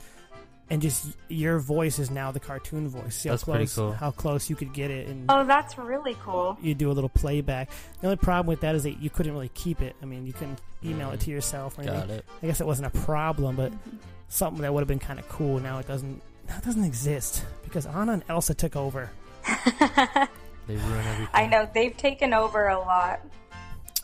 and 0.70 0.82
just 0.82 1.18
your 1.28 1.60
voice 1.60 2.00
is 2.00 2.10
now 2.10 2.32
the 2.32 2.40
cartoon 2.40 2.88
voice. 2.88 3.18
See 3.18 3.28
how 3.28 3.34
That's 3.34 3.44
pretty 3.44 3.66
close 3.66 3.76
cool. 3.76 3.92
how 3.92 4.12
close 4.12 4.50
you 4.50 4.56
could 4.56 4.72
get 4.72 4.90
it, 4.90 5.10
and 5.10 5.26
Oh, 5.28 5.44
that's 5.44 5.78
really 5.78 6.16
cool. 6.24 6.58
you 6.62 6.74
do 6.74 6.90
a 6.90 6.94
little 6.94 7.10
playback. 7.10 7.70
The 8.00 8.08
only 8.08 8.16
problem 8.16 8.48
with 8.48 8.62
that 8.62 8.74
is 8.74 8.84
that 8.84 9.02
you 9.02 9.10
couldn't 9.10 9.34
really 9.34 9.52
keep 9.54 9.82
it. 9.82 9.98
I 10.02 10.06
mean, 10.06 10.26
you 10.26 10.32
couldn't 10.32 10.62
email 10.82 11.12
it 11.12 11.20
mm. 11.20 11.24
to 11.24 11.32
yourself 11.32 11.78
or 11.78 11.82
anything. 11.82 12.00
Got 12.00 12.10
it. 12.12 12.26
I 12.42 12.48
guess 12.48 12.62
it 12.62 12.68
wasn't 12.68 12.88
a 12.88 12.98
problem, 13.00 13.58
but 13.58 13.74
mm-hmm. 13.74 13.98
something 14.30 14.62
that 14.62 14.74
would 14.74 14.80
have 14.80 14.88
been 14.88 14.98
kind 14.98 15.20
of 15.20 15.28
cool. 15.28 15.60
Now 15.60 15.80
it 15.80 15.90
doesn't. 15.90 16.22
Now 16.48 16.58
it 16.60 16.64
doesn't 16.64 16.86
exist 16.86 17.44
because 17.66 17.86
Anna 17.86 18.14
and 18.14 18.24
Elsa 18.30 18.54
took 18.54 18.78
over. 18.78 19.12
They 20.68 20.76
ruin 20.76 21.00
everything. 21.00 21.28
I 21.34 21.48
know 21.48 21.70
they've 21.74 21.96
taken 21.96 22.34
over 22.34 22.68
a 22.68 22.80
lot. 22.80 23.20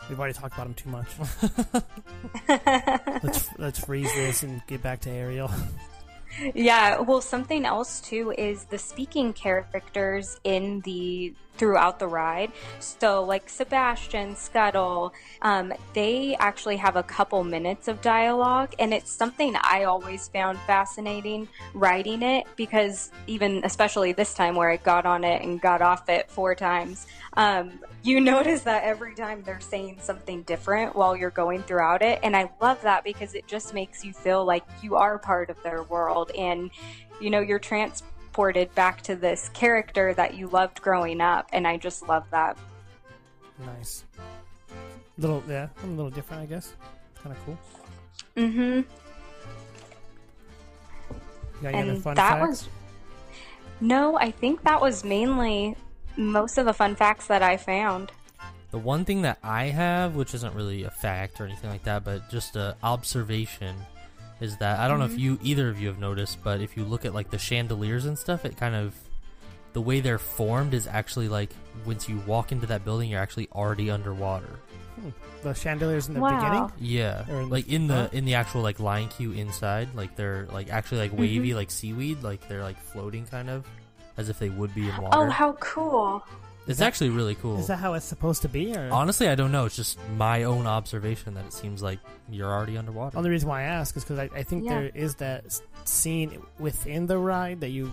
We've 0.09 0.19
already 0.19 0.33
talked 0.33 0.53
about 0.53 0.65
them 0.65 0.73
too 0.73 0.89
much. 0.89 1.07
let's 3.23 3.49
let's 3.57 3.79
freeze 3.79 4.13
this 4.13 4.43
and 4.43 4.61
get 4.67 4.81
back 4.81 5.01
to 5.01 5.09
Ariel. 5.09 5.51
Yeah, 6.53 6.99
well, 6.99 7.21
something 7.21 7.65
else 7.65 7.99
too 8.01 8.33
is 8.37 8.65
the 8.65 8.77
speaking 8.77 9.33
characters 9.33 10.39
in 10.43 10.81
the 10.81 11.33
throughout 11.57 11.99
the 11.99 12.07
ride. 12.07 12.51
So, 12.79 13.23
like 13.23 13.49
Sebastian, 13.49 14.35
Scuttle, 14.35 15.13
um, 15.41 15.73
they 15.93 16.35
actually 16.39 16.77
have 16.77 16.95
a 16.95 17.03
couple 17.03 17.43
minutes 17.43 17.87
of 17.87 18.01
dialogue, 18.01 18.73
and 18.79 18.93
it's 18.93 19.11
something 19.11 19.55
I 19.61 19.83
always 19.83 20.27
found 20.27 20.57
fascinating 20.59 21.47
writing 21.73 22.21
it 22.21 22.45
because 22.55 23.11
even 23.27 23.61
especially 23.63 24.13
this 24.13 24.33
time 24.33 24.55
where 24.55 24.71
I 24.71 24.77
got 24.77 25.05
on 25.05 25.23
it 25.23 25.41
and 25.41 25.59
got 25.61 25.81
off 25.81 26.09
it 26.09 26.29
four 26.29 26.55
times, 26.55 27.07
um, 27.33 27.79
you 28.03 28.21
notice 28.21 28.61
that 28.63 28.83
every 28.83 29.15
time 29.15 29.43
they're 29.43 29.59
saying 29.59 29.99
something 30.01 30.43
different 30.43 30.95
while 30.95 31.15
you're 31.15 31.29
going 31.29 31.63
throughout 31.63 32.01
it, 32.01 32.19
and 32.23 32.35
I 32.35 32.49
love 32.61 32.81
that 32.83 33.03
because 33.03 33.33
it 33.33 33.47
just 33.47 33.73
makes 33.73 34.03
you 34.03 34.13
feel 34.13 34.45
like 34.45 34.63
you 34.81 34.95
are 34.95 35.17
part 35.17 35.49
of 35.49 35.61
their 35.63 35.83
world 35.83 36.31
and 36.37 36.69
you 37.19 37.29
know 37.29 37.39
you're 37.39 37.59
transported 37.59 38.16
back 38.75 39.01
to 39.01 39.15
this 39.15 39.49
character 39.49 40.13
that 40.13 40.35
you 40.35 40.47
loved 40.49 40.79
growing 40.81 41.19
up 41.21 41.47
and 41.53 41.67
i 41.67 41.75
just 41.77 42.07
love 42.07 42.23
that 42.31 42.57
Nice. 43.65 44.03
Little 45.17 45.41
yeah, 45.49 45.69
a 45.83 45.87
little 45.87 46.11
different, 46.11 46.43
I 46.43 46.45
guess. 46.45 46.75
Kind 47.23 47.35
of 47.35 47.43
cool. 47.43 47.57
mm-hmm 48.37 48.59
You 48.61 48.83
got 51.63 51.73
any 51.73 51.81
other 51.81 51.91
and 51.93 52.03
fun 52.03 52.15
that 52.15 52.39
facts? 52.39 52.47
was 52.47 52.69
no 53.81 54.15
i 54.19 54.29
think 54.29 54.63
that 54.63 54.79
was 54.79 55.03
mainly 55.03 55.75
most 56.17 56.59
of 56.59 56.65
the 56.65 56.73
fun 56.73 56.95
facts 56.95 57.25
that 57.27 57.41
i 57.41 57.57
found 57.57 58.11
The 58.69 58.77
one 58.77 59.05
thing 59.05 59.21
that 59.23 59.39
I 59.43 59.65
have, 59.65 60.15
which 60.15 60.33
isn't 60.35 60.53
really 60.53 60.83
a 60.83 60.91
fact 60.91 61.39
or 61.41 61.45
anything 61.45 61.69
like 61.71 61.83
that, 61.85 62.03
but 62.03 62.29
just 62.29 62.55
a 62.57 62.75
observation, 62.83 63.75
is 64.39 64.57
that 64.57 64.79
I 64.79 64.87
don't 64.87 64.99
know 64.99 65.05
if 65.05 65.11
mm-hmm. 65.11 65.19
you 65.19 65.39
either 65.43 65.69
of 65.69 65.79
you 65.79 65.87
have 65.87 65.99
noticed, 65.99 66.43
but 66.43 66.61
if 66.61 66.77
you 66.77 66.83
look 66.83 67.05
at 67.05 67.13
like 67.13 67.29
the 67.29 67.37
chandeliers 67.37 68.05
and 68.05 68.17
stuff, 68.17 68.45
it 68.45 68.57
kind 68.57 68.75
of 68.75 68.93
the 69.73 69.81
way 69.81 69.99
they're 69.99 70.19
formed 70.19 70.73
is 70.73 70.87
actually 70.87 71.27
like 71.29 71.51
once 71.85 72.07
you 72.09 72.17
walk 72.25 72.51
into 72.51 72.65
that 72.67 72.83
building, 72.85 73.09
you're 73.09 73.21
actually 73.21 73.47
already 73.53 73.89
underwater. 73.91 74.59
Hmm. 74.99 75.09
the 75.43 75.53
chandeliers 75.53 76.07
in 76.07 76.15
the 76.15 76.19
Wow. 76.19 76.39
beginning. 76.39 76.71
Yeah, 76.79 77.23
Or 77.29 77.41
in 77.41 77.49
the- 77.49 77.53
like 77.53 77.67
in 77.67 77.87
the 77.87 77.93
huh? 77.93 78.09
in 78.13 78.25
the 78.25 78.33
actual 78.33 78.61
like 78.61 78.79
line 78.79 79.09
queue 79.09 79.31
inside, 79.31 79.89
like 79.93 80.15
they're 80.15 80.47
like 80.51 80.71
actually 80.71 81.01
like 81.01 81.13
wavy, 81.15 81.49
mm-hmm. 81.49 81.57
like 81.57 81.69
seaweed, 81.69 82.23
like 82.23 82.47
they're 82.47 82.63
like 82.63 82.79
floating 82.81 83.27
kind 83.27 83.49
of, 83.49 83.63
as 84.17 84.29
if 84.29 84.39
they 84.39 84.49
would 84.49 84.73
be 84.73 84.87
in 84.89 84.95
oh, 84.97 85.01
water. 85.03 85.17
oh 85.19 85.29
how 85.29 85.51
cool 85.59 86.23
it's 86.67 86.81
actually 86.81 87.09
really 87.09 87.35
cool. 87.35 87.59
Is 87.59 87.67
that 87.67 87.77
how 87.77 87.93
it's 87.93 88.05
supposed 88.05 88.41
to 88.43 88.49
be? 88.49 88.75
Or 88.75 88.89
Honestly, 88.91 89.27
I 89.29 89.35
don't 89.35 89.51
know. 89.51 89.65
It's 89.65 89.75
just 89.75 89.97
my 90.17 90.43
own 90.43 90.67
observation 90.67 91.33
that 91.35 91.45
it 91.45 91.53
seems 91.53 91.81
like 91.81 91.99
you're 92.29 92.51
already 92.51 92.77
underwater. 92.77 93.17
only 93.17 93.29
reason 93.29 93.47
why 93.49 93.61
I 93.61 93.65
ask 93.65 93.95
is 93.95 94.03
because 94.03 94.19
I, 94.19 94.29
I 94.35 94.43
think 94.43 94.65
Yeah. 94.65 94.79
there 94.81 94.91
is 94.93 95.15
that 95.15 95.59
scene 95.85 96.41
within 96.59 97.07
the 97.07 97.17
ride 97.17 97.61
that 97.61 97.69
you 97.69 97.91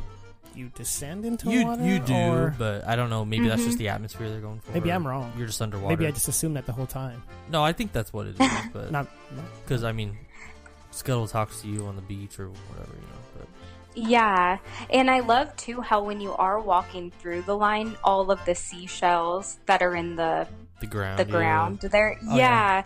you 0.57 0.71
descend 0.77 1.25
into 1.25 1.51
you 1.51 1.65
water. 1.67 1.85
you 1.85 1.99
do, 1.99 2.15
or 2.15 2.55
but 2.57 2.87
I 2.87 2.95
don't 2.95 3.11
know. 3.11 3.25
Maybe 3.25 3.49
that's 3.49 3.63
Mhm. 3.63 3.67
just 3.67 3.79
the 3.79 3.89
atmosphere 3.89 4.31
they're 4.31 4.41
going 4.41 4.61
for. 4.61 4.71
Maybe 4.71 4.93
I'm 4.93 5.05
wrong. 5.05 5.33
You're 5.37 5.49
just 5.49 5.61
underwater. 5.61 5.89
maybe 5.89 6.07
I 6.07 6.13
just 6.13 6.29
assumed 6.29 6.55
that 6.57 6.65
the 6.67 6.73
whole 6.73 6.87
time. 6.87 7.23
no. 7.51 7.65
I 7.65 7.73
think 7.73 7.93
that's 7.93 8.13
what 8.13 8.27
it 8.29 8.37
is, 8.41 8.51
but 8.73 8.93
Not, 8.93 9.09
not 9.35 9.45
because 9.65 9.83
I 9.83 9.91
mean, 9.91 10.17
Scuttle 10.93 11.27
talks 11.27 11.61
to 11.63 11.69
you 11.69 11.87
on 11.87 11.97
the 11.97 12.03
beach 12.03 12.39
or 12.39 12.51
whatever, 12.51 12.93
you 12.95 13.01
know. 13.03 13.14
Yeah, 13.95 14.59
and 14.91 15.09
I 15.11 15.21
love 15.21 15.55
too 15.57 15.81
how 15.81 16.03
when 16.03 16.21
you 16.21 16.33
are 16.35 16.59
walking 16.61 17.13
through 17.21 17.43
the 17.43 17.57
line, 17.57 17.97
all 18.03 18.31
of 18.31 18.45
the 18.45 18.55
seashells 18.55 19.59
that 19.67 19.83
are 19.83 19.95
in 19.95 20.17
the 20.17 20.49
the 20.81 20.87
ground, 20.87 21.19
the 21.19 21.25
yeah. 21.27 21.31
ground 21.31 21.79
there, 21.81 22.19
Oh, 22.29 22.37
yeah, 22.37 22.79
yeah. 22.79 22.85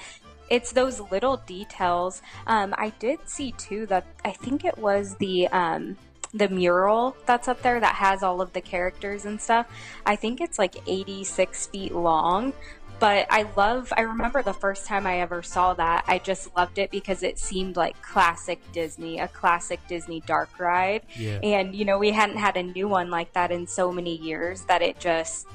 it's 0.50 0.72
those 0.72 1.00
little 1.10 1.38
details. 1.46 2.20
Um, 2.46 2.74
I 2.76 2.90
did 2.98 3.26
see 3.26 3.52
too 3.52 3.86
that 3.86 4.04
I 4.24 4.32
think 4.32 4.64
it 4.66 4.76
was 4.76 5.16
the 5.16 5.48
um, 5.48 5.96
the 6.34 6.48
mural 6.50 7.16
that's 7.24 7.48
up 7.48 7.62
there 7.62 7.80
that 7.80 7.94
has 7.94 8.22
all 8.22 8.42
of 8.42 8.52
the 8.52 8.60
characters 8.60 9.24
and 9.24 9.40
stuff. 9.40 9.66
I 10.04 10.14
think 10.14 10.42
it's 10.42 10.58
like 10.58 10.76
eighty 10.86 11.24
six 11.24 11.66
feet 11.68 11.94
long. 11.94 12.52
But 13.00 13.26
I 13.30 13.46
love, 13.56 13.92
I 13.96 14.00
remember 14.00 14.42
the 14.42 14.52
first 14.52 14.84
time 14.86 15.06
I 15.06 15.20
ever 15.20 15.40
saw 15.42 15.72
that, 15.74 16.04
I 16.08 16.18
just 16.18 16.54
loved 16.56 16.78
it 16.78 16.90
because 16.90 17.22
it 17.22 17.38
seemed 17.38 17.76
like 17.76 18.00
classic 18.02 18.60
Disney, 18.72 19.20
a 19.20 19.28
classic 19.28 19.78
Disney 19.88 20.20
dark 20.26 20.58
ride. 20.58 21.02
Yeah. 21.14 21.38
And, 21.44 21.76
you 21.76 21.84
know, 21.84 21.96
we 21.98 22.10
hadn't 22.10 22.38
had 22.38 22.56
a 22.56 22.62
new 22.64 22.88
one 22.88 23.08
like 23.08 23.32
that 23.34 23.52
in 23.52 23.68
so 23.68 23.92
many 23.92 24.16
years 24.16 24.62
that 24.62 24.82
it 24.82 24.98
just, 24.98 25.46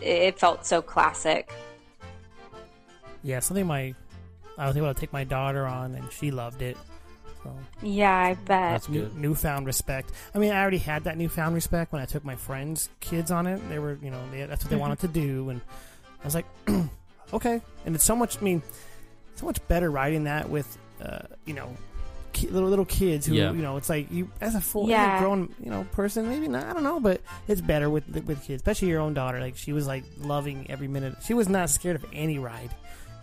it 0.00 0.38
felt 0.40 0.66
so 0.66 0.82
classic. 0.82 1.52
yeah, 3.22 3.38
something 3.38 3.66
my 3.66 3.94
I 4.58 4.66
was 4.66 4.76
able 4.76 4.92
to 4.92 4.98
take 4.98 5.12
my 5.12 5.24
daughter 5.24 5.66
on 5.66 5.94
and 5.94 6.10
she 6.12 6.30
loved 6.30 6.60
it. 6.60 6.76
So 7.44 7.56
Yeah, 7.82 8.14
I 8.14 8.34
bet. 8.34 8.46
That's 8.46 8.88
new, 8.88 9.02
good. 9.02 9.16
newfound 9.16 9.64
respect. 9.66 10.10
I 10.34 10.38
mean, 10.38 10.50
I 10.52 10.60
already 10.60 10.78
had 10.78 11.04
that 11.04 11.16
newfound 11.16 11.54
respect 11.54 11.92
when 11.92 12.02
I 12.02 12.04
took 12.04 12.24
my 12.24 12.36
friends' 12.36 12.88
kids 13.00 13.30
on 13.30 13.46
it. 13.46 13.60
They 13.70 13.78
were, 13.78 13.96
you 14.02 14.10
know, 14.10 14.20
they, 14.30 14.44
that's 14.44 14.64
what 14.64 14.70
they 14.70 14.76
Mm-hmm. 14.76 14.80
wanted 14.80 14.98
to 15.00 15.08
do, 15.08 15.48
and 15.50 15.60
I 16.22 16.24
was 16.24 16.34
like, 16.34 16.46
okay. 17.32 17.60
And 17.86 17.94
it's 17.94 18.04
so 18.04 18.14
much. 18.16 18.38
I 18.38 18.42
mean, 18.42 18.62
so 19.36 19.46
much 19.46 19.66
better 19.68 19.90
riding 19.90 20.24
that 20.24 20.48
with, 20.50 20.76
uh, 21.02 21.20
you 21.46 21.54
know, 21.54 21.74
ki- 22.32 22.48
little 22.48 22.68
little 22.68 22.84
kids 22.84 23.26
who, 23.26 23.34
Yeah. 23.34 23.52
you 23.52 23.62
know, 23.62 23.76
it's 23.78 23.88
like 23.88 24.10
you 24.10 24.30
as 24.40 24.54
a 24.54 24.60
full, 24.60 24.84
as 24.84 24.90
Yeah. 24.90 25.16
a 25.16 25.20
grown, 25.20 25.54
you 25.62 25.70
know, 25.70 25.86
person. 25.92 26.28
Maybe 26.28 26.46
not. 26.48 26.66
I 26.66 26.72
don't 26.72 26.82
know, 26.84 27.00
but 27.00 27.20
it's 27.48 27.60
better 27.60 27.88
with 27.88 28.06
with 28.08 28.42
kids, 28.44 28.60
especially 28.62 28.88
your 28.88 29.00
own 29.00 29.14
daughter. 29.14 29.40
Like 29.40 29.56
she 29.56 29.72
was 29.72 29.86
like 29.86 30.04
loving 30.18 30.66
every 30.70 30.88
minute. 30.88 31.16
She 31.24 31.34
was 31.34 31.48
not 31.48 31.70
scared 31.70 31.96
of 31.96 32.04
any 32.12 32.38
ride. 32.38 32.70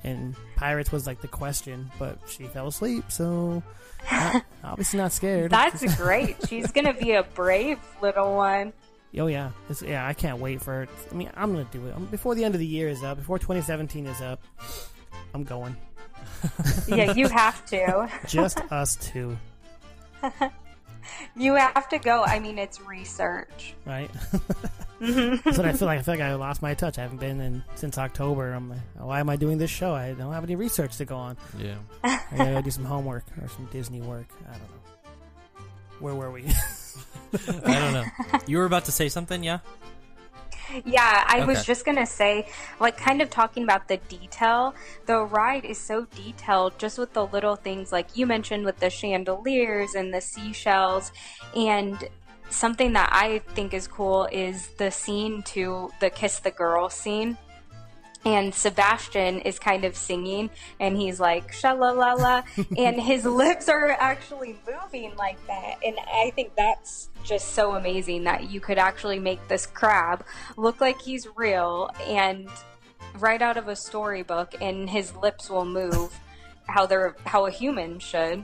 And 0.03 0.35
Pirates 0.55 0.91
was 0.91 1.05
like 1.07 1.21
the 1.21 1.27
question, 1.27 1.91
but 1.99 2.17
she 2.27 2.43
fell 2.45 2.67
asleep, 2.67 3.05
so 3.11 3.61
not- 4.11 4.45
obviously 4.63 4.99
not 4.99 5.11
scared. 5.11 5.51
That's 5.51 5.95
great. 5.97 6.37
She's 6.47 6.71
going 6.71 6.85
to 6.85 6.93
be 6.93 7.11
a 7.13 7.23
brave 7.23 7.79
little 8.01 8.35
one. 8.35 8.73
Oh 9.17 9.27
yeah, 9.27 9.51
it's, 9.69 9.81
yeah. 9.81 10.05
I 10.07 10.13
can't 10.13 10.39
wait 10.39 10.61
for 10.61 10.83
it. 10.83 10.89
I 11.11 11.15
mean, 11.15 11.29
I'm 11.35 11.51
gonna 11.53 11.67
do 11.71 11.85
it. 11.87 11.95
Um 11.95 12.05
before 12.05 12.35
the 12.35 12.43
end 12.43 12.53
of 12.55 12.59
the 12.59 12.67
year 12.67 12.87
is 12.89 13.03
up. 13.03 13.17
Before 13.17 13.39
2017 13.39 14.05
is 14.05 14.21
up, 14.21 14.41
I'm 15.33 15.43
going. 15.43 15.75
Yeah, 16.87 17.13
you 17.13 17.27
have 17.29 17.65
to. 17.67 18.09
Just 18.27 18.59
us 18.71 18.95
two, 18.97 19.37
You 21.35 21.55
have 21.55 21.87
to 21.89 21.99
go. 21.99 22.23
I 22.23 22.39
mean, 22.39 22.59
it's 22.59 22.81
research. 22.81 23.73
right? 23.85 24.09
That's 24.99 25.57
what 25.57 25.65
I 25.65 25.73
feel 25.73 25.87
like. 25.87 25.99
I 25.99 26.01
feel 26.01 26.13
like 26.15 26.21
I 26.21 26.33
lost 26.35 26.61
my 26.61 26.73
touch. 26.73 26.97
I 26.97 27.01
haven't 27.03 27.19
been 27.19 27.39
in 27.39 27.63
since 27.75 27.97
October. 27.97 28.51
I'm 28.53 28.69
like, 28.69 28.79
why 28.97 29.19
am 29.19 29.29
I 29.29 29.35
doing 29.35 29.57
this 29.57 29.69
show? 29.71 29.93
I 29.95 30.13
don't 30.13 30.33
have 30.33 30.43
any 30.43 30.55
research 30.55 30.97
to 30.97 31.05
go 31.05 31.15
on. 31.15 31.37
Yeah. 31.57 31.75
I 32.03 32.19
gotta 32.35 32.51
go 32.53 32.61
do 32.61 32.71
some 32.71 32.85
homework 32.85 33.25
or 33.41 33.47
some 33.47 33.65
Disney 33.71 34.01
work. 34.01 34.27
I 34.47 34.51
don't 34.51 34.61
know. 34.61 35.11
Where 35.99 36.13
were 36.15 36.31
we? 36.31 36.45
I 37.65 37.79
don't 37.79 37.93
know. 37.93 38.05
You 38.45 38.57
were 38.57 38.65
about 38.65 38.85
to 38.85 38.91
say 38.91 39.09
something, 39.09 39.43
yeah? 39.43 39.59
Yeah, 40.85 41.23
I 41.27 41.45
was 41.45 41.65
just 41.65 41.85
going 41.85 41.97
to 41.97 42.05
say, 42.05 42.47
like, 42.79 42.97
kind 42.97 43.21
of 43.21 43.29
talking 43.29 43.63
about 43.63 43.87
the 43.87 43.97
detail. 44.09 44.75
The 45.05 45.19
ride 45.19 45.63
is 45.63 45.77
so 45.77 46.05
detailed, 46.15 46.77
just 46.77 46.97
with 46.97 47.13
the 47.13 47.25
little 47.25 47.55
things 47.55 47.91
like 47.91 48.17
you 48.17 48.25
mentioned 48.25 48.65
with 48.65 48.77
the 48.77 48.89
chandeliers 48.89 49.95
and 49.95 50.13
the 50.13 50.21
seashells. 50.21 51.11
And 51.55 51.97
something 52.49 52.93
that 52.93 53.09
I 53.11 53.39
think 53.55 53.73
is 53.73 53.87
cool 53.87 54.27
is 54.31 54.67
the 54.77 54.91
scene 54.91 55.41
to 55.43 55.91
the 55.99 56.09
Kiss 56.09 56.39
the 56.39 56.51
Girl 56.51 56.89
scene. 56.89 57.37
And 58.27 58.53
Sebastian 58.53 59.39
is 59.39 59.57
kind 59.57 59.85
of 59.85 59.95
singing, 59.95 60.49
and 60.81 60.97
he's 60.97 61.17
like 61.17 61.53
shalalala, 61.53 62.43
and 62.77 62.99
his 63.01 63.23
lips 63.23 63.69
are 63.69 63.91
actually 63.91 64.57
moving 64.67 65.15
like 65.15 65.37
that. 65.47 65.75
And 65.85 65.95
I 65.99 66.31
think 66.35 66.51
that's 66.57 67.09
just 67.23 67.53
so 67.53 67.75
amazing 67.75 68.25
that 68.25 68.49
you 68.51 68.59
could 68.59 68.77
actually 68.77 69.19
make 69.19 69.47
this 69.47 69.65
crab 69.65 70.25
look 70.57 70.81
like 70.81 71.01
he's 71.01 71.25
real 71.37 71.89
and 72.05 72.49
right 73.17 73.41
out 73.41 73.55
of 73.55 73.69
a 73.69 73.77
storybook, 73.77 74.55
and 74.59 74.89
his 74.89 75.15
lips 75.15 75.49
will 75.49 75.65
move 75.65 76.13
how 76.67 76.85
they're 76.85 77.15
how 77.25 77.45
a 77.45 77.51
human 77.51 77.97
should. 77.97 78.43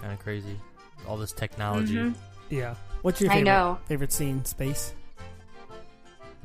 Kind 0.00 0.12
of 0.14 0.18
crazy. 0.18 0.58
All 1.06 1.18
this 1.18 1.32
technology. 1.32 1.96
Mhm. 1.96 2.14
yeah. 2.48 2.74
What's 3.02 3.20
your 3.20 3.28
favorite, 3.30 3.50
I 3.50 3.54
know. 3.54 3.78
favorite 3.84 4.12
scene? 4.12 4.44
Space. 4.46 4.94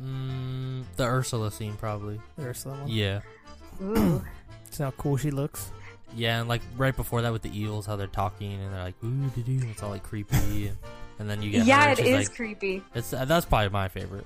Mm, 0.04 0.84
the 0.98 1.04
Ursula 1.06 1.52
scene, 1.52 1.74
probably. 1.78 2.20
The 2.38 2.48
Ursula. 2.48 2.76
one? 2.82 2.88
Yeah. 2.88 3.22
Ooh. 3.82 4.24
See 4.72 4.84
how 4.84 4.92
cool 4.92 5.18
she 5.18 5.32
looks. 5.32 5.72
Yeah, 6.16 6.40
and 6.40 6.48
like 6.50 6.62
right 6.78 6.96
before 6.96 7.22
that 7.24 7.32
with 7.34 7.42
the 7.42 7.58
eels, 7.60 7.86
how 7.86 7.96
they're 7.96 8.08
talking 8.08 8.54
and 8.62 8.74
they're 8.74 8.84
like 8.84 8.96
ooh 9.04 9.30
doo 9.36 9.42
doo. 9.44 9.68
It's 9.70 9.84
all 9.84 9.90
like 9.90 10.04
creepy, 10.04 10.68
and, 10.68 10.78
and 11.20 11.30
then 11.30 11.42
you 11.42 11.52
get 11.52 11.66
yeah, 11.66 11.86
her, 11.88 11.92
it 11.92 11.98
she's 11.98 12.08
is 12.08 12.30
like- 12.30 12.36
creepy. 12.36 12.84
It's 12.94 13.12
uh, 13.14 13.26
that's 13.26 13.46
probably 13.46 13.70
my 13.70 13.88
favorite. 13.90 14.26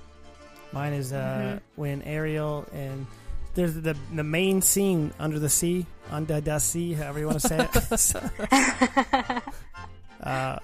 Mine 0.72 0.92
is 0.92 1.12
uh, 1.12 1.16
Mhm. 1.58 1.60
when 1.76 2.02
Ariel 2.02 2.64
and 2.72 3.06
there's 3.54 3.74
the 3.74 3.96
the 4.14 4.22
main 4.22 4.62
scene 4.62 5.12
under 5.18 5.38
the 5.40 5.48
sea, 5.48 5.84
under 6.10 6.40
the 6.40 6.58
sea, 6.60 6.92
however 6.92 7.18
you 7.18 7.26
want 7.26 7.40
to 7.40 7.48
say 7.48 7.68
it. 7.72 9.42
uh, 10.22 10.58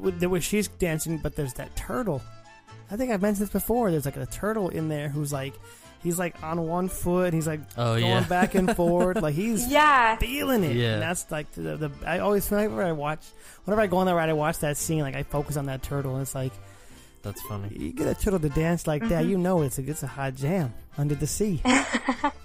with- 0.00 0.22
where 0.24 0.40
she's 0.40 0.68
dancing, 0.68 1.18
but 1.18 1.36
there's 1.36 1.54
that 1.54 1.74
turtle. 1.76 2.22
I 2.90 2.96
think 2.96 3.10
I've 3.12 3.22
mentioned 3.22 3.46
this 3.46 3.52
before. 3.52 3.90
There's 3.90 4.04
like 4.04 4.16
a 4.16 4.26
turtle 4.26 4.68
in 4.68 4.88
there 4.88 5.08
who's 5.08 5.32
like, 5.32 5.54
he's 6.02 6.18
like 6.18 6.40
on 6.42 6.60
one 6.66 6.88
foot, 6.88 7.26
and 7.26 7.34
he's 7.34 7.46
like 7.46 7.60
Oh 7.78 7.98
going 7.98 8.04
yeah, 8.04 8.20
back 8.28 8.54
and 8.54 8.74
forward, 8.76 9.22
like 9.22 9.34
he's 9.34 9.66
yeah, 9.68 10.16
feeling 10.16 10.62
it. 10.64 10.76
Yeah. 10.76 10.94
And 10.94 11.02
that's 11.02 11.30
like 11.30 11.50
the, 11.52 11.76
the 11.76 11.90
I 12.06 12.18
always 12.20 12.50
whenever 12.50 12.82
I 12.82 12.92
watch, 12.92 13.24
whenever 13.64 13.80
I 13.82 13.86
go 13.86 13.96
on 13.98 14.06
that 14.06 14.14
ride, 14.14 14.28
I 14.28 14.34
watch 14.34 14.58
that 14.58 14.76
scene. 14.76 15.00
Like 15.00 15.14
I 15.16 15.22
focus 15.22 15.56
on 15.56 15.66
that 15.66 15.82
turtle, 15.82 16.12
and 16.14 16.22
it's 16.22 16.34
like 16.34 16.52
that's 17.22 17.40
funny. 17.42 17.68
you 17.74 17.92
get 17.92 18.06
a 18.06 18.14
turtle 18.14 18.38
to 18.40 18.50
dance 18.50 18.86
like 18.86 19.08
that, 19.08 19.24
Mhm. 19.24 19.28
you 19.30 19.38
know 19.38 19.62
it's 19.62 19.78
a 19.78 19.82
it's 19.88 20.02
a 20.02 20.06
hot 20.06 20.34
jam 20.34 20.74
under 20.98 21.14
the 21.14 21.26
sea. 21.26 21.62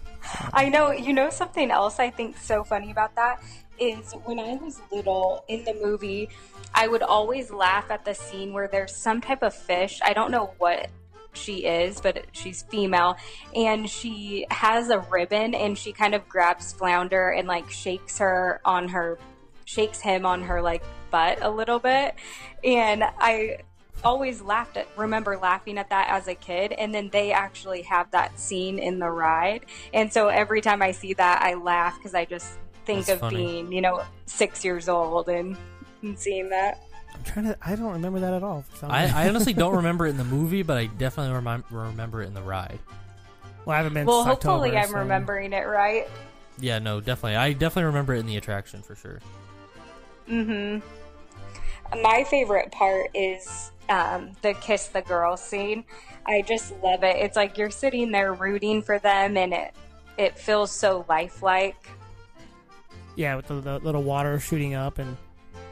I 0.54 0.70
know. 0.70 0.92
You 0.92 1.14
know 1.14 1.30
something 1.30 1.72
else 1.72 2.00
I 2.00 2.10
think 2.10 2.38
so 2.38 2.64
funny 2.64 2.92
about 2.92 3.16
that 3.16 3.42
is 3.80 4.14
when 4.26 4.40
I 4.40 4.56
was 4.56 4.82
little 4.92 5.44
in 5.48 5.64
the 5.64 5.74
movie, 5.74 6.30
I 6.74 6.88
would 6.88 7.02
always 7.02 7.52
laugh 7.52 7.90
at 7.90 8.06
the 8.06 8.14
scene 8.14 8.54
where 8.54 8.68
there's 8.68 8.96
some 8.96 9.22
type 9.22 9.42
of 9.42 9.54
fish. 9.54 10.00
I 10.04 10.14
don't 10.14 10.32
know 10.32 10.54
what 10.58 10.90
she 11.34 11.66
is, 11.66 12.02
but 12.02 12.26
she's 12.32 12.64
female, 12.64 13.16
and 13.56 13.90
she 13.90 14.46
has 14.52 14.90
a 14.90 15.00
ribbon, 15.00 15.54
and 15.54 15.78
she 15.78 15.94
kind 15.94 16.16
of 16.16 16.28
grabs 16.28 16.74
Flounder 16.74 17.30
and 17.30 17.48
like 17.48 17.70
shakes 17.70 18.18
her 18.18 18.60
on 18.66 18.90
her, 18.90 19.18
shakes 19.66 20.02
him 20.02 20.26
on 20.26 20.42
her 20.44 20.62
like 20.62 20.84
butt 21.12 21.40
a 21.42 21.50
little 21.50 21.80
bit, 21.80 22.16
and 22.64 23.04
I 23.04 23.60
always 24.04 24.42
laughed 24.42 24.78
at 24.78 24.88
remember 24.98 25.38
laughing 25.38 25.78
at 25.78 25.90
that 25.90 26.08
as 26.10 26.28
a 26.28 26.36
kid 26.36 26.72
and 26.74 26.94
then 26.96 27.10
they 27.10 27.32
actually 27.32 27.82
have 27.82 28.10
that 28.12 28.40
scene 28.40 28.80
in 28.80 28.98
the 29.00 29.10
ride 29.10 29.66
and 29.94 30.12
so 30.12 30.28
every 30.30 30.62
time 30.62 30.82
i 30.82 30.92
see 30.92 31.14
that 31.14 31.42
i 31.42 31.54
laugh 31.54 31.98
because 31.98 32.14
i 32.16 32.24
just 32.24 32.54
think 32.86 33.00
That's 33.06 33.10
of 33.16 33.20
funny. 33.20 33.36
being 33.38 33.72
you 33.74 33.82
know 33.82 34.04
six 34.26 34.64
years 34.64 34.88
old 34.88 35.28
and, 35.30 35.58
and 36.02 36.18
seeing 36.18 36.50
that 36.50 36.80
I'm 37.14 37.24
trying 37.24 37.46
to. 37.48 37.58
I 37.62 37.76
don't 37.76 37.92
remember 37.94 38.20
that 38.22 38.34
at 38.34 38.44
all. 38.44 38.64
I. 38.84 39.08
I 39.26 39.28
honestly 39.28 39.52
don't 39.52 39.76
remember 39.78 40.06
it 40.08 40.12
in 40.12 40.18
the 40.18 40.24
movie, 40.24 40.62
but 40.64 40.78
I 40.78 40.86
definitely 40.86 41.34
remi- 41.34 41.64
remember 41.70 42.22
it 42.24 42.28
in 42.28 42.34
the 42.34 42.42
ride. 42.42 42.80
well, 43.66 43.74
I 43.74 43.78
haven't 43.78 43.94
been. 43.96 44.06
well 44.06 44.24
since 44.24 44.36
hopefully 44.42 44.70
October, 44.70 44.80
i'm 44.86 44.90
so- 44.92 44.98
remembering 45.00 45.52
it 45.52 45.68
right 45.68 46.08
Yeah, 46.60 46.80
no, 46.80 47.02
definitely. 47.02 47.36
I 47.36 47.52
definitely 47.52 47.86
remember 47.88 48.14
it 48.14 48.20
in 48.20 48.26
the 48.28 48.38
attraction 48.38 48.82
for 48.84 48.96
sure. 48.96 49.20
mm-hmm 50.30 50.80
my 52.04 52.24
favorite 52.30 52.72
part 52.72 53.08
is 53.16 53.72
um, 53.90 54.32
the 54.42 54.54
kiss 54.56 54.88
the 54.88 55.02
girl 55.02 55.36
scene 55.38 55.84
i 56.26 56.42
just 56.42 56.74
love 56.84 57.04
it 57.04 57.16
it's 57.18 57.36
like 57.36 57.58
you're 57.58 57.70
sitting 57.72 58.12
there 58.12 58.34
rooting 58.34 58.82
for 58.82 59.00
them 59.00 59.36
and 59.38 59.54
it 59.54 59.74
it 60.18 60.38
feels 60.38 60.72
so 60.72 61.06
lifelike 61.10 61.88
Yeah, 63.16 63.36
with 63.36 63.48
the, 63.48 63.60
the 63.62 63.80
little 63.80 64.04
water 64.04 64.40
shooting 64.40 64.74
up 64.76 64.98
and. 65.00 65.18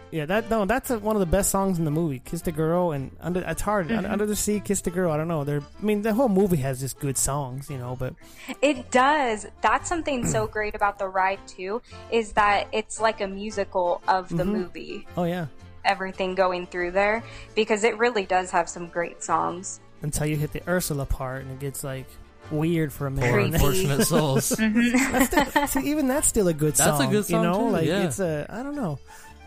Yeah, 0.10 0.26
that 0.26 0.50
no, 0.50 0.64
that's 0.64 0.90
a, 0.90 1.00
one 1.00 1.18
of 1.18 1.20
the 1.20 1.26
best 1.26 1.50
songs 1.52 1.80
in 1.80 1.84
the 1.84 1.92
movie. 1.92 2.20
"Kiss 2.20 2.42
the 2.42 2.54
Girl" 2.54 2.94
and 2.94 3.12
under 3.20 3.42
it's 3.46 3.62
hard. 3.62 3.90
Mm-hmm. 3.90 4.10
Under 4.10 4.26
the 4.26 4.38
Sea, 4.38 4.62
"Kiss 4.62 4.80
the 4.80 4.90
Girl." 4.90 5.12
I 5.12 5.18
don't 5.18 5.28
know. 5.28 5.44
They're. 5.44 5.60
I 5.60 5.84
mean, 5.86 6.02
the 6.02 6.14
whole 6.14 6.30
movie 6.30 6.56
has 6.64 6.80
just 6.80 6.98
good 6.98 7.18
songs, 7.18 7.70
you 7.70 7.78
know. 7.78 7.98
But 8.00 8.14
It 8.62 8.90
does. 8.90 9.46
That's 9.62 9.90
something 9.90 10.26
so 10.26 10.48
great 10.48 10.76
about 10.76 10.98
the 10.98 11.10
ride 11.10 11.40
too, 11.46 11.82
is 12.10 12.32
that 12.34 12.70
it's 12.72 13.02
like 13.02 13.20
a 13.20 13.28
musical 13.28 14.02
of 14.08 14.30
the 14.30 14.44
Mhm. 14.46 14.52
movie. 14.54 15.08
oh 15.18 15.26
yeah, 15.26 15.48
Everything 15.88 16.36
going 16.36 16.68
through 16.68 16.92
there 16.92 17.24
because 17.56 17.84
it 17.84 17.98
really 17.98 18.26
does 18.26 18.52
have 18.52 18.70
some 18.70 18.88
great 18.88 19.24
songs. 19.24 19.80
until 20.04 20.28
you 20.28 20.36
hit 20.36 20.52
the 20.52 20.62
Ursula 20.68 21.06
part 21.08 21.42
and 21.44 21.52
it 21.54 21.60
gets 21.60 21.84
like 21.84 22.06
weird 22.52 22.94
for 22.94 23.08
a 23.08 23.12
minute. 23.12 23.32
Creepy. 23.34 23.54
unfortunate 23.56 24.06
souls. 24.06 24.50
Mm-hmm. 24.52 25.12
That's 25.14 25.28
still- 25.50 25.68
see, 25.82 25.90
even 25.90 26.08
that's 26.08 26.28
still 26.28 26.48
a 26.48 26.54
good 26.54 26.78
song. 26.78 26.88
That's 27.00 27.02
a 27.02 27.08
good 27.08 27.26
song, 27.26 27.44
you 27.44 27.50
know, 27.50 27.60
too, 27.60 27.70
like 27.72 27.86
yeah. 27.86 28.04
it's 28.06 28.20
a. 28.20 28.46
I 28.50 28.62
don't 28.64 28.76
know. 28.76 29.00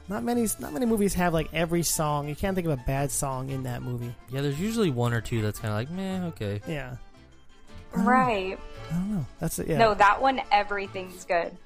Not 0.08 0.24
many. 0.24 0.48
Not 0.58 0.72
many 0.72 0.86
movies 0.86 1.14
have 1.14 1.32
like 1.32 1.48
every 1.52 1.82
song. 1.84 2.28
You 2.28 2.34
can't 2.34 2.56
think 2.56 2.66
of 2.66 2.72
a 2.72 2.82
bad 2.84 3.12
song 3.12 3.50
in 3.50 3.62
that 3.62 3.82
movie. 3.82 4.12
yeah, 4.30 4.40
there's 4.40 4.58
usually 4.58 4.90
one 4.90 5.12
or 5.14 5.20
two 5.20 5.40
that's 5.40 5.60
kind 5.60 5.70
of 5.72 5.76
like, 5.78 5.90
meh, 5.90 6.26
okay. 6.28 6.60
Yeah. 6.66 6.96
Right. 7.92 8.58
I 8.90 8.94
don't 8.94 9.10
know. 9.14 9.26
That's 9.38 9.58
it. 9.58 9.68
Yeah. 9.68 9.78
No, 9.78 9.94
that 9.94 10.20
one 10.20 10.40
everything's 10.52 11.24
good. 11.24 11.56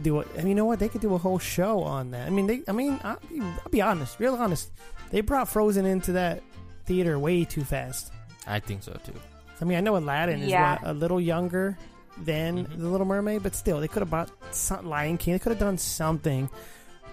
Do 0.00 0.20
it. 0.20 0.28
I 0.34 0.38
mean, 0.38 0.48
you 0.48 0.54
know 0.54 0.64
what? 0.64 0.78
They 0.78 0.88
could 0.88 1.00
do 1.00 1.14
a 1.14 1.18
whole 1.18 1.38
show 1.38 1.82
on 1.82 2.10
that. 2.12 2.26
I 2.26 2.30
mean, 2.30 2.46
they. 2.46 2.62
I 2.68 2.72
mean, 2.72 2.98
I'll 3.04 3.18
be, 3.28 3.40
I'll 3.40 3.70
be 3.70 3.82
honest, 3.82 4.18
real 4.18 4.34
honest. 4.34 4.70
They 5.10 5.20
brought 5.20 5.48
Frozen 5.48 5.84
into 5.86 6.12
that 6.12 6.42
theater 6.86 7.18
way 7.18 7.44
too 7.44 7.64
fast. 7.64 8.12
I 8.46 8.58
think 8.60 8.82
so 8.82 8.92
too. 9.04 9.12
I 9.60 9.64
mean, 9.64 9.78
I 9.78 9.80
know 9.80 9.96
Aladdin 9.96 10.40
is 10.42 10.52
what, 10.52 10.80
a 10.82 10.92
little 10.92 11.20
younger 11.20 11.76
than 12.18 12.66
Mhm. 12.66 12.78
the 12.78 12.88
Little 12.88 13.06
Mermaid, 13.06 13.42
but 13.42 13.54
still, 13.54 13.80
they 13.80 13.88
could 13.88 14.00
have 14.02 14.10
bought 14.10 14.30
some, 14.50 14.88
Lion 14.88 15.16
King. 15.18 15.34
They 15.34 15.38
could 15.38 15.50
have 15.52 15.58
done 15.58 15.78
something. 15.78 16.48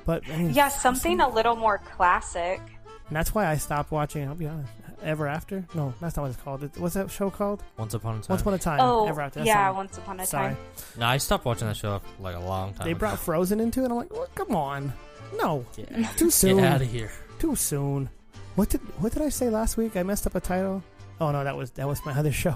But 0.05 0.23
I 0.29 0.37
mean, 0.37 0.53
Yeah, 0.53 0.69
something 0.69 1.19
a 1.21 1.29
little 1.29 1.55
more 1.55 1.77
classic. 1.77 2.59
And 3.07 3.15
that's 3.15 3.33
why 3.35 3.45
I 3.47 3.57
stopped 3.57 3.91
watching. 3.91 4.27
I'll 4.27 4.35
be 4.35 4.47
honest. 4.47 4.71
Ever 5.03 5.27
After? 5.27 5.65
No, 5.73 5.93
that's 6.01 6.15
not 6.15 6.23
what 6.23 6.31
it's 6.31 6.41
called. 6.41 6.63
It- 6.63 6.77
What's 6.77 6.95
that 6.95 7.09
show 7.11 7.29
called? 7.29 7.63
Once 7.77 7.93
upon 7.93 8.15
a 8.15 8.21
time. 8.21 8.25
Once 8.29 8.41
Upon 8.41 8.53
a 8.53 8.57
Time. 8.59 8.79
Oh, 8.81 9.07
Ever 9.07 9.21
After. 9.21 9.39
That's 9.39 9.47
yeah, 9.47 9.65
not- 9.65 9.75
Once 9.75 9.97
Upon 9.97 10.19
a 10.19 10.25
Sorry. 10.25 10.47
Time. 10.49 10.57
no, 10.97 11.05
I 11.07 11.17
stopped 11.17 11.45
watching 11.45 11.67
that 11.67 11.77
show 11.77 12.01
like 12.19 12.35
a 12.35 12.39
long 12.39 12.73
time. 12.73 12.85
They 12.85 12.91
ago. 12.91 12.99
brought 12.99 13.19
Frozen 13.19 13.59
into 13.59 13.81
it. 13.83 13.91
I'm 13.91 13.97
like, 13.97 14.11
well, 14.13 14.27
come 14.35 14.55
on, 14.55 14.93
no, 15.37 15.65
Yeah. 15.77 16.07
too 16.17 16.29
soon. 16.31 16.57
Get 16.57 16.65
out 16.65 16.81
of 16.81 16.89
here. 16.91 17.11
Too 17.39 17.55
soon. 17.55 18.09
What 18.55 18.69
did 18.69 18.81
What 19.01 19.13
did 19.13 19.21
I 19.21 19.29
say 19.29 19.49
last 19.49 19.77
week? 19.77 19.95
I 19.95 20.03
messed 20.03 20.25
up 20.27 20.35
a 20.35 20.39
title. 20.41 20.83
Oh 21.21 21.31
no, 21.31 21.43
that 21.43 21.55
was 21.55 21.71
that 21.71 21.87
was 21.87 22.03
my 22.05 22.11
other 22.19 22.31
show. 22.31 22.55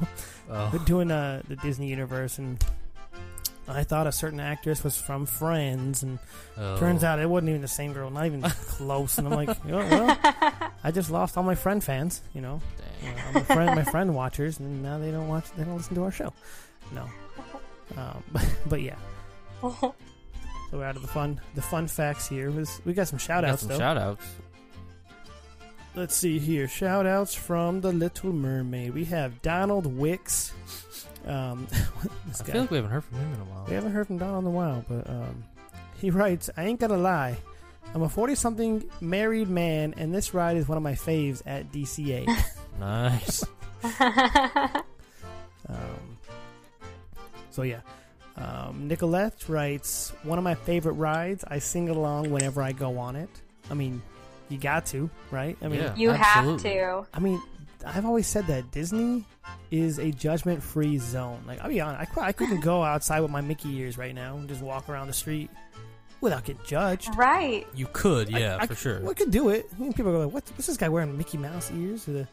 Oh. 0.49 0.69
We're 0.73 0.79
Oh, 0.79 0.83
doing 0.85 1.11
uh, 1.11 1.41
the 1.47 1.55
Disney 1.57 1.87
universe, 1.87 2.37
and 2.39 2.63
I 3.67 3.83
thought 3.83 4.07
a 4.07 4.11
certain 4.11 4.39
actress 4.39 4.83
was 4.83 4.97
from 4.97 5.25
Friends, 5.25 6.03
and 6.03 6.19
oh. 6.57 6.77
turns 6.77 7.03
out 7.03 7.19
it 7.19 7.29
wasn't 7.29 7.49
even 7.49 7.61
the 7.61 7.67
same 7.67 7.93
girl, 7.93 8.09
not 8.09 8.25
even 8.25 8.41
close. 8.67 9.17
And 9.17 9.27
I'm 9.27 9.33
like, 9.33 9.57
you 9.65 9.71
know, 9.71 9.77
well, 9.77 10.71
I 10.83 10.91
just 10.91 11.09
lost 11.09 11.37
all 11.37 11.43
my 11.43 11.55
friend 11.55 11.83
fans. 11.83 12.21
You 12.33 12.41
know, 12.41 12.61
Dang. 13.01 13.17
you 13.17 13.33
my 13.33 13.41
friend, 13.41 13.75
my 13.75 13.83
friend 13.83 14.15
watchers, 14.15 14.59
and 14.59 14.83
now 14.83 14.97
they 14.97 15.11
don't 15.11 15.27
watch, 15.27 15.45
they 15.55 15.63
don't 15.63 15.77
listen 15.77 15.95
to 15.95 16.03
our 16.03 16.11
show. 16.11 16.33
No, 16.91 17.07
um, 17.97 18.23
but, 18.31 18.55
but 18.67 18.81
yeah. 18.81 18.97
So 19.61 19.93
we're 20.73 20.85
out 20.85 20.95
of 20.95 21.01
the 21.01 21.07
fun, 21.07 21.39
the 21.55 21.61
fun 21.61 21.87
facts 21.87 22.27
here. 22.27 22.51
Was 22.51 22.81
we 22.83 22.93
got 22.93 23.07
some 23.07 23.19
shout 23.19 23.45
outs 23.45 23.61
some 23.61 23.69
though. 23.69 23.77
shout 23.77 23.97
outs. 23.97 24.25
Let's 25.95 26.15
see 26.15 26.39
here. 26.39 26.67
Shout 26.67 27.05
outs 27.05 27.35
from 27.35 27.81
the 27.81 27.91
Little 27.91 28.33
Mermaid. 28.33 28.95
We 28.95 29.05
have 29.05 29.43
Donald 29.43 29.85
Wicks. 29.85 30.51
Um, 31.25 31.67
this 32.27 32.41
I 32.41 32.45
guy. 32.45 32.51
feel 32.53 32.61
like 32.61 32.71
we 32.71 32.77
haven't 32.77 32.91
heard 32.91 33.03
from 33.03 33.17
him 33.19 33.33
in 33.33 33.39
a 33.39 33.43
while. 33.45 33.65
We 33.67 33.73
haven't 33.73 33.91
heard 33.91 34.07
from 34.07 34.17
Don 34.17 34.39
in 34.39 34.45
a 34.47 34.51
while, 34.51 34.83
but 34.87 35.09
um, 35.09 35.43
he 35.99 36.09
writes, 36.09 36.49
I 36.57 36.65
ain't 36.65 36.79
gonna 36.79 36.97
lie. 36.97 37.37
I'm 37.95 38.01
a 38.01 38.09
40 38.09 38.35
something 38.35 38.83
married 39.01 39.49
man, 39.49 39.93
and 39.97 40.13
this 40.13 40.33
ride 40.33 40.57
is 40.57 40.67
one 40.67 40.77
of 40.77 40.83
my 40.83 40.93
faves 40.93 41.41
at 41.45 41.71
DCA. 41.71 42.27
Nice. 42.79 43.43
um, 45.69 46.17
so, 47.51 47.61
yeah. 47.61 47.81
Um, 48.35 48.87
Nicolette 48.87 49.47
writes, 49.47 50.11
One 50.23 50.37
of 50.39 50.43
my 50.43 50.55
favorite 50.55 50.93
rides. 50.93 51.43
I 51.47 51.59
sing 51.59 51.89
along 51.89 52.31
whenever 52.31 52.61
I 52.63 52.71
go 52.71 52.97
on 52.97 53.15
it. 53.15 53.29
I 53.69 53.75
mean, 53.75 54.01
you 54.49 54.57
got 54.57 54.87
to, 54.87 55.09
right? 55.29 55.55
I 55.61 55.67
mean, 55.67 55.81
Yeah. 55.81 55.95
you 55.95 56.09
Absolutely. 56.11 56.69
have 56.79 57.03
to. 57.03 57.07
I 57.13 57.19
mean, 57.19 57.41
I've 57.85 58.05
always 58.05 58.27
said 58.27 58.47
that 58.47 58.71
Disney 58.71 59.25
is 59.71 59.99
a 59.99 60.11
judgment 60.11 60.63
free 60.63 60.97
zone. 60.97 61.41
Like, 61.47 61.61
I'll 61.61 61.69
be 61.69 61.81
honest, 61.81 62.17
I, 62.17 62.27
I 62.27 62.31
couldn't 62.31 62.61
go 62.61 62.83
outside 62.83 63.19
with 63.21 63.31
my 63.31 63.41
Mickey 63.41 63.75
ears 63.77 63.97
right 63.97 64.15
now 64.15 64.37
and 64.37 64.47
just 64.47 64.61
walk 64.61 64.89
around 64.89 65.07
the 65.07 65.13
street 65.13 65.49
without 66.21 66.45
getting 66.45 66.63
judged. 66.65 67.09
Right. 67.15 67.67
You 67.75 67.87
could, 67.91 68.29
yeah, 68.29 68.57
I, 68.59 68.67
for 68.67 68.75
sure. 68.75 68.99
Well, 69.01 69.11
I 69.11 69.13
could 69.13 69.31
do 69.31 69.49
it. 69.49 69.67
I 69.75 69.81
mean, 69.81 69.93
people 69.93 70.11
go, 70.11 70.19
like, 70.19 70.33
"What? 70.33 70.43
What's 70.55 70.67
this 70.67 70.77
guy 70.77 70.89
wearing 70.89 71.17
Mickey 71.17 71.37
Mouse 71.37 71.71
ears 71.71 72.07
with 72.07 72.17
a 72.17 72.27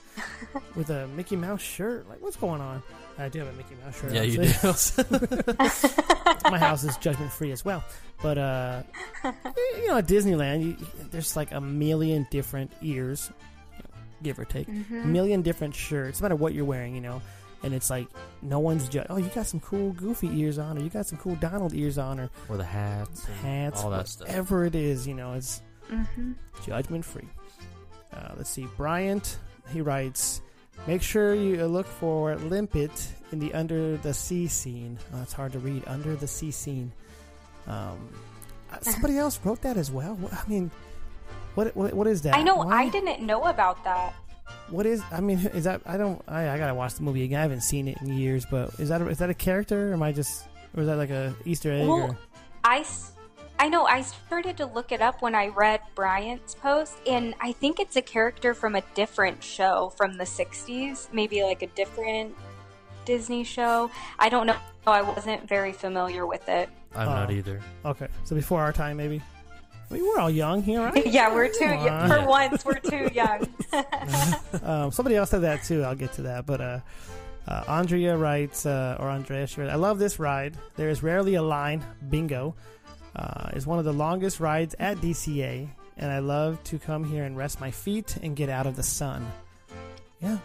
with 0.76 0.90
a 0.90 1.08
Mickey 1.08 1.36
Mouse 1.36 1.60
shirt? 1.60 2.08
Like, 2.08 2.22
what's 2.22 2.36
going 2.36 2.60
on?" 2.60 2.82
I 3.18 3.28
do 3.28 3.40
have 3.40 3.48
a 3.48 3.52
Mickey 3.52 3.74
Mouse 3.84 4.00
shirt. 4.00 4.12
yeah, 4.12 4.22
you 4.22 4.38
do. 4.38 4.44
My 6.50 6.58
house 6.58 6.84
is 6.84 6.96
judgment 6.96 7.30
free 7.30 7.52
as 7.52 7.64
well. 7.64 7.84
But 8.22 8.38
uh, 8.38 8.82
you 9.24 9.88
know, 9.88 9.98
at 9.98 10.06
Disneyland, 10.06 10.64
you, 10.64 10.76
there's 11.10 11.36
like 11.36 11.52
a 11.52 11.60
million 11.60 12.26
different 12.30 12.70
ears, 12.80 13.28
you 13.28 13.34
know, 13.34 13.40
give 14.22 14.38
or 14.38 14.44
take, 14.44 14.68
a 14.68 14.70
Mm-hmm. 14.70 15.12
million 15.12 15.42
different 15.42 15.74
shirts. 15.74 16.20
No 16.20 16.24
matter 16.24 16.36
what 16.36 16.54
you're 16.54 16.64
wearing, 16.64 16.94
you 16.94 17.00
know. 17.00 17.20
And 17.62 17.74
it's 17.74 17.90
like 17.90 18.06
no 18.40 18.58
one's 18.58 18.88
judge. 18.88 19.06
Oh, 19.10 19.18
you 19.18 19.28
got 19.34 19.46
some 19.46 19.60
cool 19.60 19.92
Goofy 19.92 20.28
ears 20.40 20.58
on, 20.58 20.78
or 20.78 20.80
you 20.82 20.88
got 20.88 21.04
some 21.06 21.18
cool 21.18 21.34
Donald 21.36 21.74
ears 21.74 21.98
on, 21.98 22.18
or 22.18 22.30
or 22.48 22.56
the 22.56 22.64
hats, 22.64 23.24
hats, 23.42 23.82
all 23.84 23.90
that 23.90 24.08
stuff. 24.08 24.28
whatever 24.28 24.64
it 24.64 24.74
is. 24.74 25.06
You 25.06 25.14
know, 25.14 25.34
it's 25.34 25.60
Mm-hmm. 25.90 26.32
judgment 26.64 27.04
free. 27.04 27.28
Uh, 28.14 28.32
let's 28.36 28.48
see. 28.50 28.66
Bryant, 28.76 29.38
he 29.72 29.80
writes, 29.82 30.40
make 30.86 31.02
sure 31.02 31.34
you 31.34 31.64
look 31.66 31.86
for 31.86 32.34
Limpet 32.36 32.90
in 33.32 33.38
the 33.40 33.52
Under 33.54 33.96
the 33.98 34.14
Sea 34.14 34.46
scene. 34.46 34.98
Oh, 35.14 35.20
it's 35.22 35.32
hard 35.32 35.52
to 35.52 35.58
read. 35.58 35.82
Under 35.86 36.14
the 36.16 36.26
Sea 36.28 36.50
scene. 36.52 36.92
Um, 37.66 38.08
uh, 38.72 38.78
somebody 38.82 39.18
else 39.18 39.38
wrote 39.44 39.60
that 39.62 39.76
as 39.76 39.90
well. 39.90 40.18
I 40.32 40.48
mean, 40.48 40.70
what 41.54 41.74
what, 41.76 41.94
what 41.94 42.06
is 42.06 42.22
that? 42.22 42.34
I 42.36 42.42
know 42.42 42.56
Why- 42.56 42.84
I 42.84 42.88
didn't 42.88 43.20
know 43.24 43.44
about 43.44 43.82
that. 43.84 44.14
What 44.68 44.86
is? 44.86 45.02
I 45.12 45.20
mean, 45.20 45.38
is 45.54 45.64
that? 45.64 45.80
I 45.86 45.96
don't. 45.96 46.22
I, 46.28 46.50
I 46.50 46.58
gotta 46.58 46.74
watch 46.74 46.94
the 46.94 47.02
movie 47.02 47.24
again. 47.24 47.38
I 47.38 47.42
haven't 47.42 47.62
seen 47.62 47.88
it 47.88 47.98
in 48.00 48.08
years. 48.16 48.44
But 48.50 48.74
is 48.80 48.88
that 48.88 49.00
a, 49.02 49.08
is 49.08 49.18
that 49.18 49.30
a 49.30 49.34
character? 49.34 49.90
Or 49.90 49.92
am 49.94 50.02
I 50.02 50.12
just? 50.12 50.46
Or 50.76 50.82
is 50.82 50.86
that 50.86 50.96
like 50.96 51.10
a 51.10 51.34
Easter 51.44 51.72
egg? 51.72 51.88
Well, 51.88 52.02
or? 52.10 52.18
I, 52.62 52.80
s- 52.80 53.12
I 53.58 53.68
know 53.68 53.84
I 53.86 54.02
started 54.02 54.56
to 54.58 54.66
look 54.66 54.92
it 54.92 55.00
up 55.02 55.22
when 55.22 55.34
I 55.34 55.48
read 55.48 55.80
Bryant's 55.96 56.54
post, 56.54 56.94
and 57.06 57.34
I 57.40 57.52
think 57.52 57.80
it's 57.80 57.96
a 57.96 58.02
character 58.02 58.54
from 58.54 58.76
a 58.76 58.82
different 58.94 59.42
show 59.42 59.92
from 59.96 60.16
the 60.16 60.24
60s, 60.24 61.12
maybe 61.12 61.42
like 61.42 61.62
a 61.62 61.66
different 61.68 62.34
Disney 63.04 63.42
show. 63.44 63.90
I 64.18 64.28
don't 64.28 64.46
know. 64.46 64.56
I 64.86 65.02
wasn't 65.02 65.48
very 65.48 65.72
familiar 65.72 66.26
with 66.26 66.48
it. 66.48 66.68
I'm 66.94 67.06
not 67.06 67.30
Oh. 67.30 67.32
either. 67.32 67.60
Okay, 67.84 68.08
so 68.24 68.34
before 68.36 68.60
our 68.60 68.72
time, 68.72 68.96
maybe. 68.96 69.20
I 69.90 69.94
mean, 69.94 70.06
we're 70.06 70.18
all 70.18 70.30
young 70.30 70.62
here, 70.62 70.82
right? 70.82 71.06
yeah, 71.06 71.34
we're 71.34 71.48
too 71.48 71.64
Come 71.64 71.84
young. 71.84 72.08
For 72.08 72.26
once, 72.26 72.64
we're 72.64 72.74
too 72.78 73.10
young. 73.12 73.48
um, 74.62 74.92
somebody 74.92 75.16
else 75.16 75.30
said 75.30 75.42
that 75.42 75.64
too. 75.64 75.82
I'll 75.82 75.96
get 75.96 76.12
to 76.14 76.22
that. 76.22 76.46
But 76.46 76.60
uh, 76.60 76.80
uh, 77.48 77.64
Andrea 77.66 78.16
writes, 78.16 78.66
uh, 78.66 78.96
or 79.00 79.08
Andrea, 79.10 79.46
she 79.46 79.60
writes, 79.60 79.72
I 79.72 79.76
love 79.76 79.98
this 79.98 80.18
ride. 80.20 80.56
There 80.76 80.90
is 80.90 81.02
rarely 81.02 81.34
a 81.34 81.42
line. 81.42 81.84
Bingo. 82.08 82.54
Uh, 83.16 83.50
is 83.54 83.66
one 83.66 83.80
of 83.80 83.84
the 83.84 83.92
longest 83.92 84.38
rides 84.38 84.76
at 84.78 84.98
DCA, 84.98 85.68
and 85.96 86.12
I 86.12 86.20
love 86.20 86.62
to 86.64 86.78
come 86.78 87.02
here 87.02 87.24
and 87.24 87.36
rest 87.36 87.60
my 87.60 87.72
feet 87.72 88.16
and 88.22 88.36
get 88.36 88.48
out 88.48 88.68
of 88.68 88.76
the 88.76 88.84
sun. 88.84 89.26
Yeah, 90.22 90.38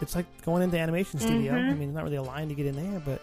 it's 0.00 0.16
like 0.16 0.26
going 0.44 0.64
into 0.64 0.76
animation 0.76 1.20
studio. 1.20 1.52
Mhm. 1.52 1.70
I 1.70 1.74
mean, 1.74 1.88
it's 1.90 1.94
not 1.94 2.02
really 2.02 2.16
a 2.16 2.22
line 2.22 2.48
to 2.48 2.54
get 2.54 2.66
in 2.66 2.74
there, 2.74 3.00
but 3.00 3.22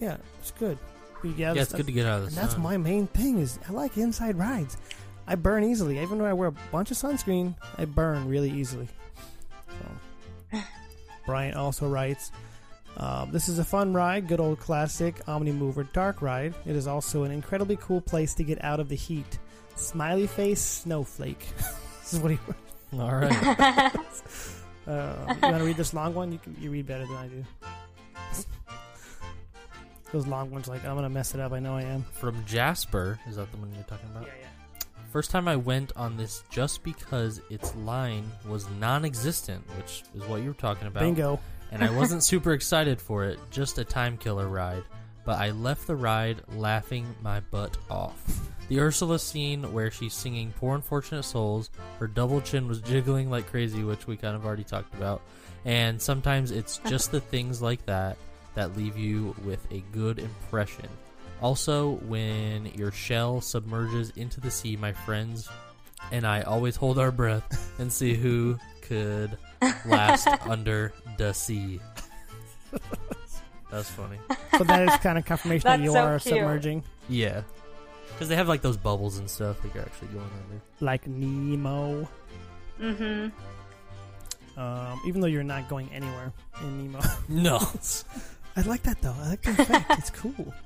yeah, 0.00 0.16
it's 0.40 0.50
good. 0.52 0.78
We 1.24 1.30
get 1.32 1.56
Yeah, 1.56 1.62
it's 1.62 1.70
sun. 1.70 1.78
good 1.78 1.86
to 1.86 1.92
get 1.92 2.04
out 2.06 2.18
of 2.18 2.22
the 2.24 2.28
And 2.28 2.36
that's 2.36 2.58
my 2.58 2.76
main 2.76 3.06
thing 3.06 3.38
is 3.38 3.58
I 3.66 3.72
like 3.72 3.96
inside 3.96 4.36
rides. 4.36 4.76
I 5.26 5.36
burn 5.36 5.64
easily. 5.64 5.98
Even 6.00 6.18
though 6.18 6.26
I 6.26 6.34
wear 6.34 6.48
a 6.48 6.54
bunch 6.70 6.90
of 6.90 6.98
sunscreen, 6.98 7.54
I 7.78 7.86
burn 7.86 8.28
really 8.28 8.50
easily. 8.50 8.88
So. 10.52 10.58
Brian 11.26 11.54
also 11.54 11.88
writes, 11.88 12.30
um, 12.98 13.32
"This 13.32 13.48
is 13.48 13.58
a 13.58 13.64
fun 13.64 13.94
ride, 13.94 14.28
good 14.28 14.38
old 14.38 14.60
classic 14.60 15.24
Omnimover 15.24 15.90
Dark 15.94 16.20
ride. 16.20 16.54
It 16.66 16.76
is 16.76 16.86
also 16.86 17.22
an 17.24 17.30
incredibly 17.32 17.76
cool 17.76 18.02
place 18.02 18.34
to 18.34 18.44
get 18.44 18.62
out 18.62 18.78
of 18.78 18.90
the 18.90 18.96
heat. 18.96 19.38
Smiley 19.76 20.26
face 20.26 20.60
snowflake. 20.60 21.44
this 22.00 22.12
is 22.12 22.20
what 22.20 22.32
he. 22.32 22.38
Wrote. 22.92 23.00
All 23.00 23.16
right. 23.16 23.92
Uh, 24.86 25.14
you 25.28 25.40
want 25.40 25.56
to 25.56 25.64
read 25.64 25.78
this 25.78 25.94
long 25.94 26.12
one? 26.12 26.30
You 26.30 26.38
can. 26.38 26.54
You 26.60 26.70
read 26.70 26.86
better 26.86 27.06
than 27.06 27.16
I 27.16 27.26
do. 27.28 27.44
Those 30.14 30.28
long 30.28 30.52
ones, 30.52 30.68
like 30.68 30.84
I'm 30.84 30.94
gonna 30.94 31.08
mess 31.08 31.34
it 31.34 31.40
up. 31.40 31.52
I 31.52 31.58
know 31.58 31.74
I 31.74 31.82
am. 31.82 32.04
From 32.12 32.44
Jasper, 32.46 33.18
is 33.26 33.34
that 33.34 33.50
the 33.50 33.56
one 33.56 33.72
you're 33.74 33.82
talking 33.82 34.08
about? 34.10 34.28
yeah. 34.28 34.32
yeah. 34.42 34.80
First 35.10 35.32
time 35.32 35.48
I 35.48 35.56
went 35.56 35.90
on 35.96 36.16
this 36.16 36.44
just 36.50 36.84
because 36.84 37.40
its 37.50 37.74
line 37.74 38.22
was 38.48 38.68
non 38.78 39.04
existent, 39.04 39.64
which 39.76 40.04
is 40.14 40.22
what 40.28 40.40
you 40.40 40.46
were 40.46 40.54
talking 40.54 40.86
about. 40.86 41.00
Bingo. 41.00 41.40
And 41.72 41.82
I 41.82 41.90
wasn't 41.90 42.22
super 42.32 42.52
excited 42.52 43.00
for 43.00 43.24
it, 43.24 43.40
just 43.50 43.78
a 43.78 43.84
time 43.84 44.16
killer 44.16 44.46
ride. 44.46 44.84
But 45.24 45.40
I 45.40 45.50
left 45.50 45.88
the 45.88 45.96
ride 45.96 46.42
laughing 46.54 47.12
my 47.20 47.40
butt 47.40 47.76
off. 47.90 48.50
The 48.68 48.78
Ursula 48.78 49.18
scene 49.18 49.72
where 49.72 49.90
she's 49.90 50.14
singing 50.14 50.54
Poor 50.60 50.76
Unfortunate 50.76 51.24
Souls, 51.24 51.70
her 51.98 52.06
double 52.06 52.40
chin 52.40 52.68
was 52.68 52.80
jiggling 52.80 53.30
like 53.30 53.48
crazy, 53.48 53.82
which 53.82 54.06
we 54.06 54.16
kind 54.16 54.36
of 54.36 54.46
already 54.46 54.62
talked 54.62 54.94
about. 54.94 55.22
And 55.64 56.00
sometimes 56.00 56.52
it's 56.52 56.78
just 56.86 57.10
the 57.10 57.20
things 57.20 57.60
like 57.60 57.84
that 57.86 58.16
that 58.54 58.76
leave 58.76 58.96
you 58.96 59.34
with 59.44 59.66
a 59.72 59.82
good 59.92 60.18
impression. 60.18 60.88
Also, 61.42 61.92
when 62.06 62.66
your 62.74 62.92
shell 62.92 63.40
submerges 63.40 64.10
into 64.16 64.40
the 64.40 64.50
sea, 64.50 64.76
my 64.76 64.92
friends 64.92 65.48
and 66.12 66.26
I 66.26 66.42
always 66.42 66.76
hold 66.76 66.98
our 66.98 67.10
breath 67.10 67.72
and 67.78 67.92
see 67.92 68.14
who 68.14 68.58
could 68.82 69.36
last 69.86 70.28
under 70.48 70.92
the 71.18 71.32
sea. 71.32 71.80
That's 73.70 73.90
funny. 73.90 74.18
So 74.56 74.64
that 74.64 74.88
is 74.88 74.96
kind 75.00 75.18
of 75.18 75.24
confirmation 75.24 75.66
that 75.68 75.80
you 75.80 75.92
so 75.92 75.98
are 76.04 76.18
cute. 76.20 76.34
submerging, 76.36 76.84
Yeah. 77.08 77.42
Because 78.12 78.28
they 78.28 78.36
have 78.36 78.46
like 78.46 78.62
those 78.62 78.76
bubbles 78.76 79.18
and 79.18 79.28
stuff 79.28 79.60
that 79.62 79.74
you're 79.74 79.82
actually 79.82 80.08
going 80.08 80.24
under. 80.44 80.60
like 80.80 81.04
Nemo. 81.08 82.08
hmm 82.78 83.28
Um, 84.56 85.00
even 85.06 85.20
though 85.20 85.26
you're 85.26 85.42
not 85.42 85.68
going 85.68 85.90
anywhere 85.92 86.32
in 86.62 86.92
Nemo. 86.92 87.00
No. 87.28 87.58
I 88.56 88.62
like 88.62 88.82
that 88.84 89.00
though. 89.00 89.14
I 89.20 89.28
like 89.30 89.42
the 89.42 89.50
effect. 89.50 89.90
it's 89.98 90.10
cool. 90.10 90.54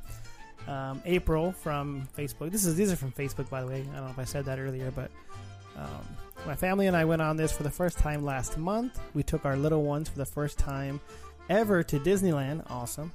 Um, 0.66 1.01
April 1.07 1.53
from 1.53 2.07
Facebook. 2.14 2.51
This 2.51 2.66
is 2.66 2.76
these 2.76 2.93
are 2.93 2.97
from 2.97 3.11
Facebook, 3.11 3.49
by 3.49 3.62
the 3.62 3.66
way. 3.66 3.80
I 3.80 3.97
don't 3.97 4.05
know 4.05 4.11
if 4.11 4.18
I 4.18 4.24
said 4.24 4.45
that 4.45 4.59
earlier, 4.59 4.91
but 4.91 5.11
um, 5.78 6.07
my 6.47 6.55
family 6.55 6.89
and 6.89 6.95
I 6.97 7.07
went 7.07 7.22
on 7.22 7.39
this 7.39 7.53
for 7.53 7.62
the 7.62 7.70
first 7.70 7.97
time 7.97 8.22
last 8.22 8.59
month. 8.59 9.01
We 9.14 9.22
took 9.22 9.47
our 9.47 9.57
little 9.57 9.82
ones 9.82 10.11
for 10.11 10.18
the 10.18 10.26
first 10.26 10.59
time 10.59 11.01
ever 11.49 11.82
to 11.84 11.99
Disneyland. 11.99 12.70
Awesome. 12.70 13.11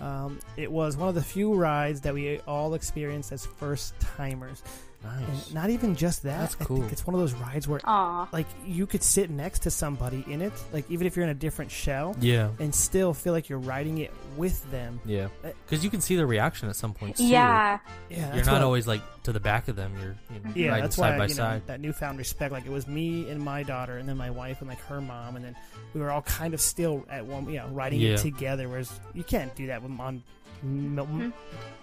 Um, 0.00 0.40
it 0.56 0.70
was 0.72 0.96
one 0.96 1.08
of 1.08 1.14
the 1.14 1.22
few 1.22 1.54
rides 1.54 2.00
that 2.00 2.12
we 2.12 2.40
all 2.40 2.74
experienced 2.74 3.30
as 3.30 3.46
first 3.46 3.94
timers. 4.00 4.64
Nice. 5.02 5.46
And 5.46 5.54
not 5.54 5.70
even 5.70 5.94
just 5.96 6.22
that. 6.24 6.38
That's 6.40 6.56
I 6.60 6.64
cool. 6.64 6.78
think 6.78 6.92
it's 6.92 7.06
one 7.06 7.14
of 7.14 7.20
those 7.20 7.32
rides 7.34 7.66
where 7.68 7.80
Aw. 7.84 8.28
like 8.32 8.46
you 8.66 8.86
could 8.86 9.02
sit 9.02 9.30
next 9.30 9.60
to 9.62 9.70
somebody 9.70 10.24
in 10.28 10.42
it, 10.42 10.52
like 10.72 10.90
even 10.90 11.06
if 11.06 11.16
you're 11.16 11.24
in 11.24 11.30
a 11.30 11.34
different 11.34 11.70
shell, 11.70 12.16
Yeah. 12.20 12.50
and 12.58 12.74
still 12.74 13.14
feel 13.14 13.32
like 13.32 13.48
you're 13.48 13.58
riding 13.58 13.98
it 13.98 14.12
with 14.36 14.68
them. 14.70 15.00
Yeah. 15.04 15.28
Uh, 15.44 15.48
Because 15.64 15.84
you 15.84 15.90
can 15.90 16.00
see 16.00 16.16
the 16.16 16.26
reaction 16.26 16.68
at 16.68 16.76
some 16.76 16.92
points. 16.94 17.18
Too. 17.18 17.26
Yeah. 17.26 17.78
Yeah, 18.08 18.34
You're 18.34 18.44
not 18.44 18.62
always 18.62 18.86
like 18.86 19.02
to 19.24 19.32
the 19.32 19.40
back 19.40 19.68
of 19.68 19.76
them. 19.76 19.92
You're 20.00 20.16
you 20.36 20.40
know, 20.44 20.50
Yeah, 20.54 20.68
riding 20.68 20.82
that's 20.84 20.96
side 20.96 21.12
why 21.12 21.18
by 21.18 21.24
you 21.26 21.34
know, 21.34 21.42
side. 21.42 21.66
that 21.66 21.80
newfound 21.80 22.18
respect. 22.18 22.52
Like 22.52 22.66
it 22.66 22.72
was 22.72 22.86
me 22.86 23.28
and 23.30 23.42
my 23.42 23.62
daughter, 23.62 23.98
and 23.98 24.08
then 24.08 24.16
my 24.16 24.30
wife 24.30 24.60
and 24.60 24.68
like 24.68 24.80
her 24.82 25.00
mom, 25.00 25.36
and 25.36 25.44
then 25.44 25.56
we 25.94 26.00
were 26.00 26.10
all 26.10 26.22
kind 26.22 26.54
of 26.54 26.60
still 26.60 27.04
at 27.10 27.24
one, 27.26 27.46
you 27.48 27.58
know, 27.58 27.68
riding 27.68 28.00
Yeah. 28.00 28.10
it 28.14 28.18
together. 28.18 28.68
Whereas 28.68 28.90
you 29.14 29.24
can't 29.24 29.54
do 29.56 29.66
that 29.68 29.82
with 29.82 29.90
on 29.98 30.22
m- 30.62 30.98
m- 30.98 31.06
Mhm. 31.06 31.32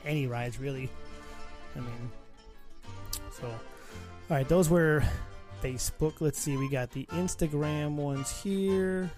any 0.06 0.28
rides, 0.28 0.60
really. 0.60 0.90
I 1.76 1.80
mean, 1.80 2.12
so 3.40 3.48
all 3.48 3.56
right, 4.30 4.48
those 4.48 4.70
were 4.70 5.04
Facebook. 5.64 6.16
Let's 6.22 6.40
see, 6.40 6.58
we 6.58 6.70
got 6.70 6.92
the 6.92 7.06
Instagram 7.08 7.96
ones 7.96 8.32
here. 8.42 9.10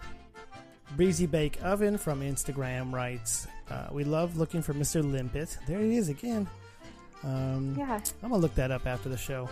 Breezy 0.96 1.26
Bake 1.28 1.60
Oven 1.64 1.98
from 1.98 2.22
Instagram 2.22 2.92
writes, 2.94 3.48
uh, 3.70 3.88
"We 3.92 4.04
love 4.04 4.38
looking 4.38 4.62
for 4.62 4.74
Mr. 4.74 5.04
Limpet. 5.04 5.58
There 5.68 5.80
he 5.80 5.98
is 5.98 6.10
again." 6.10 6.48
Um, 7.24 7.76
Yeah. 7.78 8.00
I'm 8.24 8.30
gonna 8.30 8.42
look 8.42 8.56
that 8.56 8.72
up 8.72 8.88
after 8.88 9.10
the 9.10 9.18
show. 9.18 9.50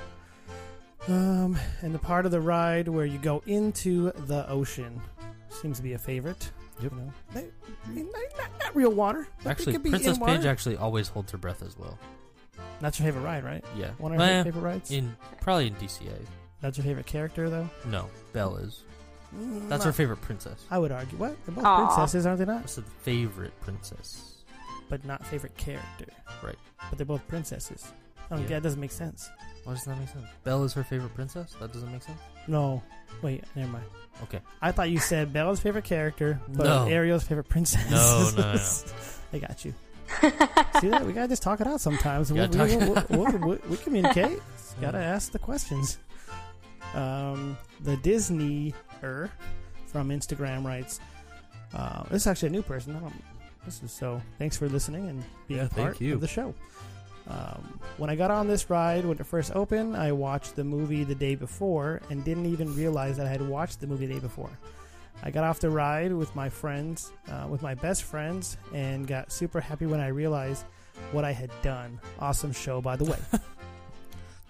Um, 1.07 1.57
and 1.81 1.93
the 1.93 1.99
part 1.99 2.25
of 2.25 2.31
the 2.31 2.41
ride 2.41 2.87
where 2.87 3.05
you 3.05 3.17
go 3.17 3.41
into 3.45 4.11
the 4.11 4.47
ocean 4.49 5.01
seems 5.49 5.77
to 5.77 5.83
be 5.83 5.93
a 5.93 5.97
favorite. 5.97 6.49
Yep. 6.81 6.91
You 6.91 6.97
know, 6.97 7.13
They- 7.33 7.49
not, 8.03 8.05
not- 8.37 8.51
not 8.59 8.75
real 8.75 8.91
water. 8.91 9.27
Actually, 9.45 9.73
could 9.73 9.83
be 9.83 9.89
Princess 9.91 10.15
in 10.15 10.19
water. 10.21 10.33
Paige 10.37 10.45
actually 10.45 10.77
always 10.77 11.07
holds 11.09 11.31
her 11.31 11.37
breath 11.37 11.61
as 11.63 11.77
well. 11.77 11.97
That's 12.79 12.99
your 12.99 13.07
favorite 13.07 13.21
ride, 13.23 13.43
right? 13.43 13.63
Yeah. 13.75 13.91
One 13.97 14.11
of 14.13 14.19
Well, 14.19 14.33
your 14.35 14.43
favorite 14.43 14.61
rides. 14.61 14.91
in 14.91 15.15
probably 15.41 15.67
in 15.67 15.75
DCA. 15.75 16.13
That's 16.61 16.77
your 16.77 16.85
favorite 16.85 17.05
character, 17.05 17.49
though. 17.49 17.69
No, 17.85 18.09
Belle 18.33 18.57
is. 18.57 18.83
Mm, 19.35 19.67
That's 19.69 19.81
no. 19.83 19.87
her 19.87 19.93
favorite 19.93 20.21
princess. 20.21 20.63
I 20.71 20.77
would 20.79 20.91
argue. 20.91 21.17
What? 21.17 21.35
They're 21.45 21.55
both 21.55 21.65
Aw. 21.65 21.85
princesses, 21.87 22.25
aren't 22.25 22.39
they 22.39 22.45
not? 22.45 22.61
That's 22.61 22.75
the 22.75 22.81
favorite 22.81 23.59
princess. 23.61 24.35
But 24.89 25.03
not 25.05 25.25
favorite 25.25 25.55
character. 25.57 26.05
Right. 26.41 26.55
But 26.89 26.97
they're 26.97 27.05
both 27.05 27.27
princesses. 27.27 27.91
I 28.29 28.35
don't 28.35 28.43
Yeah. 28.43 28.47
get. 28.47 28.55
That 28.55 28.63
doesn't 28.63 28.79
make 28.79 28.91
sense. 28.91 29.29
Why 29.65 29.73
does 29.73 29.83
that 29.83 29.97
make 29.99 30.07
sense? 30.09 30.27
Belle 30.45 30.63
is 30.63 30.73
her 30.73 30.83
favorite 30.83 31.13
princess. 31.13 31.53
That 31.59 31.73
doesn't 31.73 31.91
make 31.91 32.03
sense. 32.03 32.19
No. 32.47 32.81
Wait. 33.21 33.43
Never 33.55 33.71
mind. 33.71 33.85
Okay. 34.23 34.39
I 34.61 34.71
thought 34.71 34.89
you 34.89 34.99
said 34.99 35.33
Bella's 35.33 35.59
favorite 35.59 35.83
character, 35.83 36.39
but 36.47 36.63
No. 36.63 36.85
Ariel's 36.87 37.23
favorite 37.23 37.49
princess. 37.49 37.89
No, 37.91 38.31
no, 38.41 38.53
no. 38.53 38.59
I 39.33 39.39
got 39.39 39.65
you. 39.65 39.73
See 40.79 40.87
that? 40.89 41.05
We 41.05 41.13
gotta 41.13 41.27
just 41.27 41.43
talk 41.43 41.61
it 41.61 41.67
out 41.67 41.81
sometimes. 41.81 42.31
We, 42.31 42.39
we, 42.47 42.75
we, 43.09 43.57
we, 43.69 43.77
communicate. 43.83 44.39
gotta 44.81 44.97
ask 44.99 45.31
the 45.31 45.39
questions. 45.39 45.97
Um, 46.93 47.57
the 47.81 47.97
Disney 47.97 48.73
er 49.03 49.29
from 49.87 50.09
Instagram 50.09 50.65
writes, 50.65 50.99
uh, 51.73 52.03
"This 52.03 52.23
is 52.23 52.27
actually 52.27 52.49
a 52.49 52.51
new 52.51 52.61
person. 52.61 52.95
I 52.95 52.99
don't, 52.99 53.23
this 53.65 53.83
is 53.83 53.91
so. 53.91 54.21
Thanks 54.39 54.57
for 54.57 54.69
listening 54.69 55.09
and 55.09 55.23
being 55.47 55.59
Yeah, 55.59 55.65
a 55.67 55.69
part 55.69 56.01
of 56.01 56.21
the 56.21 56.27
show." 56.27 56.53
Um, 57.29 57.79
when 57.97 58.09
I 58.09 58.15
got 58.15 58.31
on 58.31 58.47
this 58.47 58.69
ride 58.69 59.03
when 59.05 59.17
it 59.17 59.25
first 59.25 59.53
opened, 59.53 59.97
I 59.97 60.13
watched 60.13 60.55
the 60.55 60.63
movie 60.63 61.03
the 61.03 61.15
day 61.15 61.35
before 61.35 62.01
and 62.09 62.23
didn't 62.23 62.45
even 62.45 62.73
realize 62.73 63.17
that 63.17 63.25
I 63.25 63.29
had 63.29 63.41
watched 63.41 63.81
the 63.81 63.87
movie 63.87 64.05
the 64.05 64.13
day 64.13 64.19
before. 64.19 64.49
I 65.23 65.31
got 65.31 65.43
off 65.43 65.59
the 65.59 65.69
ride 65.69 66.13
with 66.13 66.35
my 66.35 66.49
friends, 66.49 67.11
uh, 67.29 67.47
with 67.49 67.61
my 67.61 67.73
best 67.73 68.03
friends, 68.03 68.57
and 68.73 69.07
got 69.07 69.31
super 69.31 69.59
happy 69.59 69.85
when 69.85 69.99
I 69.99 70.07
realized 70.07 70.63
what 71.11 71.25
I 71.25 71.31
had 71.31 71.49
done. 71.61 71.99
Awesome 72.19 72.51
show, 72.51 72.81
by 72.81 72.95
the 72.95 73.05
way. 73.05 73.17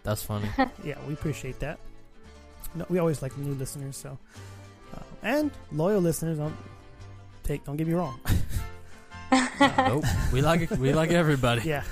That's 0.03 0.23
funny. 0.23 0.49
yeah, 0.83 0.95
we 1.07 1.13
appreciate 1.13 1.59
that. 1.59 1.79
No, 2.75 2.85
we 2.89 2.99
always 2.99 3.21
like 3.21 3.37
new 3.37 3.53
listeners, 3.53 3.97
so 3.97 4.17
uh, 4.93 4.99
and 5.23 5.51
loyal 5.71 6.01
listeners. 6.01 6.37
Don't 6.37 6.55
take. 7.43 7.63
Don't 7.63 7.77
get 7.77 7.87
me 7.87 7.93
wrong. 7.93 8.19
nope. 9.59 10.03
We 10.31 10.41
like 10.41 10.69
we 10.71 10.93
like 10.93 11.11
everybody. 11.11 11.61
yeah. 11.67 11.83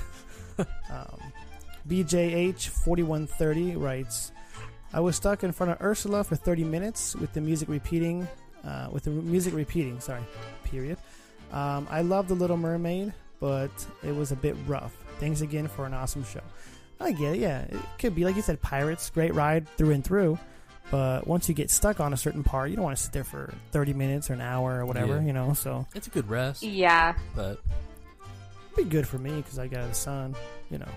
Um, 0.58 1.18
BJH4130 1.88 3.80
writes, 3.80 4.32
I 4.92 5.00
was 5.00 5.16
stuck 5.16 5.44
in 5.44 5.52
front 5.52 5.72
of 5.72 5.80
Ursula 5.80 6.24
for 6.24 6.36
30 6.36 6.64
minutes 6.64 7.14
with 7.16 7.32
the 7.32 7.40
music 7.40 7.68
repeating, 7.68 8.26
uh, 8.66 8.88
with 8.90 9.04
the 9.04 9.10
music 9.10 9.54
repeating, 9.54 10.00
sorry, 10.00 10.22
period. 10.64 10.98
Um, 11.52 11.86
I 11.90 12.02
love 12.02 12.28
The 12.28 12.34
Little 12.34 12.56
Mermaid, 12.56 13.12
but 13.40 13.70
it 14.02 14.14
was 14.14 14.32
a 14.32 14.36
bit 14.36 14.56
rough. 14.66 14.92
Thanks 15.20 15.40
again 15.40 15.68
for 15.68 15.86
an 15.86 15.94
awesome 15.94 16.24
show. 16.24 16.40
I 17.00 17.12
get 17.12 17.34
it, 17.34 17.40
yeah. 17.40 17.60
It 17.62 17.78
could 17.98 18.14
be, 18.14 18.24
like 18.24 18.36
you 18.36 18.42
said, 18.42 18.60
pirates, 18.62 19.10
great 19.10 19.34
ride 19.34 19.68
through 19.76 19.90
and 19.92 20.02
through. 20.04 20.38
But 20.90 21.26
once 21.26 21.48
you 21.48 21.54
get 21.54 21.70
stuck 21.70 22.00
on 22.00 22.12
a 22.12 22.16
certain 22.16 22.42
part, 22.44 22.70
you 22.70 22.76
don't 22.76 22.84
want 22.84 22.96
to 22.96 23.02
sit 23.02 23.12
there 23.12 23.24
for 23.24 23.52
30 23.72 23.92
minutes 23.92 24.30
or 24.30 24.34
an 24.34 24.40
hour 24.40 24.80
or 24.80 24.86
whatever, 24.86 25.16
Yeah. 25.16 25.22
you 25.26 25.32
know? 25.32 25.52
So 25.52 25.86
It's 25.94 26.06
a 26.06 26.10
good 26.10 26.28
rest, 26.30 26.62
Yeah. 26.62 27.14
but 27.34 27.60
be 28.76 28.84
good 28.84 29.06
for 29.08 29.18
me 29.18 29.34
because 29.36 29.58
I 29.58 29.66
got 29.68 29.80
a 29.80 29.94
son. 29.94 30.34
You 30.70 30.78
know, 30.78 30.88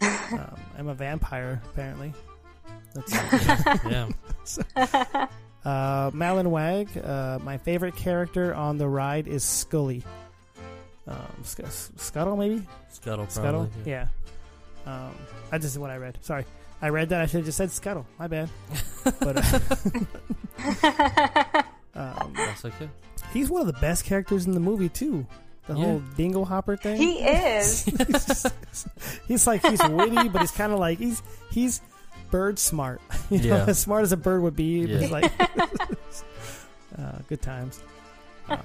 um, 0.32 0.56
I'm 0.78 0.88
a 0.88 0.94
vampire 0.94 1.60
apparently. 1.72 2.12
That's 2.94 3.12
yeah. 3.84 4.08
uh, 5.64 6.10
Malin 6.14 6.50
Wag. 6.50 6.88
Uh, 6.96 7.38
my 7.42 7.58
favorite 7.58 7.96
character 7.96 8.54
on 8.54 8.78
the 8.78 8.88
ride 8.88 9.26
is 9.28 9.44
Scully. 9.44 10.02
Um, 11.06 11.16
Sc- 11.42 11.62
Scuttle 11.96 12.36
maybe 12.36 12.66
Scuttle, 12.90 13.26
probably. 13.26 13.30
Scuttle. 13.30 13.70
Yeah. 13.84 14.06
Um, 14.86 15.14
I 15.52 15.58
just 15.58 15.76
what 15.78 15.90
I 15.90 15.96
read. 15.96 16.18
Sorry, 16.22 16.44
I 16.80 16.88
read 16.90 17.08
that. 17.10 17.20
I 17.20 17.26
should 17.26 17.38
have 17.38 17.44
just 17.46 17.58
said 17.58 17.70
Scuttle. 17.70 18.06
My 18.18 18.28
bad. 18.28 18.48
but 19.20 19.36
uh, 19.36 19.58
um, 21.94 22.32
That's 22.34 22.64
okay. 22.64 22.88
he's 23.32 23.50
one 23.50 23.60
of 23.60 23.66
the 23.66 23.78
best 23.80 24.04
characters 24.04 24.46
in 24.46 24.52
the 24.52 24.60
movie 24.60 24.88
too. 24.88 25.26
The 25.66 25.74
Yeah. 25.76 25.84
whole 25.84 26.02
dingle 26.16 26.44
hopper 26.44 26.76
thing. 26.76 26.96
He 26.96 27.18
is. 27.20 27.84
he's, 27.84 27.96
just- 28.26 28.46
he's 29.28 29.46
like 29.46 29.64
he's 29.66 29.82
witty, 29.88 30.28
but 30.28 30.40
he's 30.40 30.50
kind 30.52 30.72
of 30.72 30.78
like 30.78 30.98
he's 30.98 31.22
he's 31.50 31.80
bird 32.30 32.58
smart. 32.58 33.00
You 33.30 33.38
know, 33.38 33.56
Yeah. 33.58 33.64
as 33.68 33.78
smart 33.78 34.02
as 34.02 34.10
a 34.12 34.16
bird 34.16 34.42
would 34.42 34.56
be. 34.56 34.80
Yeah. 34.80 35.06
like 35.08 35.30
uh, 36.98 37.18
good 37.28 37.40
times. 37.42 37.80
Um, 38.48 38.58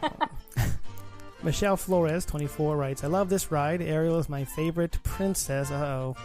Michelle 1.44 1.78
Flores, 1.78 2.26
24, 2.26 2.76
writes, 2.76 3.04
I 3.04 3.08
love 3.08 3.30
this 3.30 3.52
ride. 3.52 3.82
Ariel 3.82 4.18
is 4.18 4.28
my 4.30 4.44
favorite 4.46 4.98
princess. 5.04 5.70
Uh-oh. 5.70 6.16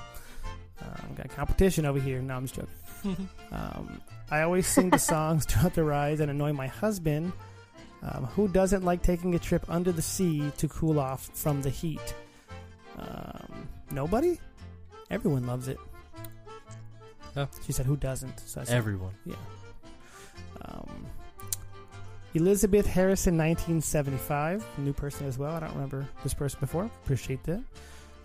Um, 0.80 1.14
got 1.14 1.28
competition 1.28 1.84
over 1.84 2.00
here. 2.00 2.22
No, 2.22 2.36
I'm 2.36 2.46
just 2.46 2.54
joking. 2.54 3.28
um, 3.52 4.00
I 4.30 4.40
always 4.42 4.66
sing 4.66 4.88
the 4.88 4.98
songs 4.98 5.44
throughout 5.44 5.74
the 5.74 5.84
rides 5.84 6.20
and 6.20 6.30
annoy 6.30 6.54
my 6.54 6.68
husband, 6.68 7.32
um, 8.02 8.24
who 8.26 8.48
doesn't 8.48 8.82
like 8.84 9.02
taking 9.02 9.34
a 9.34 9.38
trip 9.38 9.62
under 9.68 9.92
the 9.92 10.00
sea 10.00 10.50
to 10.56 10.68
cool 10.68 10.98
off 10.98 11.28
from 11.34 11.60
the 11.60 11.68
heat. 11.70 12.14
Um, 12.98 13.68
nobody? 13.90 14.38
Everyone 15.10 15.46
loves 15.46 15.68
it. 15.68 15.76
Oh. 17.36 17.48
She 17.64 17.72
said, 17.72 17.86
who 17.86 17.96
doesn't? 17.96 18.40
So 18.40 18.60
I 18.60 18.64
said, 18.64 18.76
Everyone. 18.76 19.14
yeah. 19.24 19.36
Um, 20.62 21.06
Elizabeth 22.34 22.86
Harrison, 22.86 23.36
1975. 23.36 24.64
New 24.78 24.92
person 24.92 25.26
as 25.26 25.38
well. 25.38 25.52
I 25.54 25.60
don't 25.60 25.72
remember 25.72 26.08
this 26.22 26.34
person 26.34 26.58
before. 26.60 26.84
Appreciate 27.04 27.42
that. 27.44 27.62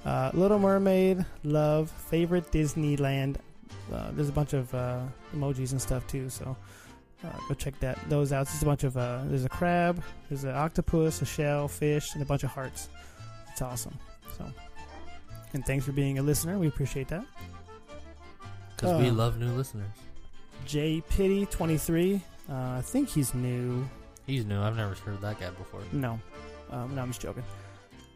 Uh, 0.06 0.30
Little 0.34 0.60
Mermaid, 0.60 1.26
love, 1.44 1.90
favorite 1.90 2.52
Disneyland. 2.52 3.38
Uh, 3.92 4.12
there's 4.12 4.30
a 4.30 4.32
bunch 4.34 4.54
of 4.54 4.74
uh, 4.76 5.00
emojis 5.36 5.72
and 5.72 5.82
stuff 5.82 6.06
too, 6.06 6.30
so 6.30 6.56
uh, 7.24 7.30
go 7.48 7.56
check 7.56 7.80
that 7.80 7.98
those 8.10 8.32
out. 8.32 8.46
There's 8.48 8.62
a 8.62 8.66
bunch 8.66 8.84
of 8.84 8.96
uh, 8.98 9.22
there's 9.26 9.46
a 9.46 9.50
crab, 9.50 10.04
there's 10.30 10.44
an 10.44 10.52
octopus, 10.56 11.24
a 11.24 11.26
shell, 11.26 11.68
fish, 11.68 12.14
and 12.14 12.22
a 12.22 12.26
bunch 12.26 12.44
of 12.44 12.52
hearts. 12.52 12.90
It's 13.52 13.64
awesome. 13.64 13.98
So, 14.38 14.46
and 15.54 15.66
thanks 15.66 15.84
for 15.86 15.92
being 15.94 16.20
a 16.20 16.22
listener. 16.22 16.60
We 16.60 16.68
appreciate 16.68 17.08
that. 17.08 17.26
Because 18.76 19.00
we 19.02 19.10
Uh, 19.10 19.14
love 19.14 19.38
new 19.40 19.52
listeners. 19.52 19.90
J 20.66 21.02
Pity 21.10 21.46
23. 21.48 22.22
Uh, 22.50 22.54
I 22.54 22.82
think 22.82 23.10
he's 23.10 23.34
new. 23.34 23.88
He's 24.26 24.46
new. 24.46 24.60
I've 24.62 24.76
never 24.76 24.96
heard 24.96 25.22
that 25.22 25.40
guy 25.40 25.50
before. 25.52 25.82
No, 25.92 26.20
um, 26.72 26.96
no, 26.96 27.02
I'm 27.02 27.10
just 27.10 27.22
joking. 27.22 27.44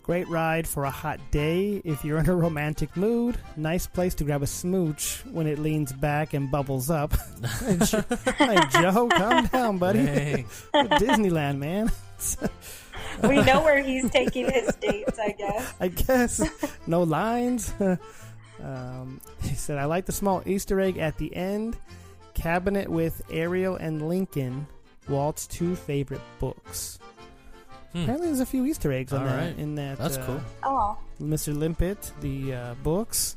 Great 0.03 0.27
ride 0.27 0.67
for 0.67 0.85
a 0.85 0.89
hot 0.89 1.19
day 1.29 1.81
if 1.85 2.03
you're 2.03 2.17
in 2.17 2.27
a 2.27 2.35
romantic 2.35 2.97
mood. 2.97 3.37
Nice 3.55 3.85
place 3.85 4.15
to 4.15 4.23
grab 4.23 4.41
a 4.41 4.47
smooch 4.47 5.21
when 5.31 5.45
it 5.45 5.59
leans 5.59 5.91
back 5.93 6.33
and 6.33 6.49
bubbles 6.49 6.89
up. 6.89 7.13
hey, 8.39 8.57
Joe, 8.71 9.07
calm 9.09 9.45
down, 9.47 9.77
buddy. 9.77 9.99
Disneyland, 10.73 11.59
man. 11.59 11.91
we 13.23 13.35
know 13.43 13.61
where 13.63 13.83
he's 13.83 14.09
taking 14.09 14.49
his 14.51 14.73
dates, 14.81 15.19
I 15.19 15.29
guess. 15.37 15.73
I 15.79 15.87
guess 15.89 16.41
no 16.87 17.03
lines. 17.03 17.71
Um, 18.63 19.21
he 19.43 19.55
said, 19.55 19.77
"I 19.77 19.85
like 19.85 20.05
the 20.05 20.11
small 20.11 20.41
Easter 20.45 20.79
egg 20.79 20.97
at 20.97 21.17
the 21.17 21.35
end. 21.35 21.77
Cabinet 22.33 22.89
with 22.89 23.21
Ariel 23.31 23.75
and 23.75 24.07
Lincoln. 24.07 24.67
Walt's 25.09 25.47
two 25.47 25.75
favorite 25.75 26.21
books. 26.39 26.99
Hmm. 27.91 28.03
Apparently, 28.03 28.27
there's 28.27 28.39
a 28.39 28.45
few 28.45 28.65
Easter 28.65 28.91
eggs 28.93 29.11
on 29.13 29.21
All 29.21 29.27
that. 29.27 29.37
right. 29.37 29.57
In 29.57 29.75
that, 29.75 29.97
That's 29.97 30.17
uh, 30.17 30.25
cool. 30.25 30.41
Oh. 30.63 30.97
Mr. 31.19 31.57
Limpet, 31.57 32.11
the 32.21 32.53
uh, 32.53 32.73
books. 32.83 33.35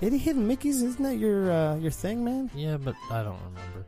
Eddie 0.00 0.18
Hidden 0.18 0.46
Mickey's, 0.46 0.80
isn't 0.82 1.02
that 1.02 1.16
your 1.16 1.50
uh, 1.50 1.76
your 1.76 1.90
thing, 1.90 2.24
man? 2.24 2.50
Yeah, 2.54 2.76
but 2.76 2.94
I 3.10 3.22
don't 3.22 3.38
remember. 3.44 3.84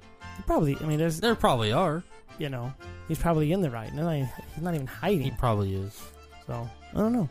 Probably. 0.46 0.76
I 0.80 0.84
mean, 0.84 0.98
there's 0.98 1.20
There 1.20 1.34
probably 1.34 1.72
are. 1.72 2.02
you 2.38 2.48
know, 2.48 2.72
he's 3.08 3.18
probably 3.18 3.52
in 3.52 3.60
the 3.62 3.70
right. 3.70 3.92
No, 3.94 4.08
he's 4.10 4.28
not 4.62 4.74
even 4.74 4.86
hiding. 4.86 5.22
He 5.22 5.30
probably 5.30 5.74
is. 5.74 5.98
So 6.46 6.68
I 6.94 6.96
don't 6.98 7.12
know. 7.12 7.28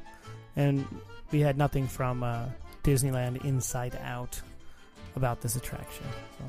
And 0.56 0.86
we 1.32 1.40
had 1.42 1.58
nothing 1.58 1.88
from 1.88 2.24
uh, 2.24 2.46
Disneyland 2.86 3.44
Inside 3.44 3.98
Out 4.04 4.40
about 5.16 5.42
this 5.42 5.56
attraction. 5.56 6.06
So 6.38 6.46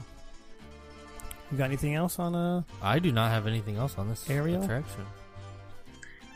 you 1.51 1.59
got 1.59 1.65
anything 1.65 1.95
else 1.95 2.19
on 2.19 2.35
uh 2.35 2.63
I 2.83 2.99
do 2.99 3.11
not 3.13 3.31
have 3.31 3.47
anything 3.47 3.77
else 3.77 3.97
on 3.99 4.09
this 4.09 4.29
Ariel? 4.29 4.63
attraction. 4.63 5.05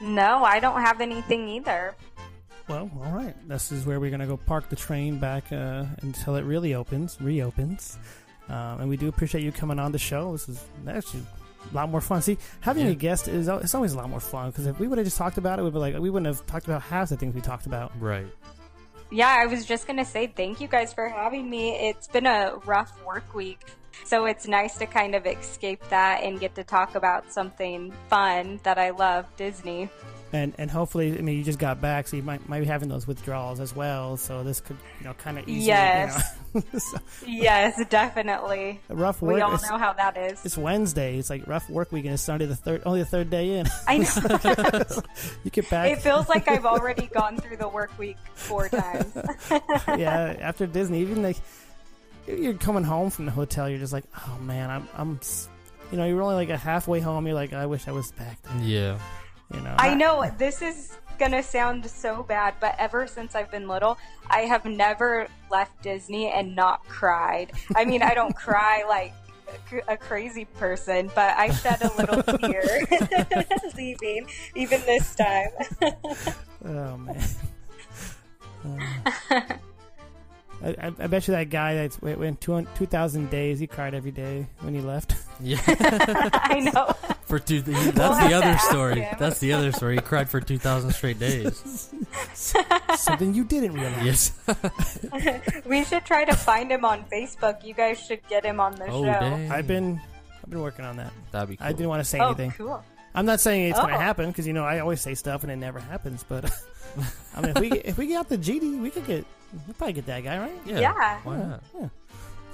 No, 0.01 0.43
I 0.45 0.61
don't 0.61 0.81
have 0.81 1.01
anything 1.01 1.49
either. 1.49 1.95
well, 2.69 2.91
all 3.05 3.13
right. 3.13 3.35
This 3.49 3.71
is 3.73 3.85
where 3.85 4.01
we're 4.01 4.11
gonna 4.11 4.27
go 4.27 4.37
park 4.39 4.69
the 4.71 4.77
train 4.77 5.19
back 5.19 5.53
uh, 5.53 5.85
until 6.03 6.37
it 6.37 6.43
really 6.45 6.75
opens, 6.75 7.21
reopens. 7.21 7.99
Um, 8.49 8.81
and 8.81 8.89
we 8.89 8.97
do 8.97 9.09
appreciate 9.09 9.45
you 9.45 9.53
coming 9.53 9.79
on 9.79 9.93
the 9.93 9.99
show. 9.99 10.33
This 10.33 10.49
is 10.49 10.65
actually 10.89 11.23
a 11.71 11.75
lot 11.75 11.91
more 11.91 12.01
fun. 12.01 12.23
See, 12.23 12.39
having 12.61 12.87
Yeah. 12.87 12.93
a 12.93 12.95
guest 12.95 13.29
is 13.29 13.47
it's 13.49 13.75
always 13.75 13.93
a 13.93 13.97
lot 13.99 14.09
more 14.09 14.21
fun 14.21 14.51
because 14.51 14.67
if 14.67 14.79
we 14.81 14.89
would 14.89 14.97
have 14.99 15.07
just 15.07 15.19
talked 15.19 15.37
about 15.39 15.59
it, 15.59 15.63
we'd 15.63 15.73
be 15.75 15.79
like 15.79 15.99
we 15.99 16.09
wouldn't 16.11 16.27
have 16.35 16.47
talked 16.47 16.65
about 16.67 16.81
half 16.83 17.11
the 17.11 17.17
things 17.17 17.35
we 17.35 17.41
talked 17.43 17.67
about. 17.67 17.93
Right. 18.01 18.27
Yeah, 19.13 19.29
I 19.29 19.47
was 19.47 19.67
just 19.67 19.89
going 19.89 19.97
to 19.99 20.05
say 20.05 20.29
thank 20.29 20.61
you 20.61 20.69
guys 20.69 20.95
for 20.95 21.09
having 21.09 21.51
me. 21.51 21.73
It's 21.73 22.07
been 22.07 22.27
a 22.27 22.55
rough 22.65 22.93
work 23.05 23.35
week. 23.35 23.61
So 24.05 24.27
it's 24.27 24.47
nice 24.47 24.79
to 24.79 24.87
kind 24.87 25.17
of 25.17 25.27
escape 25.27 25.83
that 25.91 26.23
and 26.23 26.39
get 26.39 26.55
to 26.55 26.65
talk 26.65 26.95
about 26.95 27.33
something 27.33 27.93
fun 28.09 28.61
that 28.63 28.79
I 28.79 28.91
love, 28.91 29.27
Disney. 29.37 29.91
And 30.33 30.55
and 30.59 30.70
hopefully, 30.70 31.18
I 31.18 31.22
mean, 31.22 31.39
you 31.39 31.45
just 31.45 31.59
got 31.59 31.81
back, 31.81 32.07
so 32.09 32.16
you 32.16 32.22
might 32.22 32.49
might 32.49 32.61
be 32.61 32.66
having 32.66 32.89
those 32.89 33.07
withdrawals 33.07 33.59
as 33.61 33.74
well. 33.74 34.16
So 34.16 34.43
this 34.45 34.61
could, 34.61 34.76
you 35.01 35.07
know, 35.07 35.14
kind 35.14 35.39
of 35.39 35.49
ease. 35.49 35.66
Yes. 35.66 36.16
You 36.16 36.20
know. 36.22 36.26
So, 36.81 36.99
Yes, 37.28 37.81
definitely. 37.91 38.81
a 38.89 38.97
rough 38.97 39.22
work. 39.22 39.37
We 39.37 39.41
all 39.41 39.53
know 39.53 39.78
how 39.78 39.93
that 39.93 40.16
is. 40.16 40.45
it's 40.45 40.59
Wednesday. 40.59 41.16
It's 41.16 41.31
like 41.31 41.47
rough 41.47 41.70
work 41.70 41.93
weekend. 41.93 42.14
It's 42.14 42.24
Sunday, 42.24 42.47
the 42.47 42.57
third, 42.57 42.83
only 42.85 42.99
the 42.99 43.07
third 43.07 43.31
day 43.31 43.61
in. 43.61 43.68
I 43.87 43.99
know. 43.99 44.83
you 45.45 45.51
get 45.53 45.70
back. 45.70 45.93
It 45.93 46.03
feels 46.03 46.28
like 46.28 46.49
I've 46.49 46.66
already 46.66 47.07
gone 47.07 47.37
through 47.37 47.57
the 47.59 47.68
work 47.68 47.97
week 48.01 48.16
four 48.35 48.68
times. 48.68 49.16
yeah, 49.97 50.37
after 50.41 50.66
Disney, 50.66 51.03
even 51.03 51.22
like 51.22 51.37
you're 52.26 52.55
coming 52.55 52.83
home 52.83 53.11
from 53.11 53.26
the 53.26 53.31
hotel, 53.33 53.68
you're 53.68 53.78
just 53.78 53.93
like, 53.93 54.05
oh 54.26 54.39
man, 54.41 54.70
I'm, 54.70 54.89
I'm, 54.97 55.20
you 55.93 55.99
know, 55.99 56.05
you're 56.07 56.20
only 56.20 56.35
like 56.35 56.51
a 56.51 56.57
halfway 56.57 56.99
home. 56.99 57.26
You're 57.26 57.37
like, 57.37 57.53
I 57.53 57.66
wish 57.66 57.87
I 57.87 57.93
was 57.93 58.11
back 58.12 58.43
there. 58.43 58.62
Yeah. 58.62 58.99
You 59.53 59.61
know, 59.61 59.75
I 59.79 59.95
know 59.95 60.31
this 60.39 60.63
is 60.63 60.97
gonna 61.19 61.43
sound 61.43 61.89
so 61.89 62.23
bad, 62.23 62.55
but 62.61 62.75
ever 62.79 63.07
since 63.07 63.35
I've 63.35 63.51
been 63.51 63.69
little, 63.69 63.99
I 64.29 64.41
have 64.41 64.65
never 64.65 65.29
left 65.51 65.83
Disney 65.83 66.31
and 66.31 66.57
not 66.57 66.87
cried. 66.89 67.53
I 67.77 67.85
mean, 67.85 68.03
I 68.03 68.15
don't 68.15 68.35
cry 68.35 68.85
like 68.89 69.13
a 69.89 69.97
crazy 69.97 70.45
person, 70.45 71.11
but 71.15 71.37
I 71.37 71.51
shed 71.51 71.83
a 71.83 71.93
little 71.97 72.23
tear 72.39 72.87
leaving, 73.77 74.29
even 74.55 74.81
this 74.83 75.15
time. 75.15 75.51
Oh 76.65 76.97
man. 76.97 77.25
Um, 78.65 79.61
I, 80.63 80.69
I, 80.69 80.87
I 80.99 81.07
bet 81.07 81.27
you 81.27 81.33
that 81.33 81.49
guy 81.51 81.75
that 81.75 82.03
went, 82.03 82.19
went 82.19 82.41
two, 82.41 82.67
2,000 82.77 83.31
days, 83.31 83.59
he 83.59 83.67
cried 83.67 83.95
every 83.95 84.11
day 84.11 84.47
when 84.61 84.75
he 84.75 84.81
left. 84.81 85.15
Yeah. 85.43 85.59
I 85.67 86.61
know. 86.61 86.93
for 87.25 87.39
two. 87.39 87.63
That's 87.63 87.97
We'll 87.97 88.11
the 88.11 88.15
have 88.15 88.29
to 88.29 88.37
other 88.37 88.59
story. 88.59 89.01
him. 89.01 89.17
That's 89.19 89.39
the 89.39 89.55
other 89.55 89.73
story. 89.73 89.95
He 89.95 90.03
cried 90.03 90.29
for 90.29 90.39
two 90.39 90.59
thousand 90.59 90.93
straight 90.93 91.19
days. 91.19 91.89
Something 92.35 93.33
you 93.33 93.45
didn't 93.45 93.73
realize. 93.73 94.05
Yes. 94.05 94.99
We 95.65 95.85
should 95.85 96.05
try 96.05 96.27
to 96.27 96.37
find 96.37 96.71
him 96.71 96.85
on 96.85 97.05
Facebook. 97.11 97.65
You 97.65 97.73
guys 97.73 97.99
should 97.99 98.21
get 98.29 98.45
him 98.45 98.61
on 98.61 98.75
the 98.75 98.85
Oh 98.89 99.03
show. 99.03 99.19
dang. 99.19 99.51
I've 99.51 99.67
been, 99.67 99.99
I've 100.45 100.51
been 100.51 100.61
working 100.61 100.85
on 100.85 100.99
that. 100.99 101.11
That'd 101.33 101.49
be 101.49 101.57
cool. 101.57 101.67
I 101.67 101.73
didn't 101.73 101.89
want 101.89 102.01
to 102.01 102.05
say 102.05 102.19
Oh, 102.21 102.27
anything. 102.29 102.51
cool. 102.53 102.85
I'm 103.15 103.25
not 103.25 103.41
saying 103.41 103.71
it's 103.71 103.79
going 103.81 103.95
Oh. 103.95 103.97
to 103.97 104.03
happen 104.03 104.27
because 104.27 104.47
you 104.47 104.53
know 104.53 104.65
I 104.67 104.81
always 104.81 105.01
say 105.01 105.15
stuff 105.15 105.43
and 105.43 105.51
it 105.51 105.57
never 105.57 105.81
happens. 105.81 106.23
But 106.23 106.53
I 107.35 107.41
mean, 107.41 107.51
if 107.57 107.59
we 107.61 107.71
get, 107.71 107.87
if 107.87 107.97
we 107.97 108.07
get 108.09 108.19
out 108.19 108.29
the 108.29 108.37
GD, 108.37 108.79
we 108.83 108.91
could 108.91 109.07
get 109.07 109.25
We'll 109.53 109.75
probably 109.75 109.95
get 109.95 110.07
that 110.07 110.23
guy, 110.25 110.39
right? 110.39 110.61
Yeah. 110.65 110.81
Yeah. 110.81 111.19
Why 111.25 111.37
not? 111.37 111.63
Yeah. 111.79 111.89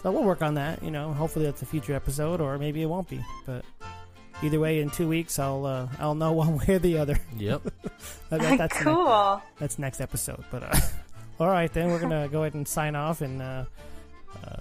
So 0.03 0.13
we'll 0.13 0.25
work 0.25 0.43
on 0.43 0.55
that. 0.55 0.83
You 0.83 0.91
know, 0.91 1.13
hopefully 1.13 1.45
that's 1.47 1.63
a 1.63 1.67
future 1.67 1.95
episode, 1.95 2.41
or 2.41 2.59
maybe 2.59 2.83
it 2.83 2.87
won't 2.87 3.09
be. 3.09 3.25
But 3.45 3.65
either 4.43 4.61
way, 4.61 4.81
in 4.81 4.91
two 4.91 5.09
weeks, 5.09 5.39
I'll 5.39 5.67
uh, 5.67 5.89
I'll 5.99 6.15
know 6.15 6.33
one 6.45 6.59
way 6.59 6.75
or 6.75 6.79
the 6.79 6.99
other. 6.99 7.19
Yep. 7.37 7.63
That- 8.31 8.41
that- 8.41 8.59
that's 8.59 8.77
ne- 8.77 8.83
cool. 8.85 9.43
that's 9.59 9.79
next 9.79 10.01
episode. 10.01 10.45
But 10.51 10.63
uh, 10.65 10.77
all 11.41 11.49
right, 11.49 11.73
then 11.73 11.91
we're 11.91 12.01
gonna 12.01 12.29
go 12.29 12.43
ahead 12.43 12.55
and 12.55 12.67
sign 12.67 12.97
off 12.97 13.21
and 13.21 13.41
uh, 13.43 13.65
uh, 14.45 14.57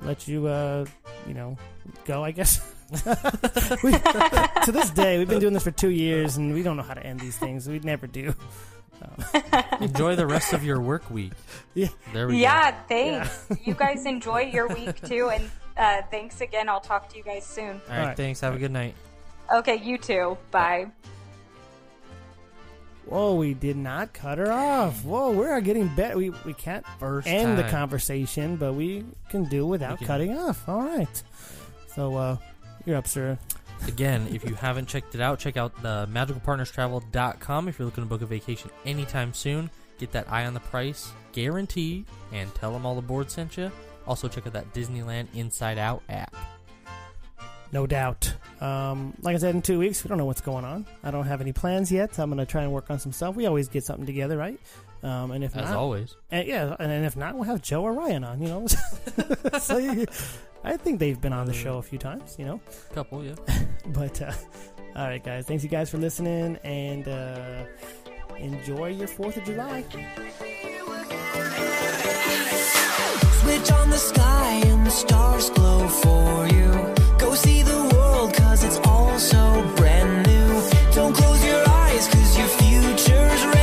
let 0.00 0.26
you 0.28 0.46
uh, 0.46 0.84
you 1.26 1.34
know 1.34 1.56
go. 2.04 2.22
I 2.24 2.30
guess. 2.32 2.60
we, 3.82 3.92
to 3.92 4.70
this 4.72 4.90
day, 4.90 5.16
we've 5.18 5.28
been 5.28 5.40
doing 5.40 5.54
this 5.54 5.62
for 5.64 5.70
two 5.70 5.88
years, 5.88 6.36
and 6.36 6.52
we 6.52 6.62
don't 6.62 6.76
know 6.76 6.82
how 6.82 6.92
to 6.92 7.04
end 7.06 7.18
these 7.20 7.38
things. 7.38 7.66
We 7.66 7.78
never 7.78 8.06
do. 8.06 8.34
Enjoy 9.80 10.14
the 10.16 10.26
rest 10.26 10.52
of 10.52 10.62
your 10.64 10.80
work 10.80 11.10
week. 11.10 11.32
Yeah. 11.74 11.88
There 12.12 12.28
we 12.28 12.40
Yeah, 12.40 12.72
thanks. 12.88 13.46
you 13.64 13.74
guys 13.74 14.04
enjoy 14.06 14.42
your 14.42 14.68
week 14.68 15.00
too, 15.02 15.30
and 15.30 15.50
uh, 15.76 16.02
thanks 16.10 16.40
again. 16.40 16.68
I'll 16.68 16.80
talk 16.80 17.08
to 17.10 17.16
you 17.16 17.22
guys 17.24 17.44
soon. 17.44 17.78
go. 17.78 17.82
All 17.88 17.90
right, 17.90 17.98
Alright. 18.00 18.16
thanks. 18.16 18.40
Have 18.40 18.54
a 18.54 18.58
good 18.58 18.70
night. 18.72 18.94
Okay, 19.52 19.76
you 19.76 19.98
too. 19.98 20.36
Bye. 20.50 20.86
Whoa, 23.06 23.34
we 23.34 23.52
did 23.52 23.76
not 23.76 24.12
cut 24.12 24.38
her 24.38 24.50
off. 24.52 25.04
Whoa, 25.04 25.32
we're 25.32 25.60
getting 25.60 25.88
better. 25.88 26.16
We 26.16 26.30
we 26.46 26.54
can't 26.54 26.86
First 27.00 27.26
end 27.26 27.58
the 27.58 27.64
conversation, 27.64 28.56
but 28.56 28.74
we 28.74 29.04
can 29.28 29.44
do 29.46 29.66
without 29.66 29.98
can. 29.98 30.06
cutting 30.06 30.38
off. 30.38 30.66
All 30.68 30.80
right. 30.82 31.22
So 31.94 32.16
uh, 32.16 32.36
you're 32.86 32.96
up, 32.96 33.08
sir. 33.08 33.38
Again, 33.88 34.28
if 34.32 34.48
you 34.48 34.54
haven't 34.54 34.86
checked 34.86 35.14
it 35.14 35.20
out, 35.20 35.38
check 35.38 35.56
out 35.56 35.74
the 35.82 36.08
magicalpartnerstravel.com 36.12 37.68
if 37.68 37.78
you're 37.78 37.86
looking 37.86 38.04
to 38.04 38.08
book 38.08 38.22
a 38.22 38.26
vacation 38.26 38.70
anytime 38.86 39.34
soon. 39.34 39.70
Get 39.98 40.12
that 40.12 40.30
eye 40.30 40.46
on 40.46 40.54
the 40.54 40.60
price 40.60 41.12
guarantee 41.32 42.04
and 42.32 42.54
tell 42.54 42.72
them 42.72 42.86
All 42.86 42.98
Aboard 42.98 43.30
sent 43.30 43.56
you. 43.56 43.70
Also, 44.06 44.28
check 44.28 44.46
out 44.46 44.52
that 44.52 44.72
Disneyland 44.72 45.26
Inside 45.34 45.78
Out 45.78 46.02
app. 46.08 46.34
No 47.72 47.86
doubt. 47.86 48.32
Um, 48.60 49.14
like 49.22 49.34
I 49.34 49.38
said, 49.38 49.54
in 49.54 49.62
two 49.62 49.78
weeks, 49.78 50.04
we 50.04 50.08
don't 50.08 50.18
know 50.18 50.26
what's 50.26 50.42
going 50.42 50.64
on. 50.64 50.86
I 51.02 51.10
don't 51.10 51.26
have 51.26 51.40
any 51.40 51.52
plans 51.52 51.90
yet. 51.90 52.18
I'm 52.18 52.28
going 52.28 52.38
to 52.38 52.44
try 52.46 52.62
and 52.62 52.70
work 52.72 52.90
on 52.90 52.98
some 52.98 53.12
stuff. 53.12 53.34
We 53.34 53.46
always 53.46 53.68
get 53.68 53.82
something 53.82 54.04
together, 54.04 54.36
right? 54.36 54.60
Um, 55.02 55.30
and 55.32 55.42
if 55.42 55.56
As 55.56 55.64
not, 55.64 55.76
always. 55.76 56.14
and 56.30 56.46
yeah, 56.46 56.76
and, 56.78 56.92
and 56.92 57.04
if 57.04 57.16
not, 57.16 57.34
we'll 57.34 57.44
have 57.44 57.60
Joe 57.62 57.82
or 57.82 57.92
Ryan 57.94 58.22
on. 58.24 58.40
You 58.42 58.48
know, 58.48 58.66
so 59.58 59.78
you- 59.78 60.06
I 60.64 60.76
think 60.76 61.00
they've 61.00 61.20
been 61.20 61.32
on 61.32 61.46
the 61.46 61.52
show 61.52 61.78
a 61.78 61.82
few 61.82 61.98
times. 61.98 62.36
You 62.38 62.44
know, 62.44 62.60
Couple, 62.94 63.24
yeah. 63.24 63.34
but 63.88 64.20
uh, 64.22 64.30
all 64.94 65.08
right, 65.08 65.24
guys. 65.24 65.46
Thanks 65.46 65.64
you 65.64 65.70
guys 65.70 65.90
for 65.90 65.96
listening, 65.98 66.56
and 66.62 67.08
uh, 67.08 67.64
enjoy 68.38 68.90
your 68.90 69.08
Fourth 69.08 69.36
of 69.38 69.44
July. 69.44 69.82
Switch 73.40 73.72
on 73.72 73.90
the 73.90 73.98
sky 73.98 74.62
and 74.66 74.86
the 74.86 74.90
stars 74.90 75.50
glow 75.50 75.88
for 75.88 76.46
you. 76.46 77.01
Cause 78.52 78.64
it's 78.64 78.86
all 78.86 79.18
so 79.18 79.72
brand 79.76 80.26
new. 80.26 80.62
Don't 80.94 81.14
close 81.14 81.42
your 81.42 81.66
eyes 81.66 82.06
cause 82.08 82.36
your 82.36 82.48
future's 82.48 83.44
ready 83.46 83.61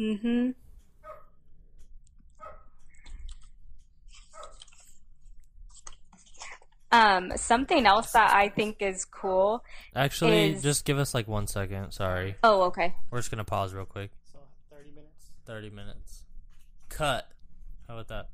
Mm-hmm. 0.00 0.50
Um, 6.92 7.32
something 7.36 7.86
else 7.86 8.12
that 8.12 8.32
I 8.34 8.48
think 8.48 8.78
is 8.80 9.04
cool. 9.04 9.62
Actually, 9.94 10.52
Is- 10.52 10.62
just 10.62 10.84
give 10.84 10.98
us 10.98 11.14
like 11.14 11.28
one 11.28 11.46
second. 11.46 11.92
Sorry. 11.92 12.34
Oh, 12.42 12.62
okay. 12.62 12.96
We're 13.10 13.18
just 13.18 13.30
going 13.30 13.38
to 13.38 13.44
pause 13.44 13.72
real 13.72 13.84
quick. 13.84 14.10
So 14.32 14.38
thirty 14.70 14.90
minutes. 14.90 15.30
30 15.46 15.70
minutes. 15.70 16.24
Cut. 16.88 17.28
How 17.86 17.94
about 17.94 18.08
that? 18.08 18.28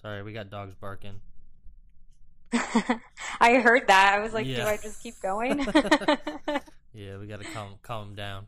Sorry, 0.00 0.22
we 0.24 0.32
got 0.32 0.50
dogs 0.50 0.74
barking. 0.74 1.20
I 3.40 3.54
heard 3.54 3.86
that. 3.86 4.14
I 4.14 4.20
was 4.20 4.32
like, 4.32 4.46
do 4.46 4.60
I 4.62 4.76
just 4.78 5.02
keep 5.02 5.14
going? 5.20 5.64
Yeah, 6.94 7.16
we 7.16 7.26
got 7.26 7.40
to 7.40 7.46
calm 7.46 7.76
calm 7.82 8.08
them 8.08 8.16
down. 8.16 8.46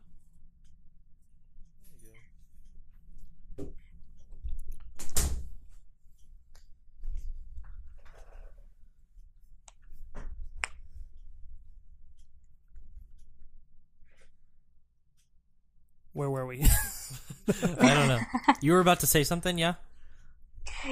Where 16.15 16.29
were 16.29 16.45
we? 16.45 16.63
I 17.49 17.93
don't 17.93 18.07
know. 18.07 18.19
You 18.61 18.71
were 18.71 18.79
about 18.79 19.01
to 19.01 19.07
say 19.07 19.25
something, 19.25 19.57
yeah? 19.57 19.73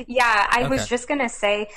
yeah, 0.06 0.48
I 0.50 0.68
was 0.68 0.88
just 0.88 1.08
gonna 1.08 1.30
say 1.30 1.70